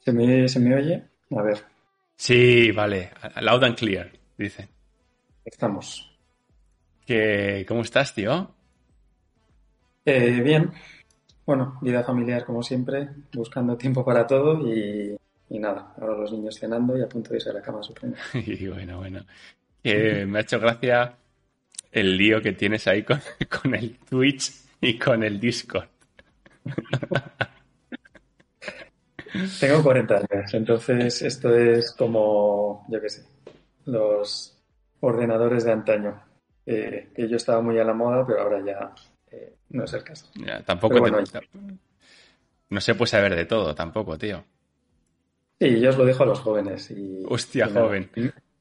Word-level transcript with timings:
¿Se 0.00 0.12
me, 0.12 0.48
¿Se 0.48 0.60
me 0.60 0.74
oye? 0.74 1.02
A 1.30 1.42
ver. 1.42 1.58
Sí, 2.16 2.70
vale. 2.72 3.10
Loud 3.40 3.64
and 3.64 3.76
clear, 3.76 4.10
dice. 4.36 4.68
Estamos. 5.44 6.10
¿Qué, 7.06 7.64
¿Cómo 7.68 7.82
estás, 7.82 8.14
tío? 8.14 8.54
Eh, 10.04 10.40
bien. 10.42 10.72
Bueno, 11.44 11.78
vida 11.82 12.02
familiar 12.02 12.44
como 12.44 12.62
siempre, 12.62 13.10
buscando 13.34 13.76
tiempo 13.76 14.04
para 14.04 14.26
todo 14.26 14.66
y, 14.66 15.16
nada, 15.50 15.94
ahora 16.00 16.16
los 16.16 16.32
niños 16.32 16.58
cenando 16.58 16.96
y 16.96 17.02
a 17.02 17.08
punto 17.08 17.30
de 17.30 17.36
irse 17.36 17.50
a 17.50 17.54
la 17.54 17.62
cama, 17.62 17.82
supongo. 17.82 18.16
y 18.34 18.66
bueno, 18.68 18.98
bueno. 18.98 19.24
me 19.82 20.38
ha 20.38 20.40
hecho 20.40 20.58
gracia 20.58 21.14
el 21.92 22.16
lío 22.16 22.40
que 22.40 22.52
tienes 22.52 22.86
ahí 22.86 23.02
con, 23.02 23.20
con 23.62 23.74
el 23.74 23.98
Twitch 23.98 24.52
y 24.80 24.98
con 24.98 25.22
el 25.22 25.38
Discord. 25.38 25.88
Tengo 29.60 29.82
40 29.82 30.16
años, 30.16 30.54
entonces 30.54 31.22
esto 31.22 31.54
es 31.56 31.92
como, 31.92 32.86
yo 32.88 33.00
qué 33.00 33.10
sé, 33.10 33.24
los 33.86 34.56
ordenadores 35.00 35.64
de 35.64 35.72
antaño. 35.72 36.22
Eh, 36.66 37.10
que 37.14 37.28
yo 37.28 37.36
estaba 37.36 37.60
muy 37.60 37.78
a 37.78 37.84
la 37.84 37.92
moda, 37.92 38.26
pero 38.26 38.40
ahora 38.40 38.64
ya 38.64 38.94
eh, 39.30 39.56
no 39.70 39.84
es 39.84 39.92
el 39.92 40.02
caso. 40.02 40.26
tampoco 40.64 41.02
te 41.02 41.10
gusta. 41.10 41.40
No 42.70 42.80
se 42.80 42.94
puede 42.94 43.10
saber 43.10 43.36
de 43.36 43.44
todo 43.44 43.74
tampoco, 43.74 44.16
tío. 44.16 44.42
Sí, 45.60 45.78
yo 45.78 45.90
os 45.90 45.98
lo 45.98 46.06
dejo 46.06 46.22
a 46.22 46.26
los 46.26 46.40
jóvenes. 46.40 46.90
Y, 46.90 47.22
Hostia, 47.28 47.68
joven. 47.68 48.10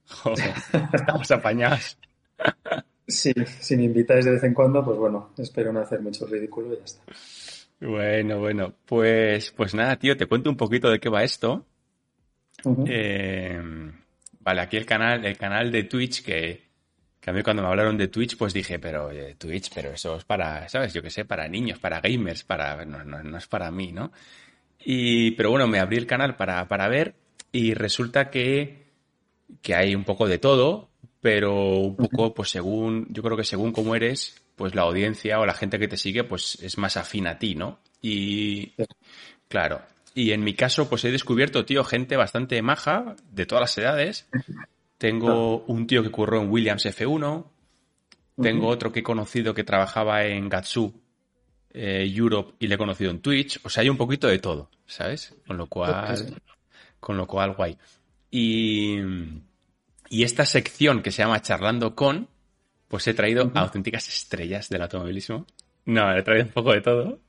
joven. 0.05 0.53
Estamos 0.93 1.31
apañados. 1.31 1.97
sí, 3.07 3.33
si 3.59 3.77
me 3.77 3.83
invitáis 3.83 4.25
de 4.25 4.31
vez 4.31 4.43
en 4.43 4.53
cuando, 4.53 4.83
pues 4.83 4.97
bueno, 4.97 5.31
espero 5.37 5.71
no 5.71 5.79
hacer 5.79 6.01
mucho 6.01 6.27
ridículo 6.27 6.73
y 6.73 6.77
ya 6.77 6.83
está. 6.83 7.03
Bueno, 7.85 8.39
bueno, 8.39 8.73
pues, 8.85 9.51
pues 9.51 9.73
nada, 9.73 9.97
tío, 9.97 10.15
te 10.15 10.25
cuento 10.25 10.49
un 10.49 10.55
poquito 10.55 10.89
de 10.89 10.99
qué 10.99 11.09
va 11.09 11.23
esto. 11.23 11.65
Eh, 12.87 13.61
vale, 14.39 14.61
aquí 14.61 14.77
el 14.77 14.85
canal, 14.85 15.25
el 15.25 15.37
canal 15.37 15.69
de 15.69 15.83
Twitch 15.83 16.23
que, 16.23 16.63
que, 17.19 17.29
a 17.29 17.33
mí 17.33 17.43
cuando 17.43 17.61
me 17.61 17.67
hablaron 17.67 17.97
de 17.97 18.07
Twitch, 18.07 18.37
pues 18.37 18.53
dije, 18.53 18.79
pero 18.79 19.09
Twitch, 19.37 19.69
pero 19.73 19.91
eso 19.91 20.15
es 20.15 20.23
para, 20.23 20.69
¿sabes? 20.69 20.93
Yo 20.93 21.01
qué 21.01 21.09
sé, 21.09 21.25
para 21.25 21.47
niños, 21.49 21.77
para 21.77 21.99
gamers, 21.99 22.43
para, 22.43 22.85
no, 22.85 23.03
no, 23.03 23.21
no, 23.21 23.37
es 23.37 23.47
para 23.47 23.69
mí, 23.69 23.91
¿no? 23.91 24.13
Y, 24.85 25.31
pero 25.31 25.49
bueno, 25.49 25.67
me 25.67 25.79
abrí 25.79 25.97
el 25.97 26.07
canal 26.07 26.37
para, 26.37 26.65
para 26.69 26.87
ver 26.87 27.15
y 27.51 27.73
resulta 27.73 28.29
que, 28.29 28.85
que 29.61 29.75
hay 29.75 29.93
un 29.93 30.05
poco 30.05 30.29
de 30.29 30.37
todo, 30.37 30.89
pero 31.19 31.79
un 31.79 31.97
poco, 31.97 32.33
pues 32.33 32.49
según, 32.49 33.07
yo 33.09 33.21
creo 33.23 33.35
que 33.35 33.43
según 33.43 33.73
cómo 33.73 33.93
eres, 33.93 34.42
pues 34.55 34.75
la 34.75 34.83
audiencia 34.83 35.39
o 35.39 35.45
la 35.45 35.53
gente 35.53 35.79
que 35.79 35.87
te 35.87 35.97
sigue, 35.97 36.23
pues 36.23 36.57
es 36.61 36.77
más 36.77 36.97
afín 36.97 37.27
a 37.27 37.39
ti, 37.39 37.55
¿no? 37.55 37.79
Y 38.01 38.73
claro, 39.47 39.81
y 40.15 40.31
en 40.31 40.43
mi 40.43 40.53
caso, 40.53 40.89
pues 40.89 41.03
he 41.05 41.11
descubierto, 41.11 41.65
tío, 41.65 41.83
gente 41.83 42.15
bastante 42.17 42.61
maja, 42.61 43.15
de 43.31 43.45
todas 43.45 43.61
las 43.61 43.77
edades. 43.77 44.27
Tengo 44.97 45.63
un 45.65 45.87
tío 45.87 46.03
que 46.03 46.11
curró 46.11 46.41
en 46.41 46.51
Williams 46.51 46.85
F1, 46.85 47.45
tengo 48.41 48.67
otro 48.67 48.91
que 48.91 48.99
he 48.99 49.03
conocido 49.03 49.53
que 49.53 49.63
trabajaba 49.63 50.25
en 50.25 50.49
Gatsu 50.49 50.93
eh, 51.71 52.11
Europe 52.15 52.53
y 52.59 52.67
le 52.67 52.75
he 52.75 52.77
conocido 52.77 53.11
en 53.11 53.21
Twitch. 53.21 53.59
O 53.63 53.69
sea, 53.69 53.81
hay 53.81 53.89
un 53.89 53.97
poquito 53.97 54.27
de 54.27 54.39
todo, 54.39 54.69
¿sabes? 54.85 55.35
Con 55.47 55.57
lo 55.57 55.67
cual, 55.67 56.35
con 56.99 57.17
lo 57.17 57.27
cual, 57.27 57.53
guay. 57.53 57.77
Y, 58.29 58.97
y 60.09 60.23
esta 60.23 60.45
sección 60.45 61.01
que 61.01 61.11
se 61.11 61.23
llama 61.23 61.41
Charlando 61.41 61.95
con, 61.95 62.27
pues 62.93 63.07
he 63.07 63.15
traído 63.15 63.51
auténticas 63.55 64.07
estrellas 64.07 64.69
del 64.69 64.83
automovilismo. 64.83 65.47
No, 65.85 66.15
he 66.15 66.21
traído 66.21 66.45
un 66.45 66.51
poco 66.51 66.73
de 66.73 66.81
todo. 66.81 67.19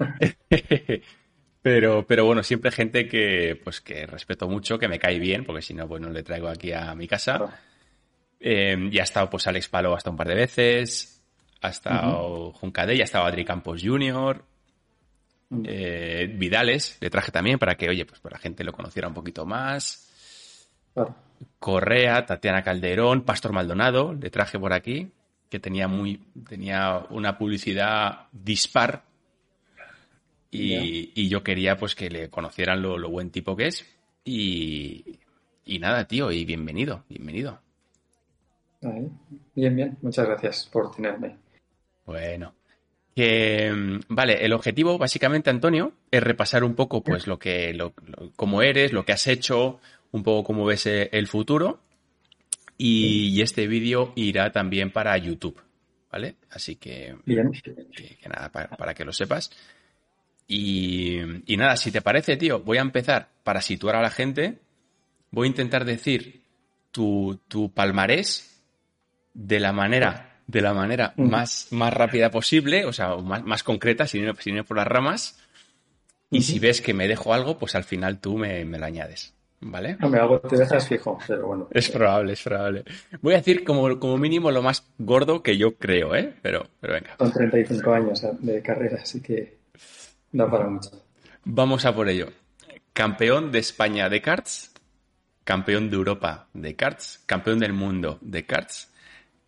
pero, 1.62 2.04
pero 2.04 2.24
bueno, 2.24 2.42
siempre 2.42 2.72
gente 2.72 3.06
que, 3.06 3.60
pues 3.62 3.80
que 3.80 4.06
respeto 4.06 4.48
mucho, 4.48 4.76
que 4.76 4.88
me 4.88 4.98
cae 4.98 5.20
bien, 5.20 5.44
porque 5.44 5.62
si 5.62 5.72
no, 5.72 5.86
pues 5.86 6.02
no 6.02 6.10
le 6.10 6.24
traigo 6.24 6.48
aquí 6.48 6.72
a 6.72 6.96
mi 6.96 7.06
casa. 7.06 7.60
Eh, 8.40 8.88
ya 8.90 9.02
ha 9.02 9.04
estado 9.04 9.30
pues 9.30 9.46
Alex 9.46 9.68
Palo 9.68 9.94
hasta 9.94 10.10
un 10.10 10.16
par 10.16 10.26
de 10.26 10.34
veces. 10.34 11.22
Ha 11.62 11.68
estado 11.68 12.48
uh 12.48 12.72
ya 12.74 12.90
ha 12.90 13.04
estado 13.04 13.24
Adri 13.24 13.44
Campos 13.44 13.80
Jr. 13.80 14.44
Eh, 15.62 16.28
Vidales 16.36 16.98
le 17.00 17.08
traje 17.08 17.30
también 17.30 17.60
para 17.60 17.76
que, 17.76 17.88
oye, 17.88 18.04
pues 18.04 18.18
para 18.18 18.34
la 18.34 18.40
gente 18.40 18.64
lo 18.64 18.72
conociera 18.72 19.06
un 19.06 19.14
poquito 19.14 19.46
más. 19.46 20.10
Correa, 21.58 22.26
Tatiana 22.26 22.62
Calderón, 22.62 23.22
Pastor 23.22 23.52
Maldonado, 23.52 24.14
le 24.14 24.30
traje 24.30 24.58
por 24.58 24.72
aquí, 24.72 25.10
que 25.48 25.58
tenía 25.58 25.88
muy, 25.88 26.20
tenía 26.48 27.06
una 27.10 27.38
publicidad 27.38 28.26
dispar. 28.32 29.04
Y, 30.50 31.28
yo 31.28 31.42
quería 31.42 31.76
pues 31.76 31.94
que 31.94 32.08
le 32.08 32.30
conocieran 32.30 32.80
lo, 32.80 33.10
buen 33.10 33.30
tipo 33.30 33.56
que 33.56 33.66
es. 33.66 33.84
Y, 34.24 35.18
nada, 35.80 36.06
tío, 36.06 36.32
y 36.32 36.44
bienvenido, 36.44 37.04
bienvenido. 37.08 37.60
Bien, 38.80 39.76
bien, 39.76 39.98
muchas 40.00 40.26
gracias 40.26 40.68
por 40.72 40.94
tenerme. 40.94 41.36
Bueno. 42.06 42.54
vale, 44.08 44.44
el 44.44 44.52
objetivo 44.52 44.96
básicamente, 44.98 45.50
Antonio, 45.50 45.92
es 46.10 46.22
repasar 46.22 46.64
un 46.64 46.74
poco 46.74 47.02
pues 47.02 47.26
lo 47.26 47.38
que, 47.38 47.74
lo, 47.74 47.92
cómo 48.36 48.62
eres, 48.62 48.92
lo 48.92 49.04
que 49.04 49.12
has 49.12 49.26
hecho, 49.26 49.80
un 50.16 50.22
poco 50.22 50.44
cómo 50.44 50.64
ves 50.64 50.86
eh, 50.86 51.08
el 51.12 51.28
futuro. 51.28 51.80
Y, 52.78 53.40
este 53.40 53.66
vídeo 53.66 54.12
irá 54.16 54.52
también 54.52 54.90
para 54.90 55.16
YouTube, 55.16 55.58
¿vale? 56.12 56.36
Así 56.50 56.76
que, 56.76 57.16
que, 57.24 58.28
nada, 58.28 58.50
para, 58.50 58.94
que 58.94 59.04
lo 59.04 59.12
sepas. 59.12 59.50
Y, 60.46 61.18
nada, 61.56 61.76
si 61.76 61.90
te 61.90 62.02
parece, 62.02 62.36
tío, 62.36 62.60
voy 62.60 62.78
a 62.78 62.82
empezar 62.82 63.30
para 63.44 63.62
situar 63.62 63.96
a 63.96 64.02
la 64.02 64.10
gente. 64.10 64.58
Voy 65.30 65.46
a 65.46 65.50
intentar 65.50 65.84
decir 65.86 66.42
tu, 66.92 67.40
tu 67.48 67.72
palmarés 67.72 68.60
de 69.32 69.58
la 69.58 69.72
manera, 69.72 70.40
de 70.46 70.60
la 70.60 70.74
manera 70.74 71.14
más, 71.16 71.68
más 71.70 71.94
rápida 71.94 72.30
posible, 72.30 72.84
o 72.84 72.92
sea, 72.92 73.16
más, 73.16 73.42
más 73.42 73.62
concreta, 73.62 74.06
sin 74.06 74.24
ir, 74.24 74.64
por 74.64 74.76
las 74.76 74.86
ramas. 74.86 75.38
Y 76.30 76.42
si 76.42 76.58
ves 76.58 76.82
que 76.82 76.92
me 76.92 77.08
dejo 77.08 77.32
algo, 77.32 77.58
pues 77.58 77.74
al 77.74 77.84
final 77.84 78.18
tú 78.18 78.36
me, 78.36 78.64
me 78.66 78.78
lo 78.78 78.84
añades. 78.84 79.35
¿Vale? 79.60 79.96
No 80.00 80.08
me 80.08 80.18
hago, 80.18 80.38
te 80.40 80.56
dejas 80.56 80.86
fijo, 80.86 81.18
pero 81.26 81.46
bueno. 81.46 81.68
Es 81.70 81.88
probable, 81.88 82.34
es 82.34 82.42
probable. 82.42 82.84
Voy 83.22 83.34
a 83.34 83.38
decir 83.38 83.64
como, 83.64 83.98
como 83.98 84.18
mínimo 84.18 84.50
lo 84.50 84.62
más 84.62 84.86
gordo 84.98 85.42
que 85.42 85.56
yo 85.56 85.76
creo, 85.76 86.14
¿eh? 86.14 86.34
Pero, 86.42 86.66
pero 86.80 86.94
venga. 86.94 87.16
Con 87.16 87.32
35 87.32 87.92
años 87.92 88.26
de 88.40 88.62
carrera, 88.62 88.98
así 89.02 89.22
que 89.22 89.58
no 90.32 90.50
para 90.50 90.68
mucho. 90.68 90.90
Vamos 91.44 91.84
a 91.86 91.94
por 91.94 92.08
ello. 92.08 92.28
Campeón 92.92 93.50
de 93.50 93.58
España 93.60 94.08
de 94.08 94.20
karts, 94.20 94.74
campeón 95.44 95.90
de 95.90 95.96
Europa 95.96 96.48
de 96.52 96.76
karts, 96.76 97.22
campeón 97.26 97.58
del 97.58 97.72
mundo 97.72 98.18
de 98.20 98.44
karts, 98.44 98.92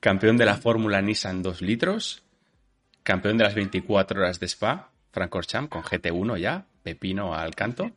campeón 0.00 0.36
de 0.36 0.47
la 0.47 0.56
Fórmula 0.56 1.02
Nissan 1.02 1.42
2 1.42 1.62
litros, 1.62 2.22
campeón 3.02 3.36
de 3.36 3.44
las 3.44 3.54
24 3.54 4.20
horas 4.20 4.41
de 4.41 4.47
Spa, 4.47 4.91
Francorchamps 5.12 5.70
con 5.70 5.82
GT1 5.82 6.38
ya, 6.38 6.66
pepino 6.82 7.34
al 7.34 7.54
canto 7.54 7.91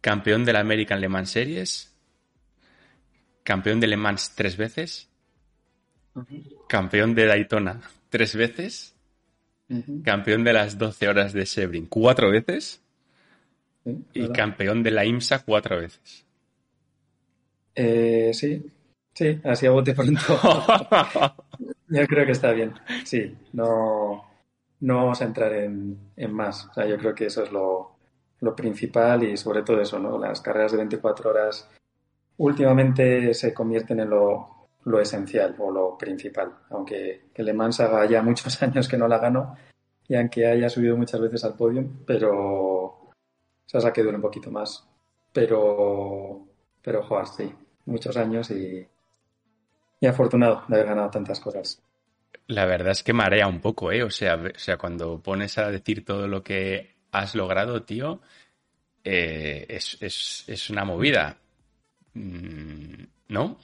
campeón 0.00 0.44
de 0.44 0.52
la 0.52 0.60
American 0.60 1.00
Le 1.00 1.08
Mans 1.08 1.30
Series, 1.30 1.94
campeón 3.42 3.80
de 3.80 3.86
Le 3.86 3.96
Mans 3.96 4.34
tres 4.34 4.56
veces, 4.56 5.08
campeón 6.68 7.14
de 7.14 7.26
Daytona 7.26 7.80
tres 8.10 8.34
veces, 8.34 8.94
campeón 10.02 10.44
de 10.44 10.52
las 10.52 10.76
12 10.76 11.08
horas 11.08 11.32
de 11.32 11.46
Sebring 11.46 11.86
cuatro 11.86 12.30
veces 12.30 12.82
y 14.12 14.28
campeón 14.28 14.82
de 14.82 14.90
la 14.90 15.04
IMSA 15.04 15.44
cuatro 15.44 15.78
veces. 15.78 16.26
Eh, 17.74 18.32
sí, 18.34 18.66
sí, 19.14 19.40
así 19.44 19.66
a 19.66 19.70
bote 19.70 19.94
pronto. 19.94 20.20
yo 21.88 22.06
creo 22.06 22.26
que 22.26 22.32
está 22.32 22.52
bien. 22.52 22.74
Sí, 23.04 23.34
no, 23.52 24.24
no 24.80 24.96
vamos 24.96 25.22
a 25.22 25.24
entrar 25.24 25.52
en, 25.54 25.96
en 26.16 26.32
más. 26.32 26.66
O 26.66 26.74
sea, 26.74 26.86
yo 26.86 26.98
creo 26.98 27.14
que 27.14 27.26
eso 27.26 27.44
es 27.44 27.52
lo, 27.52 27.89
lo 28.40 28.56
principal 28.56 29.22
y 29.24 29.36
sobre 29.36 29.62
todo 29.62 29.80
eso, 29.80 29.98
¿no? 29.98 30.18
Las 30.18 30.40
carreras 30.40 30.72
de 30.72 30.78
24 30.78 31.30
horas 31.30 31.68
últimamente 32.38 33.34
se 33.34 33.52
convierten 33.52 34.00
en 34.00 34.10
lo, 34.10 34.68
lo 34.84 35.00
esencial 35.00 35.56
o 35.58 35.70
lo 35.70 35.98
principal, 35.98 36.52
aunque 36.70 37.28
que 37.34 37.42
Le 37.42 37.52
Mans 37.52 37.80
haga 37.80 38.06
ya 38.06 38.22
muchos 38.22 38.62
años 38.62 38.88
que 38.88 38.96
no 38.96 39.08
la 39.08 39.18
ganó 39.18 39.56
y 40.10 40.16
aunque 40.16 40.44
haya 40.44 40.68
subido 40.68 40.96
muchas 40.96 41.20
veces 41.20 41.44
al 41.44 41.54
podio, 41.54 41.88
pero, 42.04 43.12
es 43.72 43.84
la 43.84 43.92
que 43.92 44.02
un 44.02 44.20
poquito 44.20 44.50
más. 44.50 44.84
Pero, 45.32 46.48
pero, 46.82 47.04
joder, 47.04 47.26
sí, 47.28 47.54
muchos 47.84 48.16
años 48.16 48.50
y, 48.50 48.84
y 50.00 50.06
afortunado 50.08 50.64
de 50.66 50.74
haber 50.74 50.88
ganado 50.88 51.10
tantas 51.10 51.38
cosas. 51.38 51.80
La 52.48 52.66
verdad 52.66 52.90
es 52.90 53.04
que 53.04 53.12
marea 53.12 53.46
un 53.46 53.60
poco, 53.60 53.92
¿eh? 53.92 54.02
O 54.02 54.10
sea, 54.10 54.34
o 54.34 54.58
sea, 54.58 54.76
cuando 54.76 55.22
pones 55.22 55.56
a 55.58 55.70
decir 55.70 56.04
todo 56.04 56.26
lo 56.26 56.42
que 56.42 56.96
has 57.12 57.34
logrado, 57.34 57.82
tío, 57.82 58.20
eh, 59.04 59.66
es, 59.68 59.96
es, 60.00 60.44
es, 60.46 60.70
una 60.70 60.84
movida. 60.84 61.36
Mm, 62.14 63.04
¿No? 63.28 63.56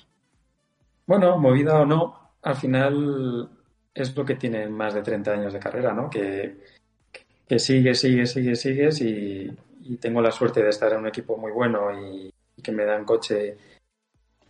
Bueno, 1.07 1.39
movida 1.39 1.81
o 1.81 1.87
no, 1.87 2.33
al 2.43 2.57
final 2.57 3.49
es 3.95 4.17
lo 4.17 4.25
que 4.25 4.37
tienen 4.37 4.73
más 4.73 4.95
de 4.95 5.03
30 5.03 5.33
años 5.33 5.53
de 5.53 5.59
carrera, 5.59 5.93
¿no? 5.93 6.09
Que, 6.09 6.57
que 7.49 7.59
sigues, 7.59 8.01
sigues, 8.01 8.33
sigues 8.33 9.01
y, 9.01 9.51
y, 9.83 9.97
tengo 9.97 10.21
la 10.21 10.31
suerte 10.31 10.63
de 10.63 10.71
estar 10.71 10.93
en 10.93 11.01
un 11.01 11.09
equipo 11.09 11.37
muy 11.37 11.53
bueno 11.53 11.91
y, 11.93 12.33
y 12.57 12.63
que 12.63 12.73
me 12.73 12.85
dan 12.85 13.05
coche 13.05 13.57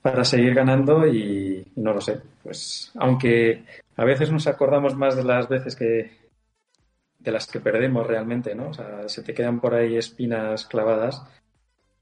para 0.02 0.24
seguir 0.24 0.54
ganando 0.54 1.06
y, 1.06 1.66
no 1.76 1.92
lo 1.92 2.00
sé. 2.00 2.20
Pues 2.42 2.92
aunque 2.94 3.64
a 3.96 4.04
veces 4.04 4.30
nos 4.30 4.46
acordamos 4.46 4.94
más 4.94 5.16
de 5.16 5.24
las 5.24 5.48
veces 5.48 5.74
que 5.74 6.25
de 7.26 7.32
las 7.32 7.48
que 7.48 7.58
perdemos 7.58 8.06
realmente, 8.06 8.54
¿no? 8.54 8.68
O 8.68 8.72
sea, 8.72 9.08
se 9.08 9.22
te 9.22 9.34
quedan 9.34 9.60
por 9.60 9.74
ahí 9.74 9.96
espinas 9.96 10.64
clavadas. 10.64 11.24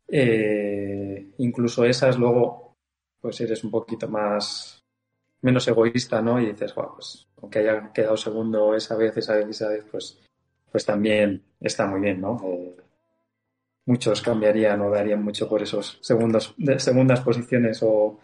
Eh, 0.07 1.29
incluso 1.39 1.87
esas 1.87 2.19
luego, 2.19 2.77
pues 3.23 3.41
eres 3.41 3.65
un 3.65 3.71
poquito 3.71 4.07
más 4.07 4.85
menos 5.41 5.67
egoísta, 5.67 6.21
¿no? 6.21 6.39
Y 6.39 6.47
dices, 6.47 6.75
wow, 6.75 6.93
pues 6.97 7.27
aunque 7.41 7.61
haya 7.61 7.91
quedado 7.95 8.19
segundo 8.19 8.75
esa 8.75 8.97
vez, 8.97 9.17
esa 9.17 9.37
vez, 9.37 9.49
esa 9.49 9.69
vez, 9.69 9.85
pues, 9.91 10.21
pues 10.71 10.85
también 10.85 11.43
está 11.59 11.87
muy 11.87 12.01
bien, 12.01 12.21
¿no? 12.21 12.39
Eh, 12.45 12.77
muchos 13.87 14.21
cambiarían 14.21 14.83
o 14.83 14.91
darían 14.91 15.23
mucho 15.25 15.49
por 15.49 15.63
esos 15.63 15.99
segundos, 16.03 16.55
de 16.59 16.79
segundas 16.79 17.23
posiciones 17.23 17.83
o, 17.83 18.21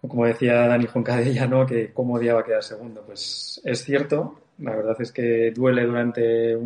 como 0.00 0.26
decía 0.26 0.68
Dani 0.68 0.86
Joncadella, 0.86 1.48
¿no? 1.48 1.66
Que 1.66 1.92
cómo 1.92 2.14
odiaba 2.14 2.44
quedar 2.44 2.62
segundo. 2.62 3.02
Pues 3.04 3.60
es 3.64 3.82
cierto, 3.82 4.38
la 4.60 4.76
verdad 4.76 4.96
es 5.00 5.12
que 5.12 5.50
duele 5.50 5.84
durante 5.84 6.56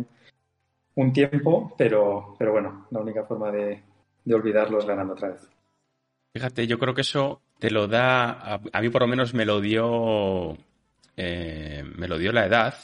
un, 0.95 1.13
tiempo, 1.13 1.73
pero, 1.77 2.35
pero 2.37 2.51
bueno, 2.51 2.87
la 2.91 2.99
única 2.99 3.23
forma 3.23 3.51
de, 3.51 3.81
olvidarlo 4.31 4.79
es 4.79 4.85
ganando 4.85 5.13
otra 5.13 5.29
vez. 5.29 5.49
Fíjate, 6.33 6.67
yo 6.67 6.77
creo 6.77 6.93
que 6.93 7.01
eso 7.01 7.41
te 7.59 7.71
lo 7.71 7.87
da, 7.87 8.59
a, 8.71 8.81
mí 8.81 8.89
por 8.89 9.01
lo 9.01 9.07
menos 9.07 9.33
me 9.33 9.45
lo 9.45 9.61
dio, 9.61 10.57
eh, 11.15 11.83
me 11.95 12.07
lo 12.07 12.17
dio 12.17 12.31
la 12.31 12.45
edad, 12.45 12.75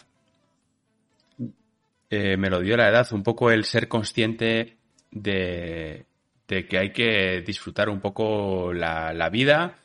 eh, 2.09 2.35
me 2.37 2.49
lo 2.49 2.59
dio 2.59 2.75
la 2.75 2.89
edad, 2.89 3.07
un 3.13 3.23
poco 3.23 3.51
el 3.51 3.63
ser 3.63 3.87
consciente 3.87 4.75
de, 5.11 6.05
que 6.45 6.77
hay 6.77 6.91
que 6.91 7.41
disfrutar 7.41 7.89
un 7.89 8.01
poco 8.01 8.73
la, 8.73 9.29
vida, 9.29 9.79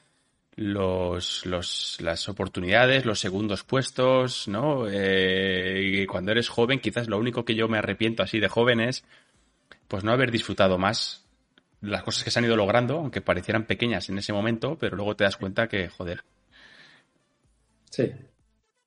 los, 0.57 1.45
los, 1.45 1.99
las 2.01 2.29
oportunidades, 2.29 3.05
los 3.05 3.21
segundos 3.21 3.63
puestos, 3.63 4.49
¿no? 4.49 4.89
Eh, 4.89 6.01
y 6.03 6.07
cuando 6.07 6.33
eres 6.33 6.49
joven, 6.49 6.81
quizás 6.81 7.09
lo 7.09 7.19
único 7.19 7.45
que 7.45 7.55
yo 7.55 7.69
me 7.69 7.79
arrepiento 7.79 8.23
así 8.23 8.41
de 8.41 8.49
joven 8.49 8.81
es, 8.81 9.05
pues 9.87 10.03
no 10.03 10.13
haber 10.13 10.31
disfrutado 10.31 10.79
más 10.79 11.25
las 11.83 12.03
cosas 12.03 12.25
que 12.25 12.31
se 12.31 12.39
han 12.39 12.47
ido 12.47 12.57
logrando, 12.57 12.97
aunque 12.97 13.21
parecieran 13.21 13.67
pequeñas 13.67 14.09
en 14.09 14.19
ese 14.19 14.33
momento, 14.33 14.77
pero 14.79 14.97
luego 14.97 15.15
te 15.15 15.25
das 15.25 15.37
cuenta 15.37 15.69
que, 15.69 15.89
joder. 15.89 16.25
Sí. 17.91 18.13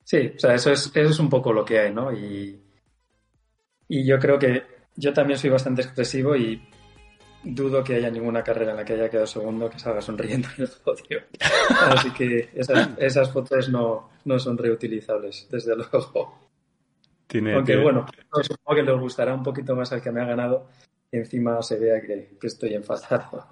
Sí, 0.02 0.32
o 0.34 0.40
sea, 0.40 0.54
eso 0.54 0.72
es, 0.72 0.90
eso 0.92 1.10
es 1.10 1.18
un 1.20 1.28
poco 1.28 1.52
lo 1.52 1.64
que 1.64 1.78
hay, 1.78 1.94
¿no? 1.94 2.12
Y, 2.12 2.60
y 3.86 4.04
yo 4.04 4.18
creo 4.18 4.40
que 4.40 4.64
yo 4.96 5.12
también 5.12 5.38
soy 5.38 5.50
bastante 5.50 5.82
expresivo 5.82 6.34
y 6.34 6.60
dudo 7.42 7.82
que 7.82 7.94
haya 7.94 8.10
ninguna 8.10 8.42
carrera 8.42 8.72
en 8.72 8.76
la 8.78 8.84
que 8.84 8.94
haya 8.94 9.08
quedado 9.08 9.26
segundo 9.26 9.70
que 9.70 9.78
salga 9.78 10.00
sonriendo 10.00 10.48
en 10.56 10.64
el 10.64 10.70
podio. 10.84 11.22
Así 11.70 12.10
que 12.10 12.50
esas, 12.54 13.32
fotos 13.32 13.68
no, 13.68 14.10
son 14.38 14.58
reutilizables, 14.58 15.48
desde 15.50 15.76
luego. 15.76 16.50
Aunque 17.32 17.76
bueno, 17.76 18.06
supongo 18.42 18.76
que 18.76 18.82
les 18.82 18.98
gustará 18.98 19.34
un 19.34 19.42
poquito 19.42 19.76
más 19.76 19.92
al 19.92 20.02
que 20.02 20.10
me 20.10 20.20
ha 20.20 20.24
ganado 20.24 20.68
y 21.12 21.18
encima 21.18 21.62
se 21.62 21.78
vea 21.78 22.00
que, 22.00 22.36
estoy 22.42 22.74
enfadado. 22.74 23.46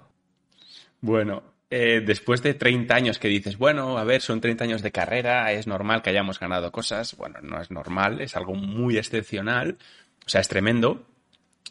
Bueno, 1.01 1.43
eh, 1.69 2.01
después 2.05 2.43
de 2.43 2.55
30 2.55 2.93
años 2.93 3.19
que 3.19 3.29
dices, 3.29 3.57
bueno, 3.57 3.97
a 3.97 4.03
ver, 4.03 4.21
son 4.21 4.41
30 4.41 4.65
años 4.65 4.81
de 4.81 4.91
carrera, 4.91 5.51
es 5.53 5.65
normal 5.65 6.01
que 6.01 6.09
hayamos 6.09 6.39
ganado 6.39 6.71
cosas. 6.71 7.15
Bueno, 7.15 7.39
no 7.41 7.61
es 7.61 7.71
normal, 7.71 8.19
es 8.19 8.35
algo 8.35 8.53
muy 8.53 8.97
excepcional. 8.97 9.77
O 10.25 10.29
sea, 10.29 10.41
es 10.41 10.49
tremendo. 10.49 11.05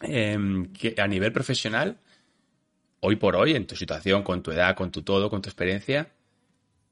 Em, 0.00 0.72
que 0.72 0.94
a 0.98 1.08
nivel 1.08 1.32
profesional, 1.32 1.98
hoy 3.00 3.16
por 3.16 3.36
hoy, 3.36 3.54
en 3.54 3.66
tu 3.66 3.76
situación, 3.76 4.22
con 4.22 4.42
tu 4.42 4.50
edad, 4.50 4.74
con 4.76 4.90
tu 4.90 5.02
todo, 5.02 5.30
con 5.30 5.42
tu 5.42 5.48
experiencia, 5.48 6.10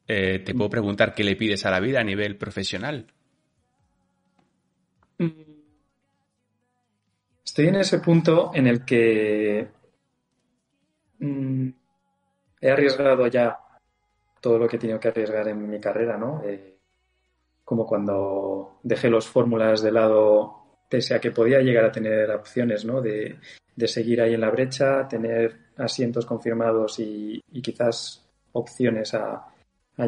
eh, 0.08 0.40
te 0.44 0.54
puedo 0.54 0.70
preguntar 0.70 1.14
qué 1.14 1.24
le 1.24 1.36
pides 1.36 1.66
a 1.66 1.70
la 1.70 1.80
vida 1.80 2.00
a 2.00 2.04
nivel 2.04 2.36
profesional. 2.36 3.06
Estoy 7.44 7.68
en 7.68 7.76
ese 7.76 7.98
punto 7.98 8.50
en 8.54 8.66
el 8.66 8.84
que 8.84 9.68
mm, 11.18 11.68
he 12.60 12.70
arriesgado 12.70 13.26
ya 13.26 13.58
todo 14.40 14.58
lo 14.58 14.68
que 14.68 14.76
he 14.76 14.78
tenido 14.78 15.00
que 15.00 15.08
arriesgar 15.08 15.48
en 15.48 15.68
mi 15.68 15.80
carrera, 15.80 16.16
¿no? 16.16 16.42
Eh, 16.44 16.76
como 17.64 17.84
cuando 17.86 18.78
dejé 18.82 19.10
los 19.10 19.26
fórmulas 19.26 19.82
de 19.82 19.90
lado 19.90 20.65
pese 20.88 21.14
a 21.14 21.20
que 21.20 21.30
podía 21.30 21.60
llegar 21.60 21.84
a 21.84 21.92
tener 21.92 22.30
opciones 22.30 22.84
¿no? 22.84 23.00
de, 23.00 23.38
seguir 23.86 24.20
ahí 24.20 24.34
en 24.34 24.40
la 24.40 24.50
brecha, 24.50 25.06
tener 25.08 25.56
asientos 25.76 26.26
confirmados 26.26 26.98
y, 26.98 27.42
quizás 27.62 28.24
opciones 28.52 29.14
a, 29.14 29.46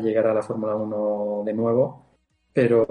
llegar 0.03 0.27
a 0.27 0.35
la 0.35 0.43
Fórmula 0.43 0.77
1 0.77 1.43
de 1.45 1.53
nuevo. 1.53 2.07
Pero 2.53 2.87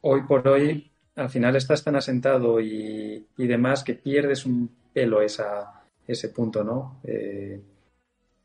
hoy 0.00 0.22
por 0.22 0.46
hoy, 0.48 0.90
al 1.16 1.30
final 1.30 1.56
estás 1.56 1.82
tan 1.82 1.96
asentado 1.96 2.60
y, 2.60 3.26
demás 3.36 3.84
que 3.84 3.94
pierdes 3.94 4.46
un 4.46 4.70
pelo 4.92 5.20
esa, 5.22 5.82
ese 6.06 6.28
punto, 6.28 6.62
¿no? 6.62 7.00
Eh, 7.04 7.60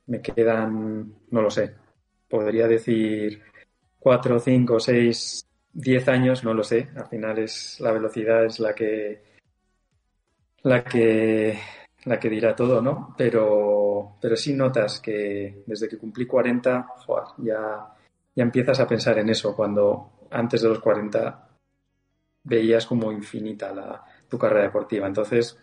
me 0.07 0.21
quedan, 0.21 1.13
no 1.31 1.41
lo 1.41 1.49
sé, 1.49 1.73
podría 2.29 2.67
decir 2.67 3.41
cuatro, 3.99 4.39
cinco, 4.39 4.79
seis 4.79 5.46
10 5.77 6.07
años, 6.07 6.43
no 6.43 6.55
lo 6.55 6.63
sé. 6.63 6.89
Al 6.95 7.07
final 7.07 7.37
es 7.37 7.79
la 7.79 7.91
velocidad 7.91 8.45
es 8.45 8.59
la 8.59 8.73
que 8.73 9.21
la 10.63 10.83
que 10.83 11.59
la 12.05 12.19
que 12.19 12.29
dirá 12.29 12.55
todo, 12.55 12.81
¿no? 12.81 13.13
Pero 13.15 14.17
pero 14.19 14.35
sí 14.35 14.53
notas 14.53 14.99
que 14.99 15.63
desde 15.67 15.87
que 15.87 15.99
cumplí 15.99 16.25
40, 16.25 16.87
ya 17.37 17.93
ya 18.35 18.43
empiezas 18.43 18.79
a 18.79 18.87
pensar 18.87 19.19
en 19.19 19.29
eso 19.29 19.55
cuando 19.55 20.27
antes 20.31 20.61
de 20.63 20.69
los 20.69 20.79
40 20.79 21.47
veías 22.43 22.85
como 22.87 23.11
infinita 23.11 23.71
la, 23.73 24.03
tu 24.27 24.37
carrera 24.37 24.63
deportiva. 24.63 25.05
Entonces, 25.07 25.57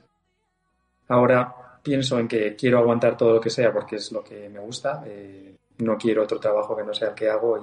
ahora 1.09 1.81
pienso 1.83 2.19
en 2.21 2.29
que 2.29 2.55
quiero 2.57 2.79
aguantar 2.79 3.17
todo 3.17 3.35
lo 3.35 3.41
que 3.41 3.51
sea 3.51 3.73
porque 3.73 3.97
es 3.97 4.13
lo 4.13 4.23
que 4.23 4.49
me 4.49 4.61
gusta. 4.61 5.03
Eh, 5.07 5.57
no 5.79 5.97
quiero 5.99 6.23
otro 6.23 6.39
trabajo 6.39 6.77
que 6.77 6.85
no 6.85 6.95
sea 6.95 7.09
el 7.09 7.15
que 7.15 7.29
hago 7.29 7.59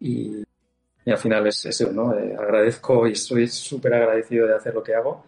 y 0.00 0.44
al 1.10 1.18
final 1.18 1.46
es 1.46 1.64
eso, 1.66 1.92
¿no? 1.92 2.16
Eh, 2.16 2.36
agradezco 2.38 3.06
y 3.06 3.12
estoy 3.12 3.48
súper 3.48 3.94
agradecido 3.94 4.46
de 4.46 4.54
hacer 4.54 4.74
lo 4.74 4.82
que 4.82 4.94
hago 4.94 5.24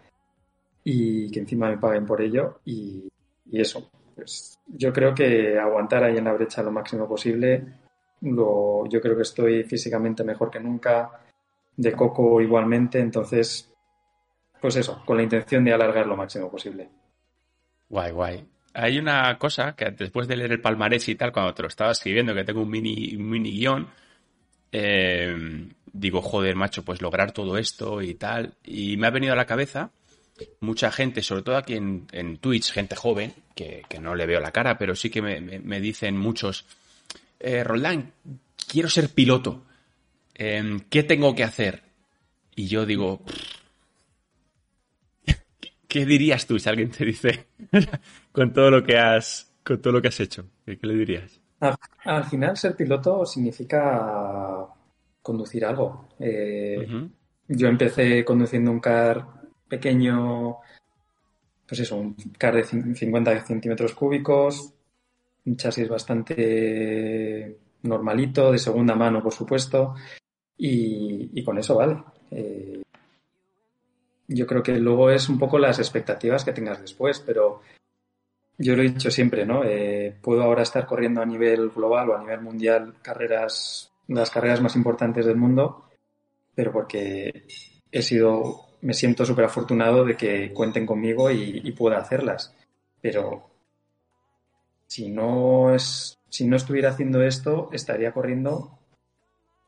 y 0.85 1.31
que 1.31 1.41
encima 1.41 1.69
me 1.71 1.79
paguen 1.79 2.07
por 2.07 2.21
ello 2.21 2.61
y, 2.65 3.09
eso. 3.53 3.91
Pues 4.15 4.59
yo 4.67 4.93
creo 4.93 5.15
que 5.15 5.59
aguantar 5.59 6.05
ahí 6.05 6.17
en 6.17 6.25
la 6.25 6.33
brecha 6.33 6.63
lo 6.63 6.73
máximo 6.73 7.07
posible. 7.07 7.63
Lo, 8.23 8.87
yo 8.89 9.01
creo 9.01 9.17
que 9.17 9.23
estoy 9.23 9.65
físicamente 9.65 10.25
mejor 10.25 10.51
que 10.51 10.61
nunca, 10.61 11.21
de 11.77 11.93
coco 11.93 12.41
igualmente, 12.41 12.99
entonces, 12.99 13.73
pues 14.61 14.77
eso, 14.77 15.03
con 15.05 15.17
la 15.17 15.23
intención 15.23 15.65
de 15.65 15.73
alargar 15.73 16.07
lo 16.07 16.17
máximo 16.17 16.51
posible. 16.51 16.89
Guay, 17.89 18.13
guay. 18.13 18.49
Hay 18.73 18.99
una 18.99 19.39
cosa 19.39 19.77
que 19.77 19.91
después 19.91 20.27
de 20.27 20.37
leer 20.37 20.53
el 20.53 20.61
palmarés 20.61 21.09
y 21.09 21.15
tal, 21.15 21.33
cuando 21.33 21.55
te 21.55 21.63
lo 21.63 21.69
estaba 21.69 21.93
escribiendo, 21.93 22.35
que 22.35 22.45
tengo 22.45 22.63
un 22.63 22.71
mini, 22.71 23.15
un 23.15 23.29
mini 23.29 23.53
guion, 23.53 23.89
eh, 24.77 25.69
digo, 25.93 26.21
joder, 26.21 26.57
macho, 26.57 26.85
pues 26.85 27.01
lograr 27.01 27.31
todo 27.31 27.57
esto 27.57 28.03
y 28.03 28.15
tal. 28.15 28.55
Y 28.65 28.97
me 28.97 29.07
ha 29.07 29.11
venido 29.11 29.33
a 29.33 29.37
la 29.37 29.47
cabeza 29.47 29.93
mucha 30.59 30.91
gente, 30.91 31.23
sobre 31.23 31.43
todo 31.43 31.57
aquí 31.57 31.75
en, 31.75 32.39
Twitch, 32.39 32.73
gente 32.73 32.97
joven, 32.97 33.33
que, 33.55 33.85
no 34.01 34.17
le 34.17 34.27
veo 34.27 34.41
la 34.41 34.51
cara, 34.51 34.77
pero 34.77 34.97
sí 34.97 35.11
que 35.11 35.23
me, 35.23 35.81
dicen 35.81 36.17
muchos, 36.17 36.67
eh, 37.39 37.63
Roldán, 37.63 38.13
quiero 38.69 38.89
ser 38.89 39.11
piloto. 39.11 39.65
Em, 40.35 40.81
¿Qué 40.91 41.05
tengo 41.05 41.37
que 41.37 41.45
hacer? 41.45 41.83
Y 42.57 42.67
yo 42.67 42.85
digo, 42.85 43.23
¿qué 45.87 46.05
dirías 46.05 46.49
tú 46.49 46.59
si 46.59 46.69
alguien 46.69 46.91
te 46.91 47.05
dice 47.05 47.47
con 48.33 48.53
todo 48.53 48.73
lo 48.73 48.83
que 48.83 48.99
has, 48.99 49.53
con 49.63 49.81
todo 49.81 49.93
lo 49.93 50.03
que 50.03 50.09
has 50.09 50.19
hecho? 50.19 50.51
¿Qué, 50.67 50.77
le 50.83 50.95
dirías? 50.95 51.41
Al, 51.61 52.25
final, 52.25 52.57
ser 52.57 52.77
piloto 52.77 53.25
significa 53.25 54.67
conducir 55.23 55.65
algo. 55.65 56.09
Eh, 56.19 56.87
yo 57.49 57.69
empecé 57.69 58.25
conduciendo 58.25 58.71
un 58.71 58.81
car 58.81 59.25
pequeño 59.69 60.59
pues 61.67 61.81
eso, 61.81 61.97
un 61.97 62.15
car 62.39 62.55
de 62.55 62.65
50 62.65 63.41
centímetros 63.47 63.95
cúbicos, 63.95 64.73
un 65.47 65.57
chasis 65.57 65.89
bastante 65.89 67.59
normalito, 67.83 68.53
de 68.53 68.59
segunda 68.59 68.95
mano, 68.95 69.23
por 69.23 69.33
supuesto, 69.33 69.95
y, 70.57 71.43
con 71.43 71.59
eso 71.59 71.77
vale. 71.77 72.03
Eh, 72.31 72.83
yo 74.29 74.47
creo 74.47 74.63
que 74.63 74.79
luego 74.79 75.11
es 75.11 75.29
un 75.29 75.39
poco 75.39 75.59
las 75.59 75.79
expectativas 75.79 76.45
que 76.45 76.53
tengas 76.53 76.81
después, 76.81 77.21
pero 77.21 77.61
yo 78.59 78.77
lo 78.77 78.83
he 78.83 78.89
dicho 78.89 79.11
siempre, 79.11 79.45
¿no? 79.45 79.65
Eh, 79.65 80.17
puedo 80.21 80.43
ahora 80.43 80.63
estar 80.63 80.87
corriendo 80.87 81.21
a 81.21 81.27
nivel 81.27 81.71
global 81.71 82.11
o 82.11 82.17
a 82.17 82.21
nivel 82.21 82.41
mundial 82.41 82.95
carreras, 83.03 83.91
las 84.09 84.31
carreras 84.31 84.61
más 84.61 84.77
importantes 84.77 85.27
del 85.27 85.37
mundo, 85.37 85.85
pero 86.55 86.73
porque 86.73 87.47
he 87.91 88.03
sido, 88.03 88.67
me 88.83 88.95
siento 88.95 89.25
súper 89.25 89.47
afortunado 89.47 90.05
de 90.05 90.17
que 90.17 90.53
cuenten 90.53 90.87
conmigo 90.87 91.31
y, 91.31 91.61
y 91.65 91.73
pueda 91.73 91.99
hacerlas. 91.99 92.55
Pero 93.01 93.51
si 94.87 95.11
no 95.11 95.75
es, 95.75 96.19
si 96.29 96.47
no 96.47 96.57
estuviera 96.57 96.91
haciendo 96.91 97.23
esto, 97.23 97.69
estaría 97.73 98.13
corriendo 98.13 98.79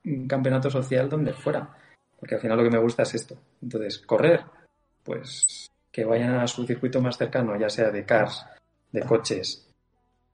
un 0.04 0.28
campeonato 0.28 0.70
social 0.70 1.08
donde 1.08 1.32
fuera. 1.32 1.76
Porque 2.18 2.36
al 2.36 2.40
final 2.40 2.58
lo 2.58 2.64
que 2.64 2.70
me 2.70 2.78
gusta 2.78 3.02
es 3.02 3.14
esto. 3.14 3.36
Entonces, 3.60 3.98
correr, 3.98 4.44
pues 5.02 5.70
que 5.90 6.04
vayan 6.04 6.34
a 6.34 6.46
su 6.46 6.66
circuito 6.66 7.00
más 7.00 7.16
cercano, 7.16 7.58
ya 7.58 7.70
sea 7.70 7.90
de 7.90 8.04
cars, 8.04 8.44
de 8.92 9.00
coches, 9.02 9.66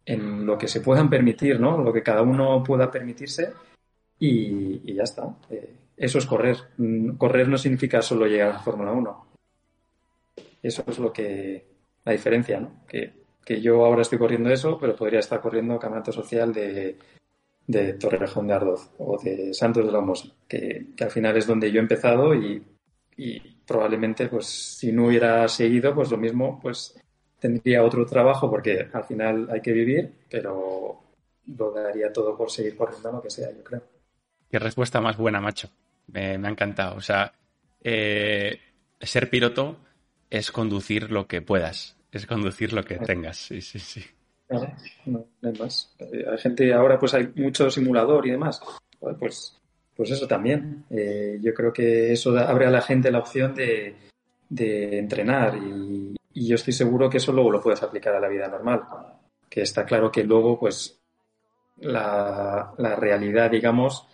en 0.04 0.46
lo 0.46 0.58
que 0.58 0.68
se 0.68 0.80
puedan 0.80 1.08
permitir, 1.08 1.60
¿no? 1.60 1.78
Lo 1.78 1.92
que 1.92 2.02
cada 2.02 2.22
uno 2.22 2.62
pueda 2.62 2.90
permitirse 2.90 3.52
y, 4.18 4.94
ya 4.94 5.02
está. 5.02 5.36
Eh, 5.50 5.74
eso 5.96 6.18
es 6.18 6.26
correr. 6.26 6.56
Mm, 6.78 7.16
correr 7.16 7.48
no 7.48 7.58
significa 7.58 8.02
solo 8.02 8.26
llegar 8.26 8.50
a 8.50 8.54
la 8.54 8.58
Fórmula 8.60 8.92
1. 8.92 9.26
Eso 10.62 10.84
es 10.86 10.98
lo 10.98 11.12
que, 11.12 11.66
la 12.04 12.12
diferencia, 12.12 12.60
¿no? 12.60 12.84
Que, 12.86 13.20
yo 13.60 13.84
ahora 13.84 14.00
estoy 14.00 14.18
corriendo 14.18 14.48
eso, 14.48 14.78
pero 14.78 14.96
podría 14.96 15.20
estar 15.20 15.42
corriendo 15.42 15.78
campeonato 15.78 16.10
social 16.10 16.54
de, 16.54 16.96
de 17.66 17.92
Torrejón 17.94 18.46
de 18.46 18.54
Ardoz 18.54 18.90
o 18.96 19.20
de 19.22 19.52
Santos 19.52 19.84
de 19.84 19.92
la 19.92 20.00
Mosa, 20.00 20.28
que, 20.48 20.86
al 20.98 21.10
final 21.10 21.36
es 21.36 21.46
donde 21.46 21.70
yo 21.70 21.78
he 21.78 21.82
empezado 21.82 22.34
y, 22.34 22.64
y, 23.16 23.40
probablemente, 23.66 24.28
pues, 24.28 24.46
si 24.46 24.90
no 24.90 25.06
hubiera 25.08 25.46
seguido, 25.48 25.94
pues 25.94 26.10
lo 26.10 26.16
mismo, 26.16 26.58
pues 26.62 26.98
tendría 27.42 27.82
otro 27.82 28.06
trabajo 28.06 28.48
porque 28.48 28.88
al 28.92 29.02
final 29.02 29.48
hay 29.50 29.60
que 29.60 29.72
vivir, 29.72 30.12
pero 30.30 31.02
lo 31.56 31.72
daría 31.72 32.12
todo 32.12 32.36
por 32.36 32.48
seguir 32.48 32.76
corriendo 32.76 33.10
lo 33.10 33.20
que 33.20 33.30
sea, 33.30 33.50
yo 33.50 33.64
creo. 33.64 33.82
Qué 34.48 34.60
respuesta 34.60 35.00
más 35.00 35.16
buena, 35.16 35.40
macho. 35.40 35.68
Me, 36.06 36.36
ha 36.36 36.48
encantado. 36.48 36.94
O 36.96 37.00
sea, 37.00 37.32
eh, 37.82 38.60
ser 39.00 39.28
piloto 39.28 39.76
es 40.30 40.52
conducir 40.52 41.10
lo 41.10 41.26
que 41.26 41.42
puedas, 41.42 41.96
es 42.12 42.26
conducir 42.26 42.72
lo 42.72 42.84
que 42.84 42.98
tengas. 42.98 43.38
Sí, 43.38 43.60
sí, 43.60 43.80
sí. 43.80 44.04
no, 45.06 45.26
hay 45.42 45.52
más. 45.58 45.96
Eh, 45.98 46.24
hay 46.30 46.38
gente, 46.38 46.72
ahora 46.72 46.96
pues 46.96 47.12
hay 47.14 47.32
mucho 47.34 47.68
simulador 47.72 48.24
y 48.24 48.30
demás. 48.30 48.62
Pues, 49.18 49.58
pues 49.96 50.10
eso 50.12 50.28
también. 50.28 50.84
Eh, 50.90 51.40
yo 51.42 51.52
creo 51.52 51.72
que 51.72 52.12
eso 52.12 52.38
abre 52.38 52.66
a 52.66 52.70
la 52.70 52.82
gente 52.82 53.10
la 53.10 53.18
opción 53.18 53.52
de, 53.52 53.96
de 54.48 55.00
entrenar 55.00 55.56
y, 55.56 56.14
y 56.34 56.48
yo 56.48 56.54
estoy 56.54 56.72
seguro 56.72 57.10
que 57.10 57.18
eso 57.18 57.32
luego 57.32 57.50
lo 57.50 57.60
puedes 57.60 57.82
aplicar 57.82 58.14
a 58.14 58.20
la 58.20 58.28
vida 58.28 58.48
normal. 58.48 58.82
Que 59.48 59.62
está 59.62 59.84
claro 59.84 60.10
que 60.10 60.24
luego, 60.24 60.58
pues, 60.58 60.98
la, 61.76 62.74
realidad, 62.98 63.50
digamos, 63.50 64.08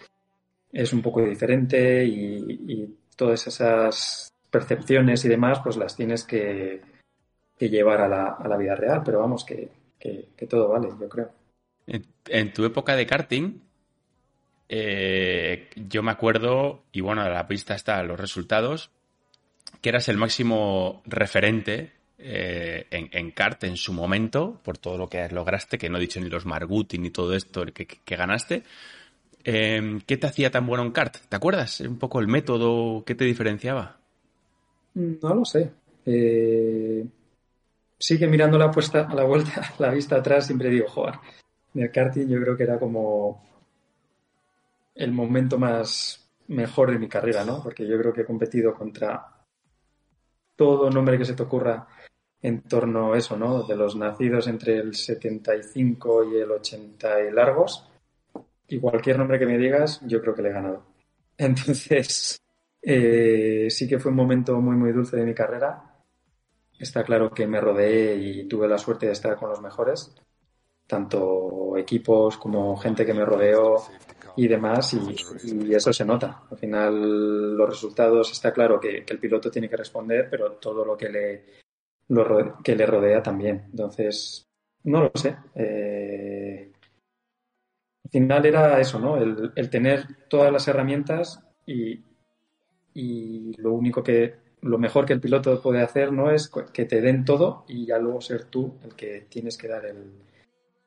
es 0.73 0.93
un 0.93 1.03
poco 1.03 1.23
diferente 1.23 2.05
y, 2.05 2.97
todas 3.17 3.49
esas 3.49 4.33
percepciones 4.49 5.25
y 5.25 5.29
demás, 5.29 5.59
pues 5.63 5.77
las 5.77 5.97
tienes 5.97 6.23
que, 6.23 6.81
llevar 7.59 8.01
a 8.01 8.09
la, 8.09 8.37
a 8.39 8.47
la, 8.47 8.57
vida 8.57 8.75
real. 8.75 9.03
Pero 9.05 9.21
vamos, 9.21 9.45
que, 9.45 9.71
todo 10.49 10.69
vale, 10.69 10.89
yo 11.01 11.09
creo. 11.09 11.31
En, 12.27 12.53
tu 12.53 12.65
época 12.65 12.95
de 12.95 13.07
karting, 13.07 13.61
eh, 14.69 15.69
yo 15.75 16.03
me 16.03 16.13
acuerdo, 16.13 16.85
y 16.93 17.01
bueno, 17.01 17.23
a 17.23 17.29
la 17.29 17.49
pista 17.49 17.75
están 17.75 18.07
los 18.07 18.21
resultados, 18.21 18.91
que 19.81 19.89
eras 19.89 20.09
el 20.09 20.17
máximo 20.17 21.03
referente 21.07 21.98
eh, 22.21 22.87
en, 22.91 23.09
en, 23.13 23.31
kart 23.31 23.63
en 23.63 23.77
su 23.77 23.93
momento, 23.93 24.59
por 24.65 24.77
todo 24.77 24.99
lo 24.99 25.09
que 25.09 25.29
lograste, 25.29 25.79
que 25.79 25.89
no 25.89 25.99
he 25.99 26.01
dicho 26.01 26.21
ni 26.21 26.29
los 26.29 26.47
Marguti 26.47 26.99
ni 26.99 27.11
todo 27.11 27.33
esto 27.35 27.65
que, 27.73 28.17
ganaste. 28.17 28.65
Em, 29.45 30.01
¿Qué 30.01 30.17
te 30.17 30.27
hacía 30.27 30.51
tan 30.51 30.67
bueno 30.67 30.83
en 30.83 30.91
kart? 30.91 31.17
¿Te 31.29 31.37
acuerdas 31.37 31.81
un 31.81 31.97
poco 31.97 32.19
el 32.19 32.27
método 32.27 33.05
que 33.05 33.15
te 33.15 33.25
diferenciaba? 33.25 33.99
No 34.95 35.33
lo 35.33 35.45
sé. 35.45 35.71
Eh, 36.05 37.07
sigue 37.97 38.27
mirando 38.27 38.59
la 38.59 38.71
puesta 38.71 39.07
a 39.09 39.15
la 39.15 39.25
vuelta, 39.25 39.75
la 39.79 39.91
vista 39.91 40.17
atrás, 40.17 40.47
siempre 40.47 40.71
digo, 40.71 40.89
joder, 40.89 41.15
el 41.75 41.91
karting 41.93 42.27
yo 42.27 42.41
creo 42.41 42.57
que 42.57 42.65
era 42.65 42.81
como 42.81 43.47
el 44.97 45.13
momento 45.13 45.57
más 45.57 46.29
mejor 46.49 46.91
de 46.91 46.99
mi 46.99 47.09
carrera, 47.09 47.45
¿no? 47.45 47.63
Porque 47.63 47.87
yo 47.87 47.97
creo 47.97 48.13
que 48.13 48.23
he 48.23 48.27
competido 48.27 48.75
contra 48.75 49.25
todo 50.57 50.91
nombre 50.91 51.17
que 51.17 51.25
se 51.25 51.35
te 51.35 51.45
ocurra 51.45 51.87
en 52.43 52.63
torno 52.63 53.13
a 53.13 53.19
eso, 53.19 53.37
¿no? 53.37 53.63
De 53.65 53.77
los 53.77 53.97
nacidos 53.97 54.47
entre 54.47 54.79
el 54.79 54.95
75 54.95 56.25
y 56.33 56.37
el 56.39 56.51
80 56.51 57.23
y 57.23 57.31
largos. 57.33 57.89
Y 58.69 58.79
cualquier 58.79 59.19
nombre 59.19 59.39
que 59.39 59.47
me 59.47 59.59
digas, 59.59 60.01
yo 60.07 60.21
creo 60.21 60.35
que 60.35 60.43
le 60.43 60.51
he 60.51 60.53
ganado. 60.53 60.85
Entonces, 61.39 62.41
eh, 62.83 63.69
sí 63.71 63.89
que 63.89 63.99
fue 63.99 64.11
un 64.11 64.17
momento 64.17 64.61
muy, 64.61 64.77
muy 64.77 64.93
dulce 64.93 65.17
de 65.17 65.25
mi 65.25 65.35
carrera. 65.35 65.83
Está 66.79 67.03
claro 67.03 67.31
que 67.31 67.47
me 67.47 67.61
rodeé 67.61 68.17
y 68.17 68.45
tuve 68.47 68.69
la 68.69 68.79
suerte 68.79 69.07
de 69.07 69.13
estar 69.13 69.37
con 69.37 69.51
los 69.51 69.61
mejores, 69.61 70.15
tanto 70.87 71.77
equipos 71.77 72.37
como 72.37 72.77
gente 72.77 73.05
que 73.05 73.15
me 73.15 73.25
rodeó 73.25 73.77
y 74.37 74.47
demás, 74.47 74.95
y, 74.95 75.75
eso 75.75 75.93
se 75.93 76.05
nota. 76.05 76.45
Al 76.49 76.57
final, 76.57 77.57
los 77.57 77.69
resultados 77.69 78.31
está 78.31 78.53
claro 78.53 78.79
que 78.79 79.05
el 79.09 79.19
piloto 79.19 79.51
tiene 79.51 79.69
que 79.69 79.77
responder, 79.77 80.29
pero 80.31 80.53
todo 80.53 80.85
lo 80.85 80.97
que 80.97 81.09
le 81.09 81.45
lo 82.09 82.59
que 82.63 82.77
le 82.77 82.87
rodea 82.87 83.23
también. 83.23 83.67
Entonces, 83.71 84.47
no 84.85 85.03
lo 85.03 85.11
sé. 85.15 85.37
Eh, 85.55 86.73
al 88.05 88.11
final 88.11 88.47
era 88.47 88.81
eso, 88.81 88.99
¿no? 88.99 89.17
El, 89.19 89.71
tener 89.71 90.07
todas 90.29 90.53
las 90.53 90.67
herramientas 90.69 91.45
y, 91.67 92.01
y, 92.95 93.53
lo 93.59 93.73
único 93.73 94.03
que, 94.03 94.35
lo 94.63 94.79
mejor 94.79 95.05
que 95.05 95.13
el 95.13 95.21
piloto 95.21 95.61
puede 95.61 95.83
hacer 95.83 96.13
no 96.13 96.31
es 96.31 96.51
que 96.73 96.87
te 96.87 97.01
den 97.01 97.25
todo 97.25 97.65
y 97.69 97.87
ya 97.87 97.99
luego 97.99 98.21
ser 98.21 98.45
tú 98.45 98.79
el 98.85 98.95
que 98.95 99.27
tienes 99.29 99.59
que 99.59 99.69
dar 99.69 99.85
el, 99.85 100.11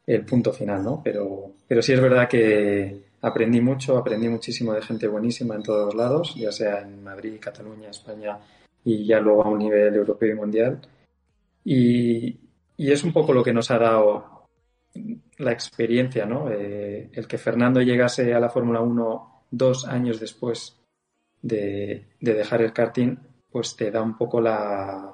el 0.08 0.26
punto 0.26 0.52
final, 0.52 0.84
¿no? 0.84 1.02
Pero, 1.04 1.54
pero 1.68 1.82
sí 1.82 1.94
es 1.94 2.02
verdad 2.02 2.28
que 2.28 3.12
aprendí 3.22 3.62
mucho, 3.62 3.98
aprendí 3.98 4.28
muchísimo 4.28 4.74
de 4.74 4.82
gente 4.82 5.08
buenísima 5.08 5.56
en 5.56 5.64
todos 5.64 5.94
lados, 5.94 6.34
ya 6.36 6.52
sea 6.52 6.82
en 6.82 7.04
Madrid, 7.04 7.38
Cataluña, 7.40 7.90
España 7.90 8.40
y 8.84 9.06
ya 9.06 9.20
luego 9.20 9.44
a 9.44 9.50
un 9.50 9.60
nivel 9.60 9.94
europeo 9.96 10.32
y 10.32 10.36
mundial. 10.36 10.82
Y, 11.64 12.40
es 12.78 13.04
un 13.04 13.14
poco 13.14 13.34
lo 13.34 13.44
que 13.44 13.54
nos 13.54 13.70
ha 13.70 13.78
dado 13.78 14.48
la 15.38 15.52
experiencia, 15.52 16.26
¿no? 16.26 16.50
Eh, 16.52 17.10
el 17.14 17.28
que 17.28 17.38
Fernando 17.38 17.82
llegase 17.82 18.34
a 18.34 18.40
la 18.40 18.50
Fórmula 18.50 18.82
1 18.82 19.44
dos 19.52 19.86
años 19.86 20.20
después 20.20 20.78
de, 21.42 22.08
dejar 22.20 22.62
el 22.62 22.74
karting, 22.74 23.18
pues 23.52 23.76
te 23.76 23.92
da 23.92 24.02
un 24.02 24.18
poco 24.18 24.42
la, 24.42 25.14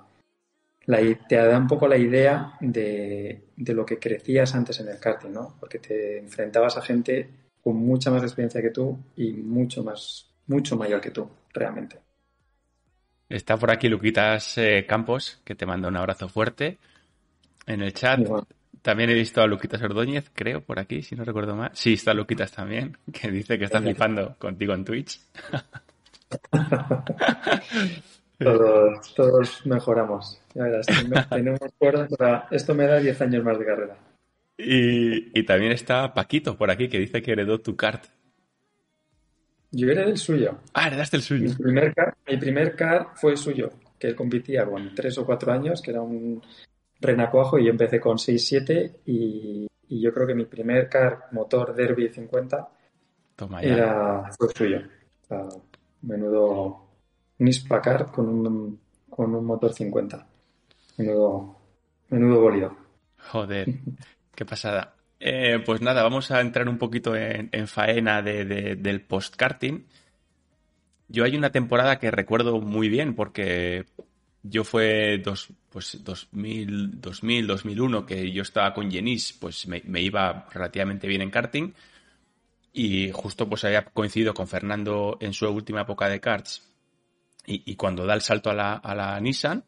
te 0.86 1.36
da 1.36 1.58
un 1.58 1.68
poco 1.68 1.88
la 1.88 1.98
idea 1.98 2.54
de, 2.62 3.50
de, 3.56 3.74
lo 3.74 3.86
que 3.86 4.00
crecías 4.00 4.56
antes 4.56 4.80
en 4.80 4.90
el 4.90 5.00
karting, 5.00 5.32
¿no? 5.32 5.56
Porque 5.60 5.80
te 5.80 6.20
enfrentabas 6.20 6.78
a 6.78 6.82
gente 6.82 7.30
con 7.62 7.76
mucha 7.76 8.12
más 8.12 8.24
experiencia 8.24 8.62
que 8.62 8.70
tú 8.70 8.98
y 9.18 9.34
mucho 9.34 9.84
más, 9.84 10.30
mucho 10.48 10.78
mayor 10.78 11.02
que 11.02 11.12
tú, 11.12 11.28
realmente. 11.54 12.07
Está 13.30 13.58
por 13.58 13.72
aquí 13.72 13.90
Luquitas 13.90 14.58
eh, 14.58 14.86
Campos, 14.88 15.42
que 15.44 15.56
te 15.56 15.66
manda 15.66 15.90
un 15.90 15.98
abrazo 15.98 16.30
fuerte. 16.30 16.78
En 17.66 17.82
el 17.82 17.94
chat 17.94 18.22
también 18.82 19.10
he 19.10 19.14
visto 19.14 19.42
a 19.42 19.48
Luquitas 19.48 19.82
Ordóñez, 19.82 20.32
creo, 20.34 20.62
por 20.62 20.80
aquí, 20.80 21.02
si 21.02 21.14
no 21.16 21.26
recuerdo 21.26 21.58
mal. 21.58 21.72
Sí, 21.74 21.92
está 21.94 22.14
Luquitas 22.14 22.54
también, 22.54 22.98
que 23.12 23.30
dice 23.30 23.60
que 23.60 23.66
está 23.66 23.82
flipando 23.82 24.38
contigo 24.40 24.74
en 24.74 24.86
Twitch. 24.86 25.20
todos, 28.40 29.14
todos 29.14 29.66
mejoramos. 29.66 30.42
Ya 30.54 30.64
verás, 30.64 30.86
tenemos 31.30 31.60
para... 32.18 32.48
Esto 32.50 32.74
me 32.74 32.88
da 32.88 32.98
10 33.00 33.22
años 33.22 33.44
más 33.44 33.60
de 33.60 33.66
carrera. 33.66 33.98
Y, 34.58 35.38
y 35.38 35.44
también 35.44 35.74
está 35.74 36.14
Paquito 36.14 36.58
por 36.58 36.72
aquí, 36.72 36.88
que 36.88 37.00
dice 37.00 37.22
que 37.22 37.34
heredó 37.34 37.60
tu 37.60 37.76
kart. 37.76 38.06
Yo 39.72 39.90
era 39.90 40.04
el 40.04 40.18
suyo. 40.18 40.60
Ah, 40.74 40.88
heredaste 40.88 41.18
el 41.18 41.24
suyo. 41.24 41.50
Mi 41.50 41.56
primer, 41.56 41.94
car, 41.94 42.18
mi 42.28 42.38
primer 42.38 42.76
car 42.76 43.10
fue 43.16 43.36
suyo, 43.36 43.72
que 44.00 44.16
competía 44.16 44.66
con 44.66 44.96
tres 44.96 45.18
o 45.18 45.26
cuatro 45.26 45.52
años, 45.52 45.82
que 45.82 45.92
era 45.92 46.02
un 46.02 46.42
renacuajo, 47.00 47.60
y 47.60 47.66
yo 47.66 47.72
empecé 47.72 48.00
con 48.00 48.18
6-7 48.18 49.02
y, 49.06 49.68
y, 49.90 50.02
yo 50.02 50.14
creo 50.14 50.26
que 50.26 50.34
mi 50.34 50.46
primer 50.46 50.90
car 50.90 51.26
motor 51.32 51.76
Derby 51.76 52.10
50 52.10 52.70
era, 53.62 54.32
fue 54.38 54.50
suyo. 54.56 54.82
menudo 56.02 56.88
Nispa 57.40 57.82
car 57.82 58.12
con 58.12 58.28
un, 58.28 58.80
con 59.10 59.36
un 59.36 59.46
motor 59.46 59.74
50. 59.74 60.28
Menudo, 60.98 61.56
menudo 62.10 62.42
bólido. 62.42 62.78
Joder, 63.32 63.68
qué 64.36 64.46
pasada. 64.46 64.97
Eh, 65.20 65.60
pues 65.66 65.82
nada, 65.82 66.04
vamos 66.04 66.30
a 66.32 66.42
entrar 66.42 66.70
un 66.70 66.78
poquito 66.78 67.16
en, 67.16 67.68
faena 67.68 68.22
del 68.22 69.02
post-karting. 69.02 69.86
Yo 71.08 71.24
hay 71.24 71.36
una 71.36 71.52
temporada 71.52 72.00
que 72.00 72.12
recuerdo 72.12 72.60
muy 72.60 72.90
bien 72.90 73.16
porque 73.16 73.86
yo 74.44 74.64
fue 74.64 75.20
dos, 75.20 75.50
pues 75.70 76.04
2000, 76.04 77.02
2000, 77.02 77.48
2001 77.48 78.06
que 78.06 78.32
yo 78.32 78.42
estaba 78.42 78.74
con 78.74 78.92
Jenis, 78.92 79.34
pues 79.34 79.68
me, 79.68 80.02
iba 80.02 80.48
relativamente 80.52 81.08
bien 81.08 81.22
en 81.22 81.32
karting 81.32 81.74
y 82.74 83.12
justo 83.12 83.50
pues 83.50 83.64
había 83.64 83.86
coincidido 83.86 84.34
con 84.34 84.48
Fernando 84.48 85.18
en 85.22 85.34
su 85.34 85.50
última 85.50 85.82
época 85.82 86.10
de 86.10 86.20
karts 86.20 86.70
y, 87.50 87.76
cuando 87.76 88.06
da 88.06 88.14
el 88.14 88.22
salto 88.22 88.50
a 88.50 88.54
la, 88.54 88.74
a 88.74 88.94
la 88.94 89.18
Nissan, 89.22 89.64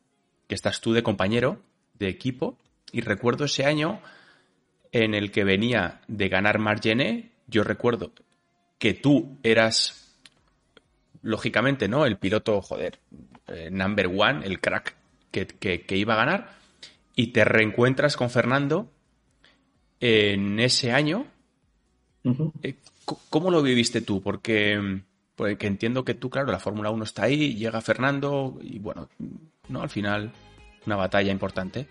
que 0.48 0.56
estás 0.56 0.82
tú 0.82 0.92
de 0.92 1.02
compañero 1.02 1.62
de 1.94 2.10
equipo 2.10 2.58
y 2.92 3.00
recuerdo 3.00 3.46
ese 3.46 3.66
año 3.66 4.02
en 4.92 5.14
el 5.14 5.32
que 5.32 5.44
venía 5.44 6.02
de 6.08 6.30
ganar 6.30 6.60
Margené, 6.60 7.32
yo 7.48 7.64
recuerdo 7.64 8.12
que 8.78 8.94
tú 8.94 9.38
eras 9.44 10.16
lógicamente, 11.22 11.88
¿no? 11.88 12.06
El 12.06 12.18
piloto, 12.18 12.62
joder, 12.62 13.00
eh, 13.48 13.70
number 13.72 14.08
one, 14.08 14.46
el 14.46 14.60
crack 14.60 14.96
que, 15.32 15.98
iba 15.98 16.14
a 16.14 16.18
ganar, 16.18 16.50
y 17.16 17.28
te 17.28 17.44
reencuentras 17.44 18.16
con 18.16 18.30
Fernando 18.30 18.90
en 20.00 20.60
ese 20.60 20.92
año. 20.92 21.28
Eh, 22.64 22.76
¿Cómo 23.30 23.52
lo 23.52 23.62
viviste 23.62 24.02
tú? 24.02 24.22
Porque, 24.22 25.02
porque 25.36 25.68
entiendo 25.68 26.06
que 26.06 26.14
tú, 26.14 26.30
claro, 26.30 26.52
la 26.52 26.60
Fórmula 26.60 26.90
1 26.90 27.04
está 27.04 27.24
ahí, 27.24 27.56
llega 27.56 27.82
Fernando 27.82 28.58
y 28.62 28.80
bueno, 28.80 29.10
¿no? 29.68 29.82
Al 29.82 29.90
final, 29.90 30.32
una 30.86 30.96
batalla 30.96 31.32
importante. 31.32 31.88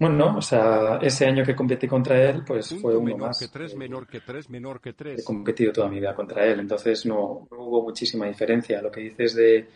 Bueno, 0.00 0.16
no, 0.16 0.38
o 0.38 0.42
sea, 0.42 0.98
ese 1.02 1.26
año 1.26 1.44
que 1.44 1.54
competí 1.54 1.86
contra 1.86 2.30
él, 2.30 2.42
pues 2.42 2.74
fue 2.80 2.96
uno 2.96 3.04
menor 3.04 3.28
más. 3.28 3.38
Que 3.38 3.48
tres, 3.48 3.76
menor 3.76 4.06
que 4.06 4.22
tres, 4.22 4.48
menor 4.48 4.80
que 4.80 4.94
tres. 4.94 5.20
He 5.20 5.24
competido 5.24 5.74
toda 5.74 5.90
mi 5.90 6.00
vida 6.00 6.14
contra 6.14 6.46
él, 6.46 6.60
entonces 6.60 7.04
no, 7.04 7.46
hubo 7.50 7.82
muchísima 7.82 8.24
diferencia. 8.24 8.80
Lo 8.80 8.90
que 8.90 9.02
dices 9.02 9.34
de, 9.34 9.68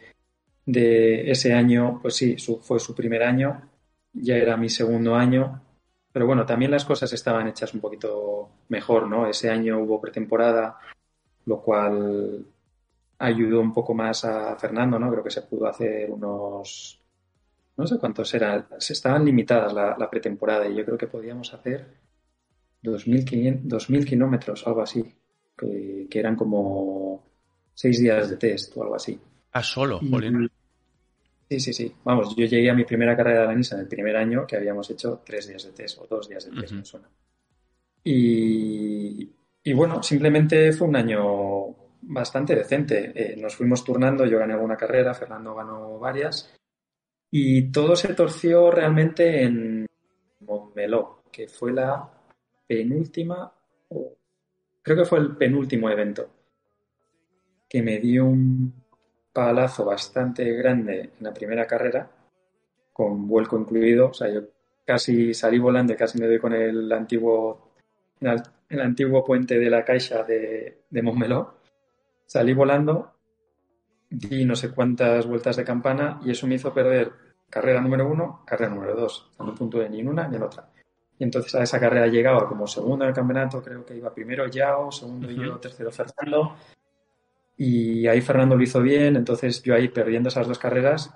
de 0.65 1.31
ese 1.31 1.53
año, 1.53 1.99
pues 2.01 2.17
sí, 2.17 2.37
fue 2.63 2.81
su 2.81 2.95
primer 2.95 3.23
año, 3.23 3.69
ya 4.15 4.37
era 4.37 4.57
mi 4.57 4.71
segundo 4.71 5.15
año, 5.15 5.61
pero 6.11 6.27
bueno, 6.27 6.47
también 6.47 6.71
las 6.71 6.87
cosas 6.87 7.13
estaban 7.13 7.47
hechas 7.49 7.75
un 7.75 7.83
poquito 7.83 8.49
mejor, 8.71 9.07
¿no? 9.07 9.27
Ese 9.27 9.51
año 9.51 9.79
hubo 9.79 10.01
pretemporada, 10.01 10.79
lo 11.45 11.61
cual 11.61 12.47
ayudó 13.19 13.61
un 13.61 13.75
poco 13.75 13.93
más 13.93 14.25
a 14.25 14.57
Fernando, 14.57 14.99
¿no? 14.99 15.11
Creo 15.11 15.23
que 15.23 15.31
se 15.31 15.43
pudo 15.43 15.67
hacer 15.67 16.11
unos 16.11 17.04
no 17.77 17.87
sé 17.87 17.99
cuántos 17.99 18.33
eran, 18.35 18.67
estaban 18.79 19.25
limitadas 19.25 19.73
la, 19.73 20.09
pretemporada 20.11 20.69
y 20.69 20.77
yo 20.77 20.85
creo 20.85 20.99
que 20.99 21.09
podíamos 21.09 21.53
hacer 21.53 21.87
2.000 22.83 24.05
kilómetros, 24.05 24.67
algo 24.67 24.83
así, 24.83 25.05
que, 25.57 26.09
eran 26.13 26.37
como 26.37 27.25
seis 27.73 27.99
días 27.99 28.31
de 28.31 28.37
test 28.37 28.77
o 28.77 28.83
algo 28.83 28.95
así. 28.95 29.19
Ah, 29.53 29.63
solo, 29.63 30.01
Sí, 31.49 31.61
sí, 31.61 31.73
sí. 31.73 31.95
Vamos, 32.05 32.35
yo 32.37 32.47
llegué 32.47 32.71
a 32.71 32.75
mi 32.75 32.85
primera 32.85 33.17
carrera 33.17 33.43
de 33.43 33.47
la 33.49 33.55
NISA 33.55 33.77
en 33.77 33.83
el 33.83 33.89
primer 33.89 34.17
año 34.17 34.47
que 34.47 34.57
habíamos 34.57 34.91
hecho 34.91 35.23
tres 35.25 35.47
días 35.47 35.65
de 35.65 35.73
test 35.73 35.99
o 35.99 36.07
dos 36.07 36.29
días 36.29 36.45
de 36.45 36.61
test, 36.61 36.73
me 36.73 36.85
suena. 36.85 37.09
Y, 38.03 39.31
y, 39.63 39.73
bueno, 39.73 40.03
simplemente 40.03 40.73
fue 40.73 40.89
un 40.89 40.97
año 40.97 41.21
bastante 42.03 42.55
decente. 42.55 43.13
Eh, 43.15 43.37
nos 43.37 43.55
fuimos 43.57 43.85
turnando, 43.85 44.25
yo 44.25 44.39
gané 44.39 44.55
alguna 44.55 44.77
carrera, 44.77 45.15
Fernando 45.15 45.55
ganó 45.55 45.99
varias 45.99 46.55
y 47.37 47.73
todo 47.73 47.97
se 47.97 48.15
torció 48.15 48.71
realmente 48.71 49.43
en 49.43 49.89
Montmeló, 50.39 51.25
que 51.33 51.49
fue 51.49 51.73
la 51.73 52.09
penúltima, 52.65 53.53
creo 54.81 54.97
que 54.99 55.05
fue 55.05 55.19
el 55.19 55.37
penúltimo 55.37 55.91
evento, 55.91 56.31
que 57.69 57.83
me 57.83 57.99
dio 57.99 58.27
un 58.27 58.73
palazo 59.33 59.85
bastante 59.85 60.49
grande 60.53 61.11
en 61.19 61.25
la 61.25 61.35
primera 61.35 61.67
carrera, 61.67 62.09
con 62.93 63.27
vuelco 63.27 63.59
incluido. 63.59 64.11
O 64.11 64.15
sea, 64.15 64.33
yo 64.33 64.43
casi 64.87 65.35
salí 65.35 65.59
volando 65.59 65.93
y 65.93 65.97
casi 65.97 66.21
me 66.21 66.29
doy 66.29 66.39
con 66.39 66.53
el 66.53 66.93
antiguo, 66.93 67.73
el, 68.21 68.81
antiguo 68.81 69.25
puente 69.25 69.59
de 69.59 69.71
la 69.71 69.85
Caixa 69.85 70.23
de, 70.23 70.85
de 70.89 71.03
Montmeló. 71.03 71.57
Salí 72.27 72.53
volando 72.53 73.15
di 74.15 74.45
no 74.45 74.55
sé 74.55 74.71
cuántas 74.71 75.27
vueltas 75.27 75.57
de 75.57 75.65
campana 75.65 76.21
y 76.25 76.31
eso 76.31 76.47
me 76.47 76.55
hizo 76.55 76.73
perder 76.73 77.24
carrera 77.51 77.81
número 77.81 78.09
uno, 78.09 78.43
carrera 78.45 78.73
número 78.73 78.95
dos. 78.95 79.31
No 79.39 79.55
puntué 79.55 79.89
ni 79.89 80.01
en 80.01 80.09
una 80.09 80.29
ni 80.29 80.37
en 80.37 80.43
otra. 80.43 80.69
Y 81.19 81.25
entonces 81.25 81.55
a 81.55 81.63
esa 81.63 81.79
carrera 81.79 82.07
llegaba 82.07 82.49
como 82.49 82.67
segundo 82.67 83.05
en 83.05 83.11
el 83.11 83.15
campeonato, 83.15 83.63
creo 83.63 83.85
que 83.85 83.97
iba 83.97 84.13
primero 84.13 84.49
Yao, 84.49 84.91
segundo 84.91 85.31
yo, 85.31 85.59
tercero 85.59 85.91
Fernando. 85.93 86.57
Y 87.57 88.07
ahí 88.09 88.21
Fernando 88.21 88.57
lo 88.57 88.63
hizo 88.63 88.83
bien, 88.83 89.15
entonces 89.17 89.63
yo 89.63 89.75
ahí 89.75 89.89
perdiendo 89.89 90.29
esas 90.29 90.49
dos 90.49 90.59
carreras, 90.59 91.15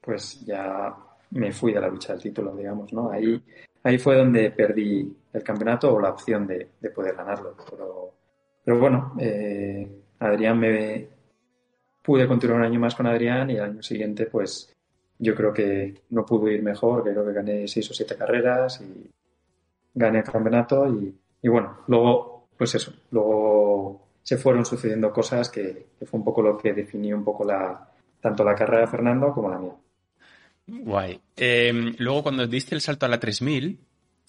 pues 0.00 0.44
ya 0.46 0.94
me 1.30 1.52
fui 1.52 1.72
de 1.72 1.80
la 1.80 1.88
lucha 1.88 2.12
del 2.12 2.22
título, 2.22 2.54
digamos, 2.54 2.92
¿no? 2.92 3.10
Ahí, 3.10 3.42
ahí 3.82 3.98
fue 3.98 4.16
donde 4.16 4.52
perdí 4.52 5.12
el 5.32 5.42
campeonato 5.42 5.92
o 5.92 6.00
la 6.00 6.10
opción 6.10 6.46
de, 6.46 6.68
poder 6.94 7.16
ganarlo. 7.16 7.56
Pero, 7.68 8.14
pero 8.64 8.78
bueno, 8.78 9.14
eh, 9.18 9.90
Adrián 10.20 10.60
me, 10.60 11.08
pude 12.02 12.26
continuar 12.26 12.60
un 12.60 12.66
año 12.66 12.80
más 12.80 12.94
con 12.94 13.06
Adrián 13.06 13.50
y 13.50 13.54
el 13.54 13.62
año 13.62 13.82
siguiente, 13.82 14.26
pues 14.26 14.74
yo 15.22 15.36
creo 15.36 15.54
que 15.54 16.02
no 16.10 16.26
pudo 16.26 16.50
ir 16.50 16.64
mejor, 16.64 17.04
creo 17.04 17.24
que 17.24 17.32
gané 17.32 17.68
seis 17.68 17.88
o 17.88 17.94
siete 17.94 18.16
carreras 18.16 18.80
y 18.80 19.08
gané 19.94 20.18
el 20.18 20.24
campeonato 20.24 20.84
y, 20.88 21.48
bueno, 21.48 21.78
luego, 21.86 22.48
pues 22.56 22.74
eso, 22.74 22.92
luego 23.12 24.08
se 24.20 24.36
fueron 24.36 24.66
sucediendo 24.66 25.12
cosas 25.12 25.48
que, 25.48 25.86
fue 26.04 26.18
un 26.18 26.24
poco 26.24 26.42
lo 26.42 26.58
que 26.58 26.72
definió 26.72 27.16
un 27.16 27.22
poco 27.22 27.44
la, 27.44 27.88
tanto 28.20 28.42
la 28.42 28.56
carrera 28.56 28.80
de 28.80 28.88
Fernando 28.88 29.32
como 29.32 29.48
la 29.48 29.58
mía. 29.58 29.76
Guay. 30.66 31.20
Em, 31.36 31.94
luego 31.98 32.24
cuando 32.24 32.48
diste 32.48 32.74
el 32.74 32.80
salto 32.80 33.06
a 33.06 33.08
la 33.08 33.20
3000, 33.20 33.78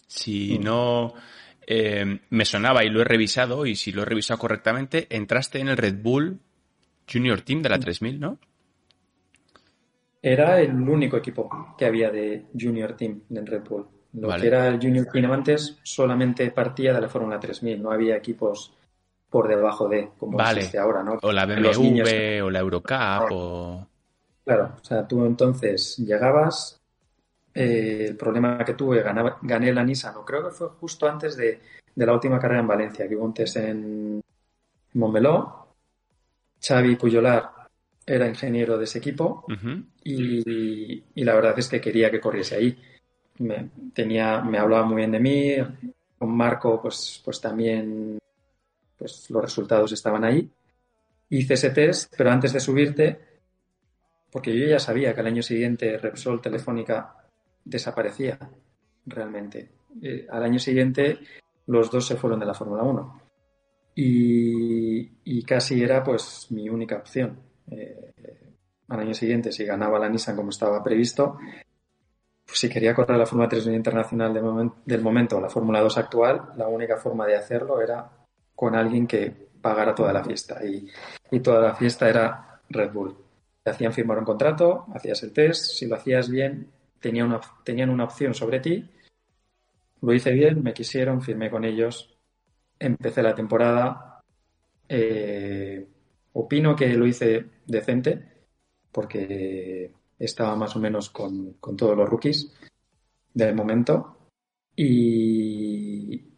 si 0.06 0.60
mm. 0.60 0.64
no 0.64 1.16
em, 1.66 2.20
me 2.30 2.46
sonaba 2.46 2.84
y 2.84 2.90
lo 2.90 3.02
he 3.02 3.06
revisado, 3.06 3.66
y 3.66 3.76
si 3.76 3.92
lo 3.92 4.04
he 4.04 4.06
revisado 4.06 4.40
correctamente, 4.40 5.08
entraste 5.10 5.58
en 5.58 5.70
el 5.70 5.78
Red 5.78 6.04
Bull 6.04 6.40
Junior 7.12 7.42
Team 7.42 7.64
de 7.64 7.70
la 7.70 7.80
3000, 7.80 8.20
¿no? 8.20 8.38
Era 10.26 10.62
el 10.62 10.72
único 10.72 11.18
equipo 11.18 11.76
que 11.78 11.86
había 11.86 12.10
de 12.10 12.46
Junior 12.58 12.94
Team 12.94 13.24
en 13.30 13.46
Red 13.46 13.64
Bull. 13.68 13.86
Lo 14.14 14.30
que 14.30 14.48
era 14.48 14.70
el 14.70 14.80
Junior 14.80 15.06
Team 15.12 15.30
antes 15.30 15.80
solamente 15.84 16.50
partía 16.52 16.94
de 16.94 17.02
la 17.02 17.10
Fórmula 17.10 17.38
3000, 17.38 17.82
no 17.84 17.92
había 17.92 18.16
equipos 18.16 18.74
por 19.30 19.50
debajo 19.50 19.90
de, 19.90 20.12
como 20.18 20.40
existe 20.40 20.78
ahora, 20.78 21.04
¿no? 21.04 21.18
O 21.22 21.32
la 21.34 21.46
BMW 21.46 22.42
o 22.42 22.50
la 22.50 22.60
Eurocup 22.60 23.32
o... 23.32 23.88
Claro, 24.46 24.76
o 24.82 24.86
sea, 24.86 25.06
tú 25.06 25.26
entonces 25.26 25.98
llegabas, 25.98 26.80
eh, 27.54 28.06
el 28.08 28.16
problema 28.16 28.64
que 28.64 28.76
tuve, 28.76 29.04
gané 29.42 29.74
la 29.74 29.84
Nissan, 29.84 30.16
o 30.16 30.24
creo 30.24 30.46
que 30.46 30.52
fue 30.52 30.70
justo 30.80 31.06
antes 31.06 31.36
de, 31.36 31.60
de 31.94 32.06
la 32.06 32.14
última 32.14 32.40
carrera 32.40 32.62
en 32.62 32.68
Valencia, 32.68 33.10
que 33.10 33.16
hubo 33.18 33.26
un 33.26 33.34
test 33.34 33.58
en 33.58 34.22
Montmeló, 34.94 35.68
Xavi 36.62 36.96
Puyolar 36.96 37.53
era 38.06 38.28
ingeniero 38.28 38.78
de 38.78 38.84
ese 38.84 39.00
equipo 39.00 39.46
y, 40.04 41.04
la 41.16 41.36
verdad 41.36 41.58
es 41.58 41.70
que 41.70 41.82
quería 41.82 42.12
que 42.12 42.20
corriese 42.20 42.56
ahí. 42.56 42.78
Me, 43.40 43.70
tenía, 43.94 44.42
me 44.42 44.60
hablaba 44.60 44.86
muy 44.86 44.98
bien 44.98 45.12
de 45.12 45.20
mí, 45.20 45.56
con 46.18 46.36
Marco 46.36 46.82
pues, 46.82 47.22
pues 47.24 47.42
también 47.42 48.20
pues 48.98 49.30
los 49.30 49.42
resultados 49.42 49.92
estaban 49.92 50.24
ahí. 50.24 50.50
Hice 51.30 51.56
ese 51.56 51.72
test, 51.72 52.14
pero 52.18 52.30
antes 52.32 52.54
de 52.54 52.60
subirte, 52.60 53.20
porque 54.32 54.58
yo 54.58 54.68
ya 54.68 54.80
sabía 54.80 55.14
que 55.14 55.22
al 55.22 55.28
año 55.28 55.42
siguiente 55.42 55.98
Repsol 55.98 56.42
Telefónica 56.42 57.16
desaparecía 57.64 58.38
realmente. 59.06 59.70
Eh, 60.02 60.28
al 60.30 60.44
año 60.44 60.60
siguiente 60.60 61.20
los 61.68 61.90
dos 61.90 62.06
se 62.06 62.16
fueron 62.16 62.40
de 62.40 62.46
la 62.46 62.54
Fórmula 62.54 62.84
1 62.84 63.22
y, 63.96 65.44
casi 65.44 65.84
era 65.84 66.04
pues 66.04 66.48
mi 66.50 66.70
única 66.70 66.98
opción. 66.98 67.38
Eh, 67.72 68.14
al 68.90 69.00
año 69.00 69.14
siguiente, 69.14 69.52
si 69.52 69.66
ganaba 69.66 70.00
la 70.00 70.10
Nissan 70.10 70.36
como 70.36 70.50
estaba 70.50 70.84
previsto, 70.84 71.38
pues 72.46 72.60
si 72.60 72.70
quería 72.70 72.94
correr 72.94 73.18
la 73.18 73.26
Fórmula 73.26 73.50
3 73.50 73.68
internacional 73.68 74.34
del 74.86 75.02
momento 75.02 75.40
la 75.40 75.50
Fórmula 75.50 75.82
2 75.82 75.98
actual, 75.98 76.52
la 76.58 76.68
única 76.68 76.98
forma 76.98 77.26
de 77.26 77.36
hacerlo 77.36 77.82
era 77.82 78.10
con 78.56 78.76
alguien 78.76 79.08
que 79.08 79.32
pagara 79.62 79.96
toda 79.96 80.14
la 80.14 80.24
fiesta. 80.24 80.60
Y, 80.64 81.40
toda 81.40 81.62
la 81.62 81.76
fiesta 81.76 82.08
era 82.08 82.62
Red 82.70 82.92
Bull. 82.92 83.18
Te 83.64 83.72
hacían 83.72 83.94
firmar 83.94 84.20
un 84.20 84.26
contrato, 84.26 84.86
hacías 84.94 85.24
el 85.24 85.32
test, 85.32 85.78
si 85.78 85.88
lo 85.88 85.96
hacías 85.96 86.30
bien, 86.30 86.70
tenían 87.00 87.90
una 87.90 88.04
opción 88.04 88.34
sobre 88.34 88.60
ti. 88.60 88.90
Lo 90.02 90.14
hice 90.14 90.32
bien, 90.32 90.62
me 90.62 90.74
quisieron, 90.74 91.22
firmé 91.22 91.50
con 91.50 91.64
ellos 91.64 92.14
empecé 92.86 93.24
la 93.24 93.36
temporada. 93.36 94.22
Eh, 94.88 95.88
opino 96.34 96.76
que 96.76 96.94
lo 96.94 97.06
hice 97.06 97.46
decente, 97.66 98.48
porque 98.92 99.92
estaba 100.20 100.56
más 100.56 100.76
o 100.76 100.80
menos 100.80 101.10
con, 101.10 101.54
con 101.54 101.76
todos 101.76 101.98
los 101.98 102.10
rookies 102.10 102.54
del 103.34 103.56
momento. 103.56 104.18
Y, 104.76 106.34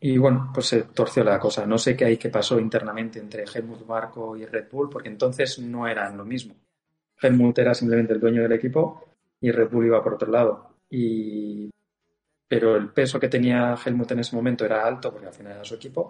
y 0.00 0.18
bueno, 0.18 0.50
pues 0.52 0.66
se 0.66 0.82
torció 0.82 1.22
la 1.24 1.38
cosa. 1.38 1.66
No 1.66 1.78
sé 1.78 1.96
qué 1.96 2.06
hay 2.06 2.16
que 2.16 2.30
pasó 2.30 2.58
internamente 2.58 3.18
entre 3.18 3.44
Helmut 3.44 3.86
Marco 3.86 4.36
y 4.36 4.46
Red 4.46 4.68
Bull, 4.70 4.88
porque 4.88 5.08
entonces 5.08 5.58
no 5.58 5.86
eran 5.86 6.16
lo 6.16 6.24
mismo. 6.24 6.54
Helmut 7.20 7.58
era 7.58 7.74
simplemente 7.74 8.14
el 8.14 8.20
dueño 8.20 8.42
del 8.42 8.52
equipo 8.52 9.04
y 9.40 9.50
Red 9.50 9.70
Bull 9.70 9.86
iba 9.86 10.02
por 10.02 10.14
otro 10.14 10.30
lado. 10.30 10.76
Y... 10.88 11.70
Pero 12.48 12.74
el 12.74 12.88
peso 12.88 13.20
que 13.20 13.28
tenía 13.28 13.76
Helmut 13.84 14.10
en 14.10 14.20
ese 14.20 14.34
momento 14.34 14.64
era 14.64 14.84
alto, 14.84 15.12
porque 15.12 15.28
al 15.28 15.32
final 15.32 15.52
era 15.52 15.64
su 15.64 15.76
equipo. 15.76 16.08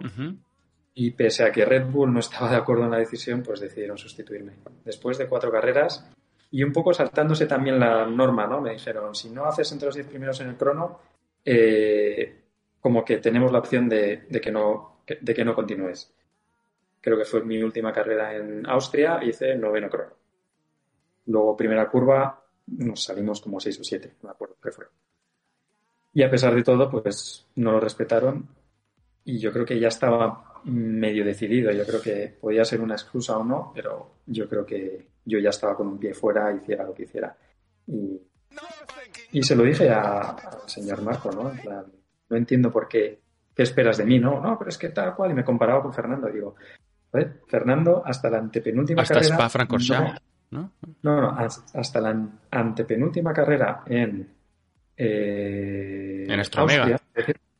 Y 0.93 1.11
pese 1.11 1.43
a 1.43 1.51
que 1.51 1.65
Red 1.65 1.85
Bull 1.85 2.13
no 2.13 2.19
estaba 2.19 2.49
de 2.49 2.57
acuerdo 2.57 2.83
en 2.83 2.91
la 2.91 2.97
decisión, 2.97 3.41
pues 3.41 3.59
decidieron 3.59 3.97
sustituirme. 3.97 4.53
Después 4.83 5.17
de 5.17 5.27
cuatro 5.27 5.51
carreras 5.51 6.09
y 6.51 6.63
un 6.63 6.73
poco 6.73 6.93
saltándose 6.93 7.45
también 7.45 7.79
la 7.79 8.05
norma, 8.05 8.45
¿no? 8.45 8.59
Me 8.59 8.73
dijeron, 8.73 9.15
si 9.15 9.29
no 9.29 9.45
haces 9.45 9.71
entre 9.71 9.85
los 9.85 9.95
diez 9.95 10.07
primeros 10.07 10.41
en 10.41 10.49
el 10.49 10.57
crono, 10.57 10.99
eh, 11.45 12.41
como 12.81 13.05
que 13.05 13.17
tenemos 13.17 13.51
la 13.51 13.59
opción 13.59 13.87
de, 13.87 14.27
que 14.41 14.51
no, 14.51 15.03
de 15.07 15.33
que 15.33 15.45
no 15.45 15.55
continúes. 15.55 16.13
Creo 16.99 17.17
que 17.17 17.25
fue 17.25 17.43
mi 17.43 17.63
última 17.63 17.93
carrera 17.93 18.35
en 18.35 18.67
Austria, 18.67 19.23
hice 19.23 19.55
noveno 19.55 19.89
crono. 19.89 20.13
Luego, 21.27 21.55
primera 21.55 21.89
curva, 21.89 22.43
nos 22.67 23.03
salimos 23.03 23.39
como 23.39 23.59
seis 23.59 23.79
o 23.79 23.83
siete, 23.83 24.15
no 24.21 24.27
me 24.27 24.31
acuerdo 24.31 24.57
qué 24.61 24.71
fue. 24.71 24.85
Y 26.13 26.23
a 26.23 26.29
pesar 26.29 26.53
de 26.53 26.63
todo, 26.63 26.89
pues 26.89 27.47
no 27.55 27.71
lo 27.71 27.79
respetaron 27.79 28.49
y 29.23 29.39
yo 29.39 29.51
creo 29.53 29.65
que 29.65 29.79
ya 29.79 29.87
estaba 29.87 30.50
medio 30.65 31.25
decidido. 31.25 31.71
Yo 31.71 31.85
creo 31.85 32.01
que 32.01 32.37
podía 32.39 32.65
ser 32.65 32.81
una 32.81 32.95
excusa 32.95 33.37
o 33.37 33.43
no, 33.43 33.71
pero 33.73 34.15
yo 34.25 34.47
creo 34.47 34.65
que 34.65 35.07
yo 35.25 35.39
ya 35.39 35.49
estaba 35.49 35.75
con 35.75 35.87
un 35.87 35.99
pie 35.99 36.13
fuera, 36.13 36.53
hiciera 36.53 36.83
lo 36.83 36.93
que 36.93 37.03
hiciera. 37.03 37.35
Y, 37.87 38.19
y 39.31 39.43
se 39.43 39.55
lo 39.55 39.63
dije 39.63 39.89
al 39.89 40.35
señor 40.65 41.01
Marco, 41.01 41.31
¿no? 41.31 41.51
No 42.29 42.37
entiendo 42.37 42.71
por 42.71 42.87
qué, 42.87 43.19
qué 43.55 43.63
esperas 43.63 43.97
de 43.97 44.05
mí, 44.05 44.19
¿no? 44.19 44.41
No, 44.41 44.57
pero 44.57 44.69
es 44.69 44.77
que 44.77 44.89
tal 44.89 45.15
cual, 45.15 45.31
y 45.31 45.33
me 45.33 45.43
comparaba 45.43 45.81
con 45.81 45.93
Fernando, 45.93 46.27
digo, 46.27 46.55
ver, 47.11 47.41
Fernando 47.47 48.03
hasta 48.05 48.29
la 48.29 48.37
antepenúltima 48.37 49.01
hasta 49.01 49.15
carrera... 49.15 49.35
Spa 49.35 49.49
Francorchamps, 49.49 50.21
¿no? 50.51 50.71
¿no? 51.01 51.21
No, 51.21 51.37
hasta 51.73 52.01
la 52.01 52.29
antepenúltima 52.51 53.33
carrera 53.33 53.83
en... 53.85 54.29
Eh, 54.97 56.25
en 56.27 56.39
Austria, 56.39 56.99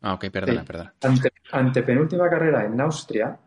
Ah, 0.02 0.16
ok, 0.16 0.30
perdona, 0.32 0.66
perdona. 0.66 0.94
Ante, 1.02 1.32
antepenúltima 1.52 2.30
carrera 2.30 2.66
en 2.66 2.80
Austria 2.82 3.38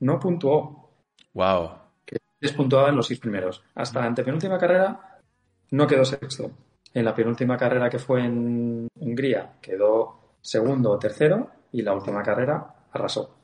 no 0.00 0.18
puntuó. 0.20 0.90
Wow. 1.32 1.70
Que 2.04 2.18
despuntuaba 2.40 2.90
en 2.90 2.96
los 2.96 3.06
seis 3.06 3.18
primeros. 3.18 3.62
Hasta 3.74 4.00
la 4.00 4.06
antepenúltima 4.06 4.58
carrera 4.58 5.18
no 5.70 5.86
quedó 5.86 6.04
sexto. 6.04 6.50
En 6.92 7.04
la 7.04 7.14
penúltima 7.14 7.56
carrera 7.56 7.88
que 7.88 7.98
fue 7.98 8.24
en 8.24 8.88
Hungría 8.96 9.54
quedó 9.60 10.36
segundo 10.40 10.90
o 10.92 10.98
tercero 10.98 11.50
y 11.72 11.82
la 11.82 11.94
última 11.94 12.22
carrera 12.22 12.66
arrasó. 12.92 13.34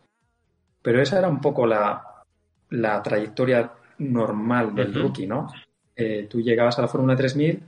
Pero 0.83 1.00
esa 1.00 1.18
era 1.18 1.28
un 1.28 1.40
poco 1.40 1.66
la, 1.66 2.24
la 2.70 3.02
trayectoria 3.02 3.72
normal 3.98 4.74
del 4.74 4.94
rookie, 4.94 5.26
¿no? 5.26 5.48
Eh, 5.96 6.26
tú 6.28 6.40
llegabas 6.40 6.78
a 6.78 6.83
la 6.83 6.88
Fórmula 6.88 7.16
3000, 7.16 7.62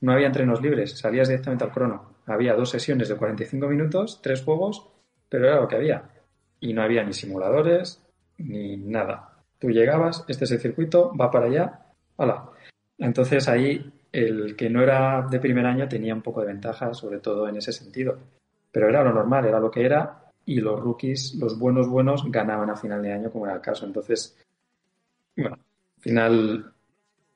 no 0.00 0.12
había 0.12 0.26
entrenos 0.26 0.60
libres, 0.62 0.98
salías 0.98 1.28
directamente 1.28 1.64
al 1.64 1.72
crono. 1.72 2.15
Había 2.26 2.54
dos 2.54 2.70
sesiones 2.70 3.08
de 3.08 3.16
45 3.16 3.68
minutos, 3.68 4.20
tres 4.22 4.42
juegos, 4.42 4.88
pero 5.28 5.46
era 5.46 5.60
lo 5.60 5.68
que 5.68 5.76
había. 5.76 6.10
Y 6.60 6.72
no 6.72 6.82
había 6.82 7.04
ni 7.04 7.12
simuladores, 7.12 8.02
ni 8.38 8.76
nada. 8.76 9.42
Tú 9.58 9.70
llegabas, 9.70 10.24
este 10.28 10.44
es 10.44 10.50
el 10.50 10.60
circuito, 10.60 11.12
va 11.16 11.30
para 11.30 11.46
allá, 11.46 11.86
¡hala! 12.18 12.50
Entonces 12.98 13.48
ahí 13.48 13.92
el 14.12 14.56
que 14.56 14.70
no 14.70 14.82
era 14.82 15.26
de 15.30 15.40
primer 15.40 15.66
año 15.66 15.88
tenía 15.88 16.14
un 16.14 16.22
poco 16.22 16.40
de 16.40 16.48
ventaja, 16.48 16.94
sobre 16.94 17.18
todo 17.18 17.48
en 17.48 17.56
ese 17.56 17.72
sentido. 17.72 18.18
Pero 18.72 18.88
era 18.88 19.04
lo 19.04 19.12
normal, 19.12 19.46
era 19.46 19.60
lo 19.60 19.70
que 19.70 19.84
era, 19.84 20.32
y 20.44 20.60
los 20.60 20.80
rookies, 20.80 21.34
los 21.34 21.58
buenos 21.58 21.88
buenos, 21.88 22.24
ganaban 22.30 22.70
a 22.70 22.76
final 22.76 23.02
de 23.02 23.12
año, 23.12 23.30
como 23.30 23.46
era 23.46 23.56
el 23.56 23.60
caso. 23.60 23.84
Entonces, 23.84 24.38
bueno, 25.36 25.56
al 25.56 26.02
final 26.02 26.72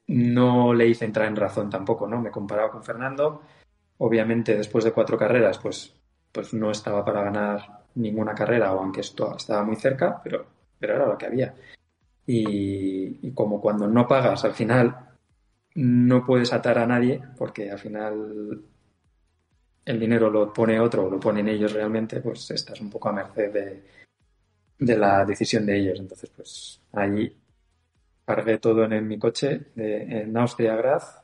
no 0.06 0.72
le 0.74 0.86
hice 0.86 1.04
entrar 1.04 1.28
en 1.28 1.36
razón 1.36 1.68
tampoco, 1.68 2.06
¿no? 2.06 2.20
Me 2.20 2.30
comparaba 2.30 2.70
con 2.70 2.82
Fernando. 2.82 3.42
Obviamente, 4.02 4.56
después 4.56 4.82
de 4.84 4.92
cuatro 4.92 5.18
carreras, 5.18 5.58
pues, 5.58 5.94
pues 6.32 6.54
no 6.54 6.70
estaba 6.70 7.04
para 7.04 7.22
ganar 7.22 7.84
ninguna 7.96 8.34
carrera, 8.34 8.72
o 8.72 8.78
aunque 8.80 9.02
esto 9.02 9.36
estaba 9.36 9.62
muy 9.62 9.76
cerca, 9.76 10.22
pero, 10.24 10.46
pero 10.78 10.94
era 10.94 11.06
lo 11.06 11.18
que 11.18 11.26
había. 11.26 11.54
Y, 12.26 13.30
como 13.32 13.60
cuando 13.60 13.86
no 13.86 14.08
pagas, 14.08 14.42
al 14.44 14.54
final 14.54 15.10
no 15.74 16.24
puedes 16.24 16.50
atar 16.52 16.78
a 16.78 16.86
nadie 16.86 17.20
porque 17.36 17.70
al 17.70 17.78
final 17.78 18.62
el 19.84 20.00
dinero 20.00 20.30
lo 20.30 20.52
pone 20.52 20.80
otro 20.80 21.04
o 21.04 21.10
lo 21.10 21.20
ponen 21.20 21.48
ellos 21.48 21.72
realmente, 21.72 22.20
pues 22.20 22.50
estás 22.52 22.80
un 22.80 22.88
poco 22.88 23.10
a 23.10 23.12
merced 23.12 23.52
de, 23.52 23.84
de 24.78 24.96
la 24.96 25.26
decisión 25.26 25.66
de 25.66 25.78
ellos. 25.78 26.00
Entonces, 26.00 26.30
pues 26.30 26.80
ahí 26.92 27.36
cargué 28.24 28.58
todo 28.58 28.84
en, 28.84 29.06
mi 29.06 29.18
coche 29.18 29.72
de, 29.74 30.22
en 30.22 30.36
Austria 30.38 30.74
Graz 30.76 31.19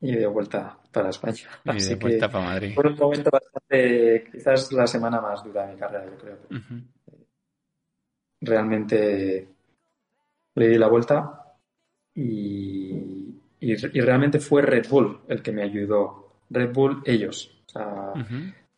y 0.00 0.12
de 0.12 0.26
vuelta 0.26 0.78
para 0.90 1.10
España. 1.10 1.48
Y 1.64 1.82
de 1.82 1.94
vuelta 1.96 2.30
para 2.30 2.44
Madrid. 2.44 2.74
Fue 2.74 2.88
un 2.88 2.96
momento 2.96 3.30
bastante, 3.30 4.28
quizás 4.32 4.72
la 4.72 4.86
semana 4.86 5.20
más 5.20 5.44
dura 5.44 5.66
de 5.66 5.74
mi 5.74 5.78
carrera, 5.78 6.06
yo 6.06 6.18
creo. 6.18 6.38
Realmente 8.40 9.48
le 10.54 10.68
di 10.68 10.78
la 10.78 10.88
vuelta 10.88 11.56
y 12.14 13.20
y, 13.60 13.74
realmente 13.76 14.40
fue 14.40 14.62
Red 14.62 14.88
Bull 14.88 15.20
el 15.28 15.42
que 15.42 15.52
me 15.52 15.62
ayudó. 15.62 16.32
Red 16.48 16.72
Bull, 16.72 17.02
ellos. 17.04 17.54
O 17.66 17.68
sea, 17.68 18.12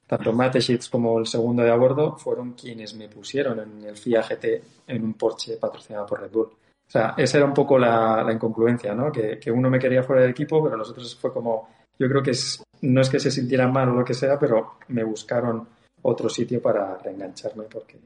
Tanto 0.06 0.32
Mateshitz 0.32 0.90
como 0.90 1.18
el 1.18 1.26
segundo 1.26 1.62
de 1.62 1.70
a 1.70 1.76
bordo 1.76 2.16
fueron 2.16 2.52
quienes 2.52 2.94
me 2.94 3.08
pusieron 3.08 3.60
en 3.60 3.88
el 3.88 3.96
FIA 3.96 4.22
GT 4.22 4.62
en 4.88 5.04
un 5.04 5.14
Porsche 5.14 5.56
patrocinado 5.56 6.04
por 6.04 6.20
Red 6.20 6.30
Bull. 6.30 6.50
O 6.92 6.98
sea, 6.98 7.14
esa 7.16 7.38
era 7.38 7.46
un 7.46 7.54
poco 7.54 7.78
la, 7.78 8.28
incongruencia, 8.30 8.94
¿no? 8.94 9.10
Que, 9.10 9.50
uno 9.50 9.70
me 9.70 9.78
quería 9.78 10.02
fuera 10.02 10.20
del 10.20 10.32
equipo, 10.32 10.62
pero 10.62 10.76
los 10.76 10.90
otros 10.90 11.16
fue 11.16 11.32
como. 11.32 11.70
Yo 11.98 12.06
creo 12.06 12.22
que 12.22 12.32
no 12.82 13.00
es 13.00 13.08
que 13.08 13.18
se 13.18 13.30
sintieran 13.30 13.72
mal 13.72 13.88
o 13.88 13.94
lo 13.94 14.04
que 14.04 14.12
sea, 14.12 14.38
pero 14.38 14.74
me 14.88 15.02
buscaron 15.02 15.66
otro 16.02 16.28
sitio 16.28 16.60
para 16.60 16.98
reengancharme 16.98 17.64
porque 17.64 17.98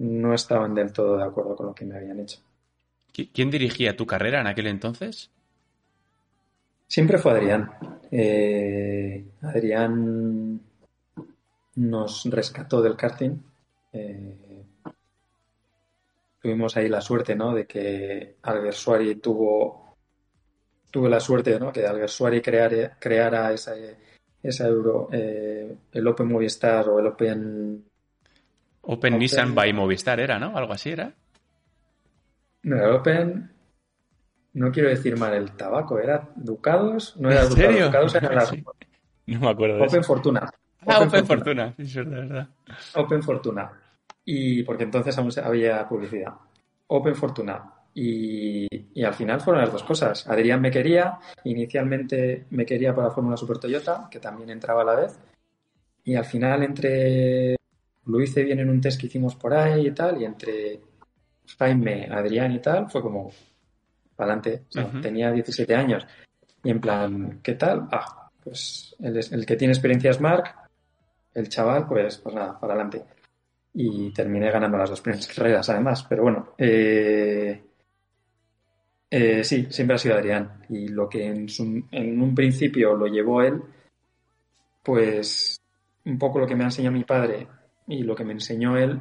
no 0.00 0.34
estaban 0.34 0.74
del 0.74 0.92
todo 0.92 1.16
de 1.16 1.24
acuerdo 1.24 1.56
con 1.56 1.66
lo 1.68 1.74
que 1.74 1.86
me 1.86 1.96
habían 1.96 2.20
hecho. 2.20 2.40
¿Quién 3.32 3.50
dirigía 3.50 3.96
tu 3.96 4.04
carrera 4.04 4.42
en 4.42 4.46
aquel 4.46 4.66
entonces? 4.66 5.30
Siempre 6.86 7.16
fue 7.16 7.32
Adrián. 7.32 7.70
Eh, 8.10 9.24
Adrián 9.40 10.60
nos 11.76 12.24
rescató 12.26 12.82
del 12.82 12.94
karting. 12.94 13.38
Eh, 13.94 14.45
tuvimos 16.46 16.76
ahí 16.76 16.88
la 16.88 17.00
suerte, 17.00 17.34
¿no? 17.34 17.52
De 17.52 17.66
que 17.66 18.36
Alguersuari 18.42 19.16
tuvo, 19.16 19.96
tuve 20.92 21.08
la 21.08 21.18
suerte, 21.18 21.58
¿no? 21.58 21.72
Que 21.72 21.84
Alguersuari 21.84 22.40
creara, 22.40 22.96
creara 23.00 23.52
esa, 23.52 23.74
esa 24.40 24.68
euro, 24.68 25.08
eh, 25.10 25.76
el 25.90 26.06
Open 26.06 26.28
Movistar 26.28 26.88
o 26.88 27.00
el 27.00 27.06
Open... 27.08 27.84
Open, 28.82 29.18
Nissan 29.18 29.56
by 29.56 29.72
Movistar 29.72 30.20
era, 30.20 30.38
¿no? 30.38 30.56
Algo 30.56 30.72
así 30.72 30.90
era. 30.90 31.12
No, 32.62 32.76
el 32.76 32.92
Open 32.92 33.50
no 34.52 34.70
quiero 34.70 34.88
decir 34.88 35.18
mal 35.18 35.34
el 35.34 35.50
tabaco, 35.50 35.98
era 35.98 36.28
Ducados, 36.36 37.16
no 37.16 37.28
era 37.28 37.42
¿En 37.42 37.52
serio? 37.52 37.86
Ducados, 37.86 38.14
era. 38.14 38.44
No 39.26 39.40
me 39.40 39.50
acuerdo. 39.50 39.82
Open 39.82 40.04
Fortuna. 40.04 40.48
Ah, 40.86 41.00
Open, 41.00 41.26
Fortuna, 41.26 41.74
sí, 41.76 41.82
es 41.82 42.08
verdad, 42.08 42.48
Open 42.94 43.20
Fortuna. 43.20 43.72
Y 44.26 44.64
porque 44.64 44.84
entonces 44.84 45.16
aún 45.16 45.30
había 45.42 45.88
publicidad. 45.88 46.34
Open 46.88 47.14
Fortuna. 47.14 47.72
Y, 47.94 48.66
y, 48.92 49.04
al 49.04 49.14
final 49.14 49.40
fueron 49.40 49.62
las 49.62 49.72
dos 49.72 49.84
cosas. 49.84 50.26
Adrián 50.28 50.60
me 50.60 50.70
quería, 50.70 51.18
inicialmente 51.44 52.44
me 52.50 52.66
quería 52.66 52.94
para 52.94 53.08
la 53.08 53.14
Fórmula 53.14 53.38
Super 53.38 53.56
Toyota, 53.56 54.08
que 54.10 54.20
también 54.20 54.50
entraba 54.50 54.82
a 54.82 54.84
la 54.84 54.94
vez. 54.96 55.18
Y 56.04 56.14
al 56.14 56.26
final 56.26 56.62
entre 56.62 57.56
lo 58.04 58.20
hice 58.20 58.44
bien 58.44 58.60
en 58.60 58.68
un 58.68 58.80
test 58.80 59.00
que 59.00 59.06
hicimos 59.06 59.34
por 59.36 59.54
ahí 59.54 59.86
y 59.86 59.90
tal, 59.92 60.20
y 60.20 60.24
entre 60.24 60.80
Jaime, 61.58 62.08
Adrián 62.10 62.52
y 62.52 62.60
tal, 62.60 62.90
fue 62.90 63.00
como, 63.00 63.30
para 64.14 64.34
adelante. 64.34 64.64
Tenía 65.00 65.30
17 65.32 65.74
años. 65.74 66.06
Y 66.62 66.70
en 66.70 66.80
plan, 66.80 67.40
¿qué 67.42 67.54
tal? 67.54 67.88
Ah, 67.90 68.30
pues 68.42 68.94
el, 69.00 69.16
el 69.16 69.46
que 69.46 69.56
tiene 69.56 69.72
experiencia 69.72 70.10
es 70.10 70.20
Mark, 70.20 70.54
el 71.34 71.48
chaval, 71.48 71.86
pues, 71.86 72.18
pues 72.18 72.34
nada, 72.34 72.58
para 72.58 72.74
adelante. 72.74 73.04
Y 73.78 74.10
terminé 74.10 74.50
ganando 74.50 74.78
las 74.78 74.88
dos 74.88 75.02
primeras 75.02 75.26
carreras, 75.34 75.68
además. 75.68 76.04
Pero 76.08 76.22
bueno, 76.22 76.54
eh, 76.56 77.62
eh, 79.10 79.44
sí, 79.44 79.66
siempre 79.70 79.96
ha 79.96 79.98
sido 79.98 80.14
Adrián. 80.14 80.62
Y 80.70 80.88
lo 80.88 81.08
que 81.08 81.26
en, 81.26 81.46
en 81.90 82.22
un 82.22 82.34
principio 82.34 82.94
lo 82.94 83.06
llevó 83.06 83.42
él, 83.42 83.62
pues 84.82 85.60
un 86.06 86.18
poco 86.18 86.38
lo 86.38 86.46
que 86.46 86.54
me 86.54 86.64
ha 86.64 86.68
enseñado 86.68 86.96
mi 86.96 87.04
padre 87.04 87.46
y 87.86 88.02
lo 88.02 88.14
que 88.16 88.24
me 88.24 88.32
enseñó 88.32 88.76
él, 88.78 88.98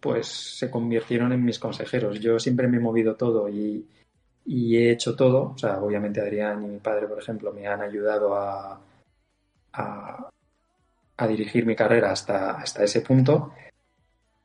pues 0.00 0.26
se 0.26 0.70
convirtieron 0.70 1.32
en 1.32 1.44
mis 1.44 1.58
consejeros. 1.58 2.20
Yo 2.20 2.38
siempre 2.38 2.68
me 2.68 2.76
he 2.76 2.80
movido 2.80 3.16
todo 3.16 3.48
y, 3.48 3.86
he 4.46 4.90
hecho 4.90 5.16
todo. 5.16 5.52
O 5.54 5.58
sea, 5.58 5.80
obviamente 5.80 6.20
Adrián 6.20 6.64
y 6.64 6.68
mi 6.68 6.78
padre, 6.80 7.06
por 7.06 7.18
ejemplo, 7.18 7.52
me 7.52 7.66
han 7.66 7.80
ayudado 7.82 8.34
a, 8.34 8.80
a, 9.72 10.30
dirigir 11.28 11.66
mi 11.66 11.74
carrera 11.74 12.12
hasta 12.12 12.62
ese 12.84 13.00
punto. 13.00 13.52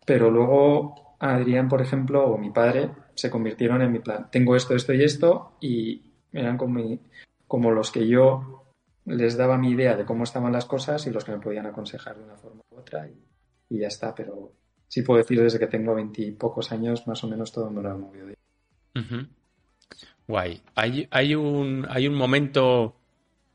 Pero 0.06 0.30
luego 0.30 1.16
Adrián, 1.20 1.70
por 1.70 1.82
ejemplo, 1.82 2.26
o 2.26 2.38
mi 2.38 2.50
padre 2.50 2.92
se 3.16 3.30
convirtieron 3.30 3.82
en 3.82 3.92
mi 3.92 4.00
plan. 4.00 4.28
Tengo 4.30 4.56
esto, 4.56 4.76
esto 4.76 4.94
y 4.94 5.04
esto 5.04 5.54
y 5.62 6.02
eran 6.34 6.58
como, 6.58 7.00
como 7.48 7.72
los 7.72 7.92
que 7.92 8.08
yo 8.08 8.66
les 9.06 9.38
daba 9.38 9.58
mi 9.58 9.72
idea 9.72 9.96
de 9.96 10.06
cómo 10.06 10.24
estaban 10.24 10.52
las 10.52 10.66
cosas 10.66 11.06
y 11.08 11.12
los 11.12 11.24
que 11.24 11.32
me 11.32 11.40
podían 11.40 11.66
aconsejar 11.66 12.18
de 12.18 12.24
una 12.24 12.36
forma 12.36 12.62
u 12.72 12.78
otra 12.78 13.08
y, 13.08 13.80
ya 13.80 13.88
está. 13.88 14.14
Pero 14.14 14.52
sí 14.88 15.02
puedo 15.02 15.20
decir 15.20 15.42
desde 15.42 15.60
que 15.60 15.68
tengo 15.68 15.96
veintipocos 15.96 16.72
años, 16.72 17.08
más 17.08 17.24
o 17.24 17.28
menos 17.28 17.52
todo 17.52 17.70
me 17.70 17.82
lo 17.82 17.92
he 17.92 17.98
movido. 17.98 18.28
Guay. 20.28 20.62
Hay, 20.76 21.08
hay, 21.10 21.36
un, 21.36 21.86
hay 21.90 22.08
un 22.08 22.16
momento, 22.16 22.96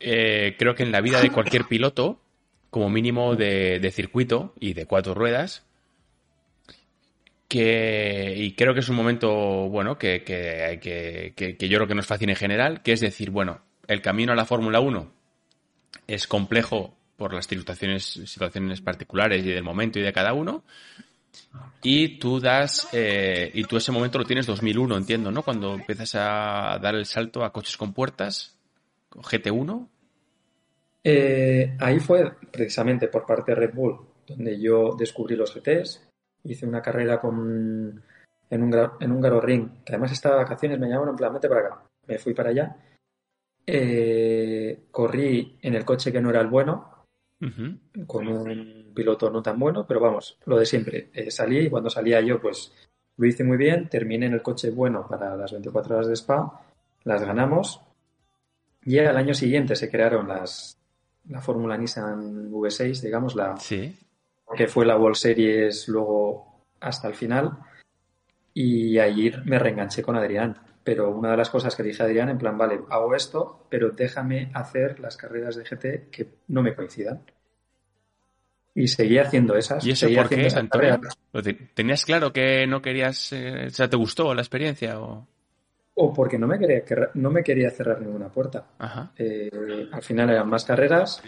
eh, 0.01 0.57
creo 0.59 0.75
que 0.75 0.83
en 0.83 0.93
la 0.93 1.01
vida 1.01 1.21
de 1.21 1.31
cualquier 1.31 1.65
piloto, 1.65 2.21
como 2.71 2.91
mínimo 2.91 3.37
de, 3.37 3.79
de 3.79 3.91
circuito 3.91 4.55
y 4.59 4.75
de 4.75 4.87
cuatro 4.87 5.15
ruedas, 5.15 5.67
que, 7.49 8.35
y 8.37 8.53
creo 8.53 8.75
que 8.75 8.81
es 8.81 8.89
un 8.91 8.97
momento, 8.97 9.29
bueno, 9.69 9.99
que, 9.99 10.23
que, 10.23 10.79
que, 10.81 11.57
que, 11.57 11.69
yo 11.69 11.79
creo 11.79 11.89
que 11.89 11.95
nos 11.95 12.07
fascina 12.07 12.33
en 12.33 12.37
general, 12.37 12.83
que 12.83 12.93
es 12.93 13.01
decir, 13.01 13.31
bueno, 13.31 13.63
el 13.87 14.03
camino 14.03 14.33
a 14.33 14.37
la 14.37 14.45
Fórmula 14.45 14.81
1 14.81 15.11
es 16.07 16.27
complejo 16.27 16.95
por 17.17 17.33
las 17.33 17.47
situaciones, 17.47 18.05
situaciones 18.05 18.81
particulares 18.83 19.45
y 19.45 19.49
del 19.49 19.65
momento 19.65 19.99
y 19.99 20.03
de 20.03 20.13
cada 20.13 20.35
uno. 20.35 20.63
Y 21.83 22.19
tú 22.19 22.39
das, 22.39 22.89
eh, 22.93 23.51
y 23.55 23.65
tú 23.65 23.77
ese 23.77 23.93
momento 23.93 24.19
lo 24.19 24.25
tienes 24.25 24.47
2001, 24.47 24.97
entiendo, 24.97 25.31
¿no? 25.31 25.43
Cuando 25.43 25.75
empiezas 25.75 26.15
a 26.17 26.79
dar 26.81 26.95
el 26.95 27.07
salto 27.07 27.45
a 27.45 27.53
coches 27.53 27.77
con 27.77 27.93
puertas, 27.93 28.57
GT1. 29.11 29.89
Eh, 31.05 31.77
ahí 31.79 31.99
fue 31.99 32.31
precisamente 32.53 33.09
por 33.09 33.25
parte 33.25 33.53
de 33.53 33.61
Red 33.61 33.75
Bull, 33.75 34.01
donde 34.27 34.61
yo 34.61 34.95
descubrí 34.99 35.37
los 35.37 35.55
GTs, 35.55 36.08
hice 36.49 36.67
una 36.67 36.83
carrera 36.83 37.21
con, 37.21 38.03
en, 38.51 38.63
un, 38.63 38.91
en 39.01 39.13
un 39.13 39.21
Garo 39.21 39.41
Ring, 39.41 39.85
que 39.85 39.93
además 39.93 40.13
estaba 40.13 40.37
de 40.37 40.45
vacaciones, 40.45 40.79
me 40.79 40.89
llamaron 40.89 41.11
en 41.11 41.17
plan, 41.17 41.35
vete 41.35 41.49
para 41.49 41.61
acá. 41.61 41.83
Me 42.07 42.19
fui 42.19 42.35
para 42.35 42.51
allá. 42.51 42.77
Eh, 43.67 44.85
corrí 44.91 45.59
en 45.61 45.75
el 45.75 45.85
coche 45.85 46.11
que 46.11 46.21
no 46.21 46.31
era 46.31 46.41
el 46.41 46.47
bueno, 46.49 47.05
con 48.07 48.27
un 48.27 48.93
piloto 48.95 49.31
no 49.31 49.43
tan 49.43 49.59
bueno, 49.59 49.87
pero 49.87 50.01
vamos, 50.01 50.39
lo 50.47 50.59
de 50.59 50.67
siempre. 50.67 51.11
Eh, 51.13 51.31
salí 51.31 51.67
y 51.67 51.71
cuando 51.71 51.91
salía 51.91 52.21
yo, 52.21 52.41
pues 52.41 52.73
lo 53.17 53.27
hice 53.27 53.45
muy 53.45 53.59
bien, 53.59 53.89
terminé 53.89 54.27
en 54.27 54.33
el 54.33 54.43
coche 54.43 54.71
bueno 54.71 55.07
para 55.07 55.37
las 55.37 55.53
24 55.53 55.97
horas 55.97 56.09
de 56.09 56.15
Spa, 56.15 56.63
las 57.05 57.23
ganamos. 57.23 57.83
Y 58.85 58.99
al 58.99 59.17
año 59.17 59.35
siguiente 59.35 59.77
se 59.77 59.91
crearon 59.91 60.29
las, 60.29 60.79
la 61.29 61.43
Fórmula 61.43 61.77
Nissan 61.77 62.51
V6, 62.51 63.03
digamos, 63.03 63.35
la, 63.35 63.59
sí 63.59 63.95
que 64.57 64.67
fue 64.67 64.87
la 64.87 64.97
World 64.97 65.17
Series 65.17 65.89
luego 65.89 66.65
hasta 66.81 67.09
el 67.09 67.15
final. 67.15 67.59
Y 68.55 68.99
allí 68.99 69.33
me 69.45 69.59
reenganché 69.59 70.03
con 70.03 70.17
Adrián. 70.17 70.57
Pero 70.83 71.11
una 71.11 71.33
de 71.33 71.37
las 71.37 71.51
cosas 71.51 71.77
que 71.77 71.83
dije 71.83 72.03
a 72.03 72.07
Adrián, 72.07 72.31
en 72.31 72.39
plan, 72.39 72.57
vale, 72.57 72.81
hago 72.89 73.15
esto, 73.15 73.67
pero 73.69 73.91
déjame 73.91 74.51
hacer 74.55 75.01
las 75.01 75.17
carreras 75.17 75.57
de 75.57 75.65
GT 75.65 76.11
que 76.11 76.29
no 76.49 76.63
me 76.63 76.75
coincidan. 76.75 77.23
Y 78.75 78.89
seguí 78.89 79.19
haciendo 79.19 79.57
esas. 79.57 79.85
¿Y 79.85 79.91
eso 79.91 80.09
por 80.15 80.29
qué, 80.29 80.49
Antonio? 80.55 81.01
¿Tenías 81.75 82.05
claro 82.05 82.33
que 82.33 82.67
no 82.67 82.81
querías, 82.81 83.33
eh, 83.33 83.67
o 83.67 83.71
sea, 83.71 83.91
te 83.91 83.97
gustó 83.97 84.35
la 84.35 84.41
experiencia 84.41 85.01
o...? 85.01 85.27
o 86.01 86.13
porque 86.13 86.39
no 86.39 86.47
me 86.47 86.59
quería, 86.59 86.85
no 87.15 87.31
me 87.31 87.43
quería 87.43 87.71
cerrar 87.71 88.01
ninguna 88.01 88.29
puerta. 88.29 88.69
Eh, 89.19 89.89
al 89.91 90.03
final 90.03 90.31
eran 90.31 90.49
más 90.49 90.65
carreras. 90.65 91.21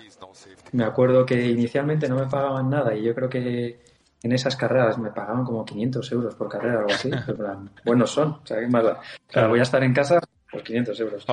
Me 0.72 0.84
acuerdo 0.84 1.26
que 1.26 1.48
inicialmente 1.48 2.08
no 2.08 2.16
me 2.16 2.26
pagaban 2.26 2.70
nada 2.70 2.94
y 2.94 3.02
yo 3.02 3.14
creo 3.14 3.28
que 3.28 3.80
en 4.22 4.32
esas 4.32 4.56
carreras 4.56 4.98
me 4.98 5.10
pagaban 5.10 5.44
como 5.44 5.64
500 5.64 6.12
euros 6.12 6.34
por 6.34 6.48
carrera 6.48 6.76
o 6.76 6.80
algo 6.80 6.92
así. 6.92 7.10
buenos 7.84 8.10
son. 8.10 8.28
O 8.30 8.46
sea, 8.46 8.60
¿qué 8.60 8.66
más 8.66 8.84
da? 8.84 9.48
voy 9.48 9.60
a 9.60 9.62
estar 9.62 9.82
en 9.82 9.94
casa, 9.94 10.20
pues 10.50 10.62
500 10.62 11.00
euros. 11.00 11.26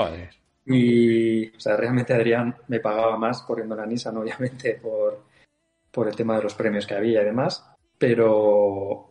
Y, 0.65 1.47
o 1.55 1.59
sea, 1.59 1.77
realmente 1.77 2.13
Adrián 2.13 2.55
me 2.67 2.79
pagaba 2.79 3.17
más 3.17 3.41
corriendo 3.41 3.75
la 3.75 3.85
Nissan, 3.85 4.17
obviamente, 4.17 4.79
por, 4.81 5.23
por 5.91 6.07
el 6.07 6.15
tema 6.15 6.35
de 6.35 6.43
los 6.43 6.55
premios 6.55 6.85
que 6.85 6.95
había 6.95 7.21
y 7.21 7.25
demás. 7.25 7.65
Pero, 7.97 9.09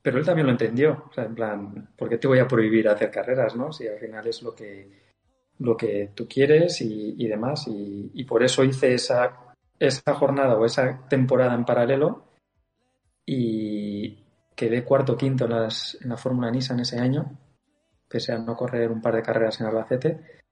pero 0.00 0.18
él 0.18 0.24
también 0.24 0.46
lo 0.46 0.52
entendió, 0.52 1.04
o 1.10 1.12
sea, 1.12 1.24
en 1.24 1.34
plan, 1.34 1.88
¿por 1.96 2.08
qué 2.08 2.18
te 2.18 2.26
voy 2.26 2.38
a 2.38 2.48
prohibir 2.48 2.88
hacer 2.88 3.10
carreras, 3.10 3.54
no? 3.56 3.72
Si 3.72 3.86
al 3.86 3.98
final 3.98 4.26
es 4.26 4.42
lo 4.42 4.54
que, 4.54 5.11
lo 5.62 5.76
que 5.76 6.10
tú 6.14 6.26
quieres 6.28 6.80
y, 6.80 7.26
demás. 7.26 7.66
Y, 7.68 8.24
por 8.24 8.42
eso 8.42 8.64
hice 8.64 8.94
esa, 8.94 9.54
esa 9.78 10.14
jornada 10.14 10.56
o 10.56 10.64
esa 10.64 11.06
temporada 11.08 11.54
en 11.54 11.64
paralelo 11.64 12.24
y 13.24 14.18
quedé 14.54 14.84
cuarto 14.84 15.16
quinto 15.16 15.44
en, 15.44 15.50
las, 15.52 15.98
en 16.00 16.10
la 16.10 16.16
Fórmula 16.16 16.50
Nissan 16.50 16.80
ese 16.80 16.98
año, 16.98 17.38
pese 18.08 18.32
a 18.32 18.38
no 18.38 18.56
correr 18.56 18.90
un 18.90 19.00
par 19.00 19.14
de 19.14 19.22
carreras 19.22 19.60
en 19.60 19.66
Albacete. 19.66 20.42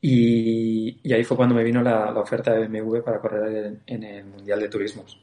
Y, 0.00 1.00
y 1.08 1.12
ahí 1.12 1.22
fue 1.22 1.36
cuando 1.36 1.54
me 1.54 1.64
vino 1.64 1.82
la, 1.82 2.12
oferta 2.18 2.52
de 2.52 2.66
BMW 2.66 3.02
para 3.02 3.20
correr 3.20 3.82
en 3.86 4.02
el 4.02 4.24
Mundial 4.24 4.60
de 4.60 4.68
Turismos. 4.68 5.20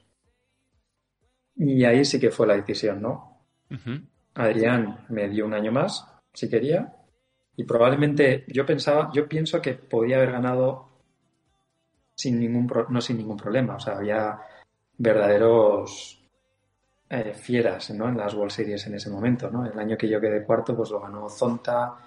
Y 1.55 1.83
ahí 1.83 2.05
sí 2.05 2.19
que 2.19 2.31
fue 2.31 2.47
la 2.47 2.55
decisión, 2.55 3.01
¿no? 3.01 3.43
Adrián 4.35 5.05
me 5.09 5.27
dio 5.27 5.45
un 5.45 5.53
año 5.53 5.73
más, 5.73 6.05
si 6.33 6.49
quería, 6.49 6.98
y 7.59 7.65
probablemente 7.65 8.45
yo 8.47 8.65
pensaba, 8.65 9.11
yo 9.13 9.27
pienso 9.27 9.61
que 9.61 9.73
podía 9.73 10.15
haber 10.15 10.31
ganado 10.31 10.87
sin 12.15 12.39
ningún 12.39 12.71
no 12.87 13.01
sin 13.01 13.17
ningún 13.17 13.35
problema. 13.35 13.75
O 13.75 13.79
sea, 13.81 13.97
había 13.97 14.39
verdaderos 14.97 16.23
eh, 17.09 17.33
fieras 17.33 17.89
¿no? 17.89 18.07
en 18.07 18.15
las 18.15 18.33
World 18.33 18.53
Series 18.53 18.87
en 18.87 18.95
ese 18.95 19.09
momento, 19.09 19.51
¿no? 19.51 19.65
El 19.65 19.77
año 19.77 19.97
que 19.97 20.07
yo 20.07 20.21
quedé 20.21 20.41
cuarto, 20.45 20.73
pues 20.73 20.89
lo 20.89 21.01
ganó 21.01 21.27
Zonta, 21.27 21.97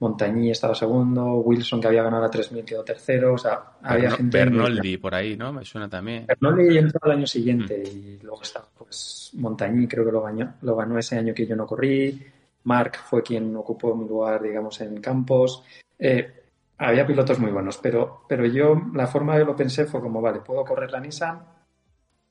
Montañí 0.00 0.50
estaba 0.50 0.74
segundo, 0.74 1.34
Wilson 1.34 1.80
que 1.80 1.86
había 1.86 2.02
ganado 2.02 2.24
la 2.24 2.30
3000 2.30 2.64
quedó 2.64 2.82
tercero, 2.82 3.34
o 3.34 3.38
sea, 3.38 3.76
había 3.82 4.10
gente... 4.10 4.36
Bernoldi 4.38 4.96
por 4.96 5.14
ahí, 5.14 5.36
¿no? 5.36 5.52
Me 5.52 5.64
suena 5.64 5.88
también. 5.88 6.26
Bernoldi 6.26 6.78
entró 6.78 6.98
al 7.04 7.12
año 7.12 7.28
siguiente 7.28 7.78
mm. 7.78 7.96
y 7.96 8.18
luego 8.24 8.42
estaba 8.42 8.66
pues 8.76 9.30
Montañí 9.34 9.86
creo 9.86 10.04
que 10.04 10.10
lo 10.10 10.22
ganó, 10.22 10.54
lo 10.62 10.74
ganó 10.74 10.98
ese 10.98 11.16
año 11.16 11.32
que 11.32 11.46
yo 11.46 11.54
no 11.54 11.64
corrí, 11.64 12.20
Mark 12.66 12.96
fue 12.96 13.22
quien 13.22 13.54
ocupó 13.56 13.94
mi 13.94 14.06
lugar, 14.06 14.42
digamos, 14.42 14.80
en 14.80 15.00
campos. 15.00 15.64
Eh, 15.98 16.44
había 16.78 17.06
pilotos 17.06 17.38
muy 17.38 17.50
buenos, 17.50 17.78
pero, 17.78 18.24
pero 18.28 18.44
yo 18.44 18.74
la 18.92 19.06
forma 19.06 19.38
de 19.38 19.44
lo 19.44 19.56
pensé 19.56 19.86
fue 19.86 20.00
como, 20.00 20.20
vale, 20.20 20.40
puedo 20.40 20.64
correr 20.64 20.90
la 20.90 21.00
Nissan, 21.00 21.44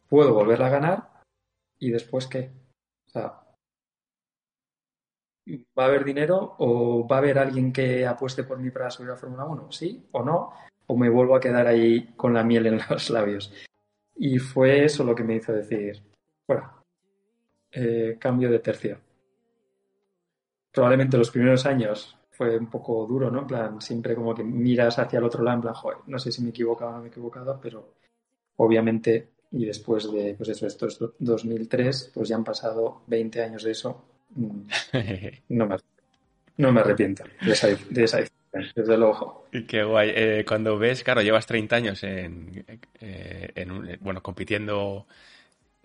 puedo 0.08 0.34
volverla 0.34 0.68
a 0.68 0.70
ganar 0.70 1.10
y 1.80 1.92
después 1.92 2.28
qué. 2.28 2.52
O 3.08 3.10
sea, 3.10 3.46
¿Va 5.78 5.84
a 5.84 5.88
haber 5.88 6.04
dinero 6.04 6.56
o 6.58 7.08
va 7.08 7.18
a 7.18 7.20
haber 7.20 7.38
alguien 7.38 7.72
que 7.72 8.06
apueste 8.06 8.44
por 8.44 8.58
mí 8.58 8.72
para 8.72 8.90
subir 8.90 9.12
a 9.12 9.16
Fórmula 9.16 9.46
1? 9.46 9.72
¿Sí 9.72 10.08
o 10.12 10.24
no? 10.24 10.54
¿O 10.88 10.98
me 10.98 11.10
vuelvo 11.10 11.36
a 11.36 11.40
quedar 11.40 11.68
ahí 11.68 12.14
con 12.16 12.34
la 12.34 12.44
miel 12.44 12.66
en 12.66 12.80
los 12.90 13.10
labios? 13.12 13.54
Y 14.16 14.40
fue 14.40 14.86
eso 14.86 15.04
lo 15.04 15.14
que 15.14 15.24
me 15.24 15.36
hizo 15.36 15.54
decir, 15.54 16.02
bueno, 16.48 16.84
eh, 17.72 18.18
cambio 18.20 18.50
de 18.50 18.60
tercio. 18.60 18.98
Probablemente 20.76 21.18
los 21.18 21.32
primeros 21.32 21.66
años 21.66 22.16
fue 22.32 22.58
un 22.58 22.70
poco 22.70 23.08
duro, 23.08 23.32
¿no? 23.32 23.40
En 23.40 23.48
plan, 23.48 23.82
siempre 23.82 24.14
como 24.14 24.36
que 24.36 24.44
miras 24.44 25.00
hacia 25.00 25.20
el 25.20 25.26
otro 25.26 25.42
lado, 25.42 25.56
en 25.56 25.62
plan, 25.62 25.74
joder, 25.74 25.98
no 26.08 26.20
sé 26.20 26.32
si 26.32 26.42
me 26.42 26.50
he 26.50 26.52
equivocado 26.52 26.92
o 26.92 26.94
no 26.94 27.00
me 27.00 27.06
he 27.06 27.10
equivocado, 27.10 27.60
pero 27.62 27.94
obviamente, 28.58 29.30
y 29.52 29.66
después 29.66 30.12
de, 30.12 30.36
pues 30.36 30.50
eso, 30.50 30.68
esto 30.68 30.88
es 30.88 31.00
2003, 31.18 32.12
pues 32.14 32.30
ya 32.30 32.36
han 32.36 32.44
pasado 32.44 33.02
20 33.08 33.42
años 33.42 33.64
de 33.64 33.72
eso 33.72 34.04
no 35.50 35.66
me, 35.66 35.78
no 36.58 36.72
me 36.72 36.82
arrepiento 36.82 37.24
de 37.42 37.52
esa, 37.52 37.68
de 37.68 38.04
esa 38.04 38.20
desde 38.76 38.98
luego. 38.98 39.48
Qué 39.68 39.84
guay. 39.84 40.12
Eh, 40.14 40.46
cuando 40.48 40.78
ves, 40.78 41.04
claro, 41.04 41.22
llevas 41.22 41.46
30 41.46 41.76
años 41.76 42.04
en, 42.04 42.66
eh, 43.02 43.52
en 43.56 43.98
bueno, 44.02 44.22
compitiendo 44.22 45.06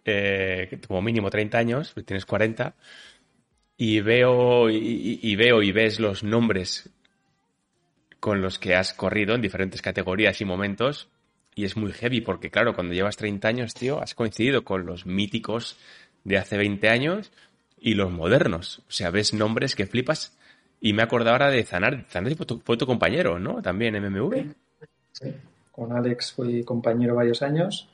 eh, 0.05 0.79
como 0.87 1.03
mínimo 1.03 1.31
30 1.31 1.59
años, 1.59 1.95
tienes 2.05 2.27
40, 2.27 2.75
y 3.81 4.03
veo 4.03 4.69
y, 4.69 5.37
veo 5.37 5.63
y 5.63 5.73
ves 5.73 6.01
los 6.01 6.23
nombres 6.23 6.91
con 8.21 8.43
los 8.43 8.59
que 8.59 8.75
has 8.75 8.93
corrido 8.93 9.35
en 9.35 9.41
diferentes 9.41 9.81
categorías 9.81 10.43
y 10.43 10.45
momentos, 10.45 11.09
y 11.55 11.65
es 11.65 11.79
muy 11.79 11.91
heavy 11.93 12.21
porque, 12.21 12.51
claro, 12.51 12.75
cuando 12.75 12.93
llevas 12.93 13.17
30 13.17 13.49
años, 13.49 13.73
tío, 13.73 14.03
has 14.03 14.15
coincidido 14.15 14.65
con 14.65 14.85
los 14.85 15.07
míticos 15.07 15.79
de 16.25 16.37
hace 16.37 16.59
20 16.59 16.91
años 16.91 17.33
y 17.79 17.95
los 17.95 18.13
modernos. 18.13 18.81
O 18.81 18.93
sea, 18.93 19.11
ves 19.11 19.33
nombres 19.33 19.75
que 19.75 19.87
flipas. 19.87 20.37
Y 20.79 20.93
me 20.93 21.03
acuerdo 21.03 21.31
ahora 21.31 21.49
de 21.49 21.65
Zanar. 21.65 22.05
Zanar 22.11 22.35
fue 22.37 22.77
tu, 22.77 22.87
compañero, 22.87 23.39
¿no? 23.39 23.63
También 23.63 23.95
MMV. 23.95 24.45
Sí, 25.13 25.35
con 25.73 25.97
Alex 25.97 26.35
fui 26.35 26.65
compañero 26.65 27.15
varios 27.15 27.41
años 27.41 27.89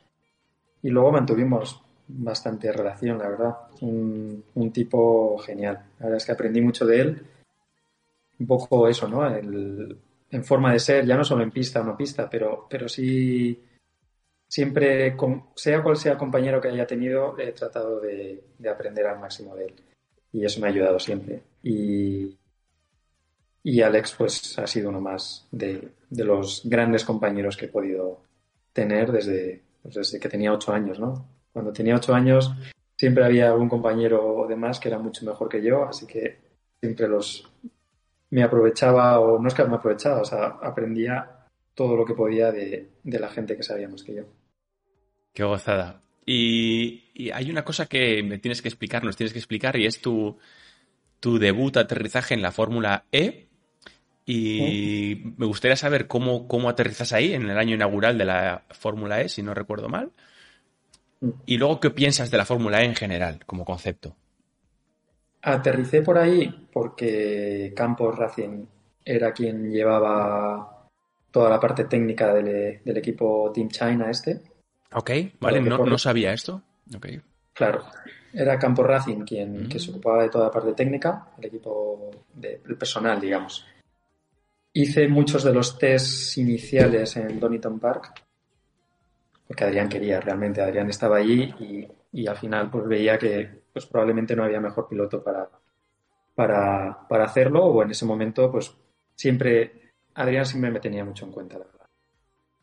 y 0.83 0.90
luego 0.90 1.12
mantuvimos 1.12 1.81
bastante 2.09 2.73
relación, 2.73 3.19
la 3.19 3.29
verdad. 3.29 3.55
Un, 3.81 4.45
tipo 4.73 5.38
genial. 5.38 5.85
La 5.99 6.07
verdad 6.07 6.16
es 6.19 6.27
que 6.27 6.33
aprendí 6.33 6.61
mucho 6.61 6.87
de 6.87 7.01
él 7.01 7.27
un 8.38 8.47
poco 8.47 8.87
eso, 8.87 9.09
¿no? 9.09 9.27
en 9.29 10.45
forma 10.45 10.73
de 10.73 10.79
ser, 10.79 11.07
ya 11.07 11.16
no 11.16 11.25
solo 11.25 11.42
en 11.42 11.51
pista 11.51 11.81
o 11.81 11.85
no 11.85 11.97
pista, 11.97 12.29
pero, 12.29 12.66
pero 12.69 12.88
sí 12.88 13.59
siempre, 14.49 15.16
sea 15.55 15.83
cual 15.83 15.97
sea 15.97 16.12
el 16.12 16.19
compañero 16.19 16.61
que 16.61 16.69
haya 16.69 16.87
tenido, 16.87 17.38
he 17.38 17.53
tratado 17.53 18.01
de, 18.01 18.42
aprender 18.71 19.07
al 19.07 19.21
máximo 19.21 19.55
de 19.55 19.66
él. 19.66 19.75
Y 20.33 20.45
eso 20.45 20.61
me 20.61 20.66
ha 20.66 20.71
ayudado 20.71 20.99
siempre. 20.99 21.42
Y, 21.62 22.37
y 23.62 23.83
Alex, 23.83 24.14
pues, 24.16 24.59
ha 24.59 24.66
sido 24.66 24.90
uno 24.90 25.01
más 25.01 25.47
de, 25.51 25.88
los 26.11 26.62
grandes 26.64 27.05
compañeros 27.05 27.57
que 27.57 27.66
he 27.66 27.69
podido 27.69 28.23
tener 28.73 29.12
desde, 29.12 29.62
pues, 29.83 29.95
desde 29.95 30.21
que 30.21 30.29
tenía 30.29 30.53
ocho 30.53 30.73
años, 30.73 30.99
¿no? 30.99 31.36
Cuando 31.57 31.73
tenía 31.73 31.97
ocho 31.97 32.14
años 32.14 32.53
siempre 32.99 33.25
había 33.25 33.49
algún 33.49 33.71
compañero 33.71 34.45
de 34.47 34.57
más 34.57 34.79
que 34.79 34.88
era 34.88 34.99
mucho 34.99 35.25
mejor 35.25 35.49
que 35.49 35.62
yo, 35.62 35.88
así 35.88 36.07
que 36.07 36.37
siempre 36.79 37.09
los 37.09 37.51
me 38.29 38.42
aprovechaba, 38.42 39.19
o 39.21 39.38
no 39.38 39.49
es 39.49 39.55
que 39.55 39.64
me 39.64 39.77
aprovechaba, 39.77 40.21
o 40.21 40.25
sea, 40.27 40.59
aprendía 40.62 41.47
todo 41.73 41.97
lo 41.97 42.05
que 42.05 42.12
podía 42.12 42.53
de, 42.53 42.90
la 43.05 43.31
gente 43.31 43.57
que 43.57 43.62
sabía 43.62 43.88
más 43.88 44.03
que 44.03 44.16
yo. 44.16 44.25
Qué 45.33 45.45
gozada. 45.45 46.03
Y, 46.27 47.31
hay 47.33 47.51
una 47.51 47.64
cosa 47.64 47.87
que 47.87 48.23
me 48.23 48.37
tienes 48.37 48.61
que 48.61 48.69
explicar, 48.69 49.03
nos 49.03 49.16
tienes 49.16 49.33
que 49.33 49.38
explicar, 49.38 49.77
y 49.77 49.87
es 49.87 50.03
tu, 50.03 50.37
tu 51.21 51.38
debut, 51.38 51.75
aterrizaje 51.79 52.35
en 52.35 52.42
la 52.42 52.53
Fórmula 52.53 53.07
E. 53.12 53.49
Y 54.27 55.33
me 55.38 55.47
gustaría 55.47 55.77
saber 55.77 56.07
cómo, 56.07 56.49
cómo 56.49 56.69
aterrizas 56.69 57.14
ahí 57.14 57.33
en 57.33 57.49
el 57.49 57.57
año 57.57 57.77
inaugural 57.77 58.19
de 58.19 58.27
la 58.27 58.64
Fórmula 58.73 59.23
E, 59.23 59.31
si 59.31 59.42
no 59.42 59.55
recuerdo 59.55 59.88
mal. 59.88 60.12
Mm. 61.20 61.31
Y 61.46 61.59
luego, 61.59 61.81
¿qué 61.81 61.90
piensas 61.90 62.31
de 62.31 62.38
la 62.38 62.44
Fórmula 62.44 62.83
E 62.83 62.87
en 62.87 62.94
general, 62.94 63.44
como 63.46 63.64
concepto? 63.64 64.16
Aterricé 65.42 66.02
por 66.02 66.18
ahí 66.18 66.68
porque 66.72 67.72
Campos 67.76 68.16
Racing 68.16 68.66
era 69.05 69.33
quien 69.33 69.70
llevaba 69.70 70.88
toda 71.31 71.50
la 71.50 71.61
parte 71.61 71.85
técnica 71.85 72.35
del, 72.35 72.81
equipo 72.85 73.52
Team 73.55 73.68
China 73.68 74.11
este. 74.11 74.40
Ok, 74.92 75.11
vale, 75.38 75.61
no, 75.61 75.98
sabía 75.98 76.33
esto. 76.33 76.62
Okay. 76.96 77.20
Claro, 77.52 77.85
era 78.33 78.59
Campo 78.59 78.83
Racing 78.83 79.24
quien 79.24 79.70
se 79.70 79.90
ocupaba 79.90 80.22
de 80.22 80.29
toda 80.29 80.46
la 80.46 80.50
parte 80.50 80.72
técnica, 80.72 81.29
el 81.38 81.46
equipo 81.46 82.11
de, 82.35 82.61
personal, 82.79 83.20
digamos. 83.20 83.64
Hice 84.72 85.09
muchos 85.09 85.42
de 85.44 85.55
los 85.55 85.79
tests 85.79 86.37
iniciales 86.37 87.16
en 87.16 87.40
Donington 87.40 87.79
Park, 87.79 88.26
porque 89.47 89.65
Adrián 89.65 89.89
quería, 89.89 90.21
realmente 90.21 90.61
Adrián 90.61 90.91
estaba 90.91 91.17
allí 91.17 91.89
y, 92.13 92.27
al 92.27 92.37
final 92.37 92.71
pues 92.71 92.87
veía 92.89 93.19
que 93.19 93.63
pues 93.73 93.85
probablemente 93.87 94.35
no 94.35 94.43
había 94.43 94.59
mejor 94.59 94.89
piloto 94.89 95.23
para, 95.23 95.49
para, 96.35 97.07
para 97.07 97.25
hacerlo 97.25 97.65
o 97.65 97.83
en 97.83 97.91
ese 97.91 98.07
momento 98.07 98.51
pues 98.51 98.75
siempre 99.15 99.87
Adrián 100.17 100.47
siempre 100.47 100.71
me 100.71 100.81
tenía 100.81 101.05
mucho 101.05 101.27
en 101.27 101.33
cuenta, 101.33 101.59
la 101.59 101.67
verdad. 101.67 101.87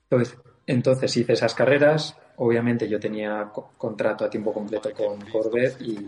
Entonces, 0.09 0.37
entonces 0.65 1.17
hice 1.17 1.33
esas 1.33 1.53
carreras. 1.53 2.17
Obviamente 2.37 2.89
yo 2.89 2.99
tenía 2.99 3.51
contrato 3.77 4.25
a 4.25 4.29
tiempo 4.29 4.51
completo 4.51 4.91
con 4.91 5.21
Corvette 5.29 5.81
y, 5.81 6.07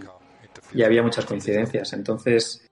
había 0.84 1.04
muchas 1.04 1.26
coincidencias. 1.26 1.94
Entonces, 1.94 2.68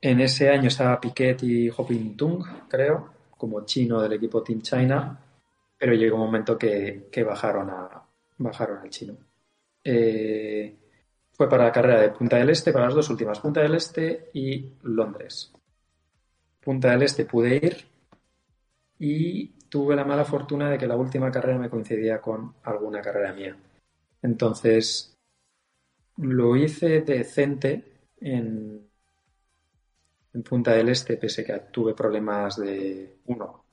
en 0.00 0.20
ese 0.20 0.48
año 0.48 0.68
estaba 0.68 1.00
Piquet 1.00 1.42
y 1.42 1.68
Hoping 1.68 2.16
Tung, 2.16 2.44
creo, 2.68 3.10
como 3.36 3.64
chino 3.66 4.00
del 4.00 4.14
equipo 4.14 4.42
Team 4.42 4.62
China, 4.62 5.20
pero 5.78 5.94
llegó 5.94 6.16
un 6.16 6.26
momento 6.26 6.58
que, 6.58 7.08
bajaron, 7.26 7.70
a, 7.70 8.02
bajaron 8.38 8.78
al 8.78 8.90
chino. 8.90 9.16
Eh, 9.82 10.76
fue 11.32 11.48
para 11.48 11.64
la 11.64 11.72
carrera 11.72 12.00
de 12.00 12.10
Punta 12.10 12.36
del 12.36 12.50
Este, 12.50 12.72
para 12.72 12.86
las 12.86 12.94
dos 12.94 13.10
últimas, 13.10 13.40
Punta 13.40 13.60
del 13.60 13.74
Este 13.74 14.30
y 14.32 14.72
Londres. 14.82 15.52
Punta 16.60 16.90
del 16.90 17.02
Este 17.02 17.24
pude 17.26 17.56
ir 17.56 17.84
y 18.98 19.48
tuve 19.68 19.96
la 19.96 20.04
mala 20.04 20.24
fortuna 20.24 20.70
de 20.70 20.78
que 20.78 20.86
la 20.86 20.96
última 20.96 21.30
carrera 21.30 21.58
me 21.58 21.68
coincidía 21.68 22.20
con 22.20 22.54
alguna 22.62 23.00
carrera 23.00 23.32
mía. 23.32 23.56
Entonces, 24.22 25.16
lo 26.16 26.56
hice 26.56 27.00
decente 27.00 27.84
en, 28.20 28.88
en 30.32 30.42
Punta 30.42 30.72
del 30.72 30.88
Este, 30.88 31.16
pese 31.16 31.44
que 31.44 31.58
tuve 31.72 31.94
problemas 31.94 32.56
de, 32.56 33.18
uno, 33.26 33.63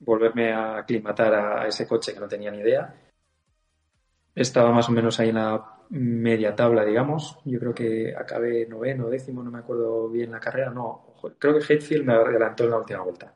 volverme 0.00 0.52
a 0.52 0.78
aclimatar 0.78 1.34
a 1.34 1.66
ese 1.66 1.86
coche 1.86 2.12
que 2.12 2.20
no 2.20 2.28
tenía 2.28 2.50
ni 2.50 2.58
idea. 2.58 2.94
Estaba 4.34 4.72
más 4.72 4.88
o 4.88 4.92
menos 4.92 5.18
ahí 5.20 5.28
en 5.28 5.36
la 5.36 5.74
media 5.90 6.54
tabla, 6.54 6.84
digamos. 6.84 7.38
Yo 7.44 7.58
creo 7.58 7.74
que 7.74 8.14
acabé 8.16 8.66
noveno, 8.66 9.08
décimo, 9.08 9.42
no 9.42 9.50
me 9.50 9.60
acuerdo 9.60 10.08
bien 10.08 10.32
la 10.32 10.40
carrera, 10.40 10.70
no, 10.70 11.14
creo 11.38 11.58
que 11.58 11.74
Hatfield 11.74 12.04
me 12.04 12.14
adelantó 12.14 12.64
en 12.64 12.70
la 12.70 12.78
última 12.78 13.02
vuelta. 13.02 13.34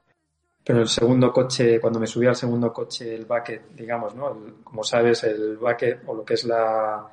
Pero 0.65 0.81
el 0.81 0.89
segundo 0.89 1.33
coche, 1.33 1.81
cuando 1.81 1.99
me 1.99 2.07
subí 2.07 2.27
al 2.27 2.37
segundo 2.37 2.73
coche, 2.73 3.15
el 3.15 3.25
bucket, 3.25 3.71
digamos, 3.71 4.15
¿no? 4.15 4.37
como 4.63 4.85
sabes, 4.85 5.25
el 5.25 5.57
bucket, 5.57 6.03
o 6.07 6.15
lo 6.15 6.25
que 6.25 6.35
es 6.35 6.45
la, 6.45 7.11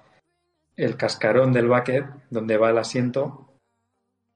el 0.76 0.98
cascarón 0.98 1.54
del 1.54 1.70
bucket, 1.70 2.06
donde 2.30 2.58
va 2.58 2.72
el 2.72 2.78
asiento, 2.78 3.60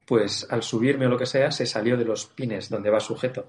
pues 0.06 0.48
al 0.50 0.64
subirme 0.64 1.06
o 1.06 1.10
lo 1.10 1.18
que 1.18 1.26
sea, 1.26 1.52
se 1.52 1.66
salió 1.66 1.98
de 1.98 2.06
los 2.06 2.28
pines 2.28 2.70
donde 2.70 2.90
va 2.90 3.00
sujeto. 3.00 3.46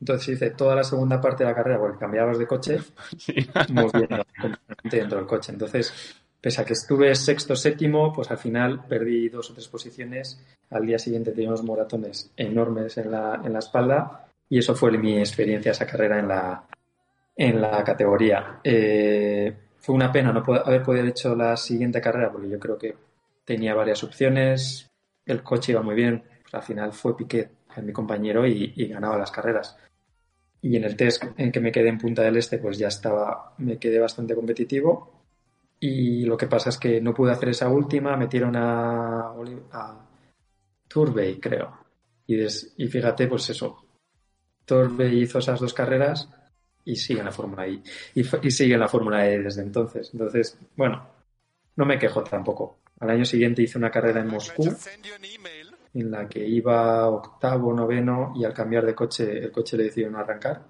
Entonces 0.00 0.28
hice 0.28 0.50
toda 0.50 0.76
la 0.76 0.84
segunda 0.84 1.20
parte 1.20 1.44
de 1.44 1.50
la 1.50 1.56
carrera, 1.56 1.78
porque 1.78 1.98
cambiabas 1.98 2.38
de 2.38 2.46
coche, 2.46 2.78
moviendo 3.70 4.24
dentro 4.84 5.18
del 5.18 5.26
coche. 5.26 5.52
Entonces, 5.52 6.16
pese 6.40 6.60
a 6.60 6.64
que 6.64 6.74
estuve 6.74 7.14
sexto, 7.14 7.56
séptimo, 7.56 8.12
pues 8.12 8.30
al 8.30 8.38
final 8.38 8.84
perdí 8.86 9.28
dos 9.28 9.50
o 9.50 9.54
tres 9.54 9.68
posiciones. 9.68 10.40
Al 10.70 10.86
día 10.86 10.98
siguiente 10.98 11.32
tenía 11.32 11.48
unos 11.48 11.64
moratones 11.64 12.30
enormes 12.36 12.96
en 12.98 13.10
la, 13.10 13.40
en 13.44 13.52
la 13.52 13.58
espalda 13.58 14.28
y 14.48 14.58
eso 14.58 14.74
fue 14.74 14.96
mi 14.96 15.18
experiencia, 15.18 15.72
esa 15.72 15.86
carrera 15.86 16.18
en 16.18 16.28
la, 16.28 16.64
en 17.36 17.60
la 17.60 17.82
categoría. 17.82 18.60
Eh, 18.62 19.52
fue 19.80 19.94
una 19.94 20.12
pena 20.12 20.32
no 20.32 20.40
haber 20.40 20.82
podido 20.82 21.02
haber 21.02 21.06
hecho 21.06 21.34
la 21.34 21.56
siguiente 21.56 22.00
carrera 22.00 22.30
porque 22.30 22.48
yo 22.48 22.58
creo 22.58 22.78
que 22.78 22.94
tenía 23.44 23.74
varias 23.74 24.04
opciones, 24.04 24.88
el 25.24 25.42
coche 25.42 25.72
iba 25.72 25.82
muy 25.82 25.94
bien, 25.94 26.22
pues 26.42 26.54
al 26.54 26.62
final 26.62 26.92
fue 26.92 27.16
Piquet, 27.16 27.50
mi 27.82 27.92
compañero, 27.92 28.46
y, 28.46 28.72
y 28.76 28.88
ganaba 28.88 29.16
las 29.18 29.30
carreras. 29.30 29.76
Y 30.60 30.76
en 30.76 30.84
el 30.84 30.96
test 30.96 31.24
en 31.36 31.52
que 31.52 31.60
me 31.60 31.70
quedé 31.70 31.88
en 31.88 31.98
Punta 31.98 32.22
del 32.22 32.36
Este, 32.36 32.58
pues 32.58 32.78
ya 32.78 32.88
estaba, 32.88 33.54
me 33.58 33.78
quedé 33.78 33.98
bastante 33.98 34.34
competitivo 34.34 35.18
y 35.80 36.24
lo 36.24 36.36
que 36.36 36.48
pasa 36.48 36.70
es 36.70 36.78
que 36.78 37.00
no 37.00 37.14
pude 37.14 37.32
hacer 37.32 37.50
esa 37.50 37.68
última, 37.68 38.16
metieron 38.16 38.56
a, 38.56 39.32
a 39.72 40.06
Turbey, 40.88 41.38
creo. 41.38 41.78
Y, 42.26 42.42
y 42.42 42.88
fíjate, 42.88 43.28
pues 43.28 43.48
eso, 43.50 43.84
Turbey 44.64 45.22
hizo 45.22 45.38
esas 45.38 45.60
dos 45.60 45.72
carreras 45.72 46.28
y 46.84 46.96
sigue 46.96 47.20
en 47.20 47.26
la 47.26 47.32
Fórmula 47.32 47.66
E. 47.66 47.80
Y, 48.14 48.22
y 48.42 48.50
sigue 48.50 48.74
en 48.74 48.80
la 48.80 48.88
Fórmula 48.88 49.28
E 49.28 49.38
desde 49.38 49.62
entonces. 49.62 50.10
Entonces, 50.12 50.58
bueno, 50.76 51.06
no 51.76 51.84
me 51.86 51.98
quejo 51.98 52.24
tampoco. 52.24 52.80
Al 53.00 53.10
año 53.10 53.24
siguiente 53.24 53.62
hice 53.62 53.78
una 53.78 53.90
carrera 53.90 54.20
en 54.20 54.28
Moscú 54.28 54.64
en 56.00 56.10
la 56.10 56.28
que 56.28 56.46
iba 56.46 57.08
octavo, 57.08 57.72
noveno 57.72 58.32
y 58.36 58.44
al 58.44 58.54
cambiar 58.54 58.86
de 58.86 58.94
coche 58.94 59.38
el 59.38 59.50
coche 59.50 59.76
le 59.76 59.84
decidieron 59.84 60.16
arrancar 60.16 60.62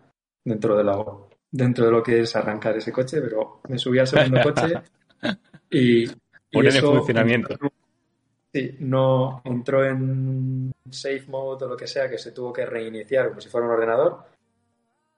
dentro 0.42 0.76
de, 0.76 0.84
la, 0.84 1.04
dentro 1.50 1.84
de 1.84 1.90
lo 1.90 2.02
que 2.02 2.20
es 2.20 2.34
arrancar 2.34 2.76
ese 2.76 2.92
coche, 2.92 3.20
pero 3.20 3.60
me 3.68 3.78
subí 3.78 3.98
al 3.98 4.06
segundo 4.06 4.40
coche 4.42 4.74
y, 5.70 6.04
en 6.04 6.80
funcionamiento. 6.80 7.56
Sí, 8.50 8.76
no 8.80 9.42
entró 9.44 9.84
en 9.84 10.72
safe 10.90 11.26
mode 11.28 11.66
o 11.66 11.68
lo 11.68 11.76
que 11.76 11.86
sea, 11.86 12.08
que 12.08 12.16
se 12.16 12.32
tuvo 12.32 12.50
que 12.50 12.64
reiniciar 12.64 13.28
como 13.28 13.40
si 13.42 13.50
fuera 13.50 13.66
un 13.66 13.74
ordenador 13.74 14.24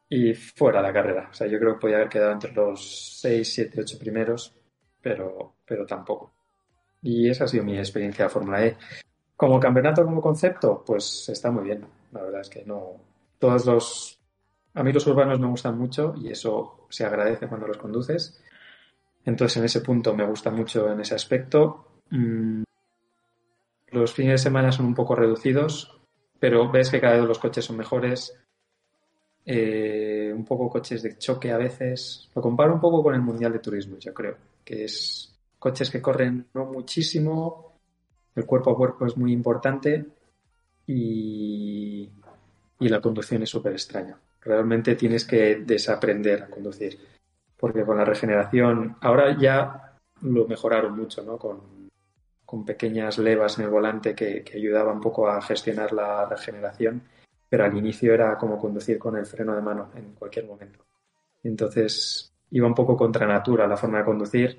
y 0.08 0.34
fuera 0.34 0.82
la 0.82 0.92
carrera. 0.92 1.28
O 1.30 1.34
sea, 1.34 1.46
yo 1.46 1.60
creo 1.60 1.74
que 1.74 1.80
podía 1.80 1.96
haber 1.96 2.08
quedado 2.08 2.32
entre 2.32 2.52
los 2.52 3.20
6, 3.20 3.54
7, 3.54 3.80
8 3.82 3.98
primeros, 4.00 4.52
pero, 5.00 5.54
pero 5.64 5.86
tampoco. 5.86 6.32
Y 7.02 7.30
esa 7.30 7.44
ha 7.44 7.48
sido 7.48 7.62
mi 7.62 7.78
experiencia 7.78 8.24
de 8.24 8.30
Fórmula 8.30 8.66
E. 8.66 8.76
Como 9.40 9.58
campeonato, 9.58 10.04
como 10.04 10.20
concepto, 10.20 10.84
pues 10.86 11.26
está 11.30 11.50
muy 11.50 11.64
bien. 11.64 11.82
La 12.12 12.20
verdad 12.20 12.42
es 12.42 12.50
que 12.50 12.62
no. 12.62 12.96
Todos 13.38 13.64
los. 13.64 14.20
A 14.74 14.82
mí 14.82 14.92
los 14.92 15.06
urbanos 15.06 15.40
me 15.40 15.46
gustan 15.46 15.78
mucho 15.78 16.12
y 16.14 16.28
eso 16.28 16.86
se 16.90 17.06
agradece 17.06 17.48
cuando 17.48 17.66
los 17.66 17.78
conduces. 17.78 18.38
Entonces, 19.24 19.56
en 19.56 19.64
ese 19.64 19.80
punto 19.80 20.14
me 20.14 20.26
gusta 20.26 20.50
mucho 20.50 20.92
en 20.92 21.00
ese 21.00 21.14
aspecto. 21.14 21.86
Mm, 22.10 22.64
los 23.92 24.12
fines 24.12 24.32
de 24.32 24.44
semana 24.44 24.72
son 24.72 24.84
un 24.84 24.94
poco 24.94 25.14
reducidos, 25.14 25.98
pero 26.38 26.70
ves 26.70 26.90
que 26.90 27.00
cada 27.00 27.16
vez 27.16 27.24
los 27.24 27.38
coches 27.38 27.64
son 27.64 27.78
mejores. 27.78 28.38
Eh, 29.46 30.34
un 30.36 30.44
poco 30.44 30.68
coches 30.68 31.02
de 31.02 31.16
choque 31.16 31.50
a 31.50 31.56
veces. 31.56 32.28
Lo 32.34 32.42
comparo 32.42 32.74
un 32.74 32.80
poco 32.80 33.02
con 33.02 33.14
el 33.14 33.22
Mundial 33.22 33.54
de 33.54 33.60
Turismo, 33.60 33.96
yo 33.96 34.12
creo, 34.12 34.36
que 34.62 34.84
es 34.84 35.34
coches 35.58 35.88
que 35.88 36.02
corren 36.02 36.46
no 36.52 36.66
muchísimo, 36.66 37.69
el 38.34 38.46
cuerpo 38.46 38.70
a 38.70 38.76
cuerpo 38.76 39.06
es 39.06 39.16
muy 39.16 39.32
importante 39.32 40.06
y, 40.86 42.10
y 42.78 42.88
la 42.88 43.00
conducción 43.00 43.42
es 43.42 43.50
súper 43.50 43.72
extraña. 43.72 44.18
Realmente 44.40 44.94
tienes 44.94 45.24
que 45.24 45.56
desaprender 45.56 46.44
a 46.44 46.50
conducir 46.50 46.98
porque 47.60 47.84
con 47.84 47.98
la 47.98 48.06
regeneración, 48.06 48.96
ahora 49.02 49.36
ya 49.38 49.98
lo 50.22 50.46
mejoraron 50.46 50.96
mucho, 50.96 51.22
¿no? 51.22 51.36
Con, 51.38 51.90
con 52.46 52.64
pequeñas 52.64 53.18
levas 53.18 53.58
en 53.58 53.66
el 53.66 53.70
volante 53.70 54.14
que, 54.14 54.42
que 54.42 54.56
ayudaba 54.56 54.92
un 54.92 55.00
poco 55.00 55.28
a 55.28 55.42
gestionar 55.42 55.92
la 55.92 56.24
regeneración, 56.24 57.02
pero 57.48 57.64
al 57.64 57.76
inicio 57.76 58.14
era 58.14 58.38
como 58.38 58.58
conducir 58.58 58.98
con 58.98 59.16
el 59.16 59.26
freno 59.26 59.54
de 59.54 59.60
mano 59.60 59.90
en 59.94 60.14
cualquier 60.14 60.46
momento. 60.46 60.84
Entonces 61.42 62.32
iba 62.50 62.66
un 62.66 62.74
poco 62.74 62.96
contra 62.96 63.26
natura 63.26 63.66
la 63.66 63.76
forma 63.76 63.98
de 63.98 64.04
conducir 64.04 64.58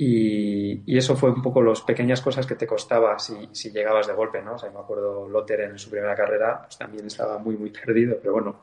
y, 0.00 0.96
eso 0.96 1.16
fue 1.16 1.30
un 1.30 1.42
poco 1.42 1.60
las 1.60 1.82
pequeñas 1.82 2.22
cosas 2.22 2.46
que 2.46 2.54
te 2.54 2.68
costaba 2.68 3.18
si, 3.18 3.48
si, 3.50 3.72
llegabas 3.72 4.06
de 4.06 4.12
golpe, 4.12 4.40
¿no? 4.40 4.54
O 4.54 4.58
sea, 4.58 4.70
me 4.70 4.78
acuerdo 4.78 5.28
Lotter 5.28 5.62
en 5.62 5.78
su 5.78 5.90
primera 5.90 6.14
carrera 6.14 6.62
pues 6.62 6.78
también 6.78 7.06
estaba 7.06 7.38
muy, 7.38 7.56
muy 7.56 7.70
perdido, 7.70 8.16
pero 8.20 8.34
bueno, 8.34 8.60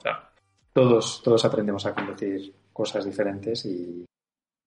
todos, 0.72 1.22
todos 1.22 1.44
aprendemos 1.44 1.86
a 1.86 1.94
conducir 1.94 2.54
cosas 2.72 3.04
diferentes 3.04 3.66
y, 3.66 4.06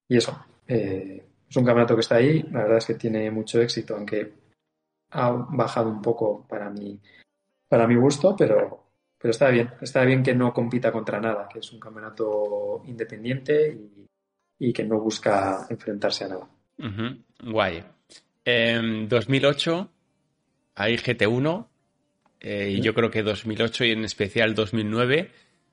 eso. 0.09 0.45
Eh, 0.67 1.25
es 1.49 1.57
un 1.57 1.65
campeonato 1.65 1.95
que 1.95 2.03
está 2.03 2.17
ahí, 2.17 2.43
la 2.51 2.63
verdad 2.65 2.79
es 2.79 2.87
que 2.87 2.95
tiene 2.95 3.31
mucho 3.31 3.61
éxito, 3.63 3.97
aunque 3.97 4.35
ha 5.13 5.31
bajado 5.31 5.89
un 5.89 6.03
poco 6.03 6.47
para 6.47 6.69
mi, 6.69 7.01
para 7.67 7.87
mi 7.87 7.97
gusto, 7.97 8.37
pero, 8.37 8.85
pero 9.19 9.31
está 9.31 9.49
bien. 9.49 9.71
Está 9.81 10.05
bien 10.05 10.23
que 10.23 10.35
no 10.35 10.53
compita 10.53 10.93
contra 10.93 11.19
nada, 11.19 11.49
que 11.49 11.61
es 11.61 11.73
un 11.73 11.81
campeonato 11.81 12.83
independiente 12.85 13.79
y 14.59 14.73
que 14.73 14.85
no 14.85 15.01
busca 15.01 15.67
enfrentarse 15.71 16.25
a 16.25 16.29
nada. 16.29 16.58
Guay. 17.43 17.85
En 18.45 19.09
2008 19.09 19.91
hay 20.77 20.97
GT1 20.97 21.67
eh, 22.41 22.71
y 22.71 22.81
yo 22.81 22.95
creo 22.95 23.11
que 23.11 23.23
2008 23.23 23.85
y 23.85 23.91
en 23.93 24.05
especial 24.05 24.55
2009 24.55 25.31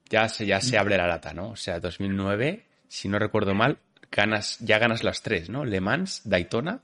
ya 0.10 0.28
se, 0.30 0.46
ya 0.46 0.62
se 0.62 0.78
abre 0.78 0.98
la 0.98 1.08
lata, 1.08 1.34
¿no? 1.34 1.52
O 1.52 1.56
sea, 1.56 1.80
2009, 1.80 2.66
si 2.88 3.08
no 3.08 3.20
recuerdo 3.20 3.54
mal, 3.54 3.80
ganas, 4.12 4.60
ya 4.60 4.80
ganas 4.80 5.04
las 5.04 5.22
tres, 5.22 5.50
¿no? 5.50 5.66
Le 5.66 5.82
Mans, 5.82 6.22
Daytona 6.26 6.82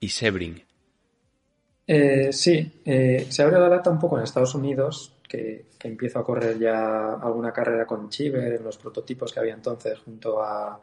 y 0.00 0.08
Sebring. 0.08 0.62
Eh, 1.86 2.32
sí, 2.32 2.80
eh, 2.84 3.26
se 3.28 3.42
abre 3.42 3.58
la 3.58 3.68
lata 3.68 3.90
un 3.90 3.98
poco 3.98 4.16
en 4.16 4.24
Estados 4.24 4.54
Unidos, 4.54 5.16
que, 5.28 5.66
que, 5.78 5.88
empiezo 5.88 6.18
a 6.18 6.24
correr 6.24 6.58
ya 6.58 7.14
alguna 7.14 7.52
carrera 7.52 7.86
con 7.86 8.08
Chiver 8.08 8.54
en 8.54 8.64
los 8.64 8.78
prototipos 8.78 9.32
que 9.32 9.40
había 9.40 9.54
entonces 9.54 9.98
junto 9.98 10.42
a 10.42 10.80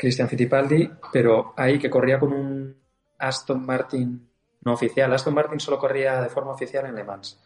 Christian 0.00 0.30
Fittipaldi, 0.30 0.90
pero 1.12 1.52
ahí 1.58 1.78
que 1.78 1.90
corría 1.90 2.18
con 2.18 2.32
un 2.32 2.74
Aston 3.18 3.66
Martin 3.66 4.30
no 4.62 4.72
oficial. 4.72 5.12
Aston 5.12 5.34
Martin 5.34 5.60
solo 5.60 5.78
corría 5.78 6.22
de 6.22 6.30
forma 6.30 6.52
oficial 6.52 6.86
en 6.86 6.94
Le 6.94 7.04
Mans, 7.04 7.38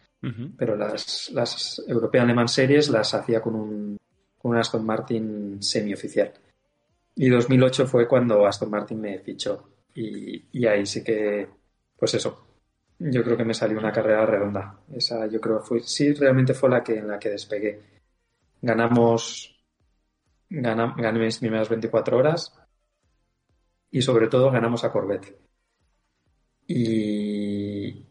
pero 0.56 0.76
las, 0.76 1.30
las 1.32 1.82
European 1.88 2.28
Le 2.28 2.34
Mans 2.34 2.52
Series 2.52 2.88
las 2.90 3.12
hacía 3.12 3.42
con 3.42 3.56
un, 3.56 3.98
con 4.38 4.52
un 4.52 4.56
Aston 4.56 4.86
Martin 4.86 5.60
semioficial. 5.60 6.32
Y 7.16 7.28
2008 7.28 7.88
fue 7.88 8.06
cuando 8.06 8.46
Aston 8.46 8.70
Martin 8.70 9.00
me 9.00 9.18
fichó. 9.18 9.70
Y, 9.96 10.44
y, 10.52 10.66
ahí 10.66 10.86
sí 10.86 11.02
que, 11.02 11.48
pues 11.96 12.14
eso, 12.14 12.46
yo 13.00 13.22
creo 13.24 13.36
que 13.36 13.44
me 13.44 13.54
salió 13.54 13.78
una 13.78 13.92
carrera 13.92 14.26
redonda. 14.26 14.78
Esa 14.92 15.26
yo 15.26 15.40
creo 15.40 15.60
fue, 15.60 15.80
sí, 15.80 16.12
realmente 16.14 16.54
fue 16.54 16.70
la 16.70 16.84
que, 16.84 16.98
en 16.98 17.08
la 17.08 17.18
que 17.18 17.30
despegué. 17.30 17.80
Ganamos, 18.62 19.53
gané 20.48 21.18
mis 21.18 21.38
primeras 21.38 21.68
24 21.68 22.16
horas 22.16 22.54
y 23.90 24.02
sobre 24.02 24.28
todo 24.28 24.50
ganamos 24.50 24.82
a 24.84 24.90
Corvette. 24.90 25.38
Y, 26.66 28.04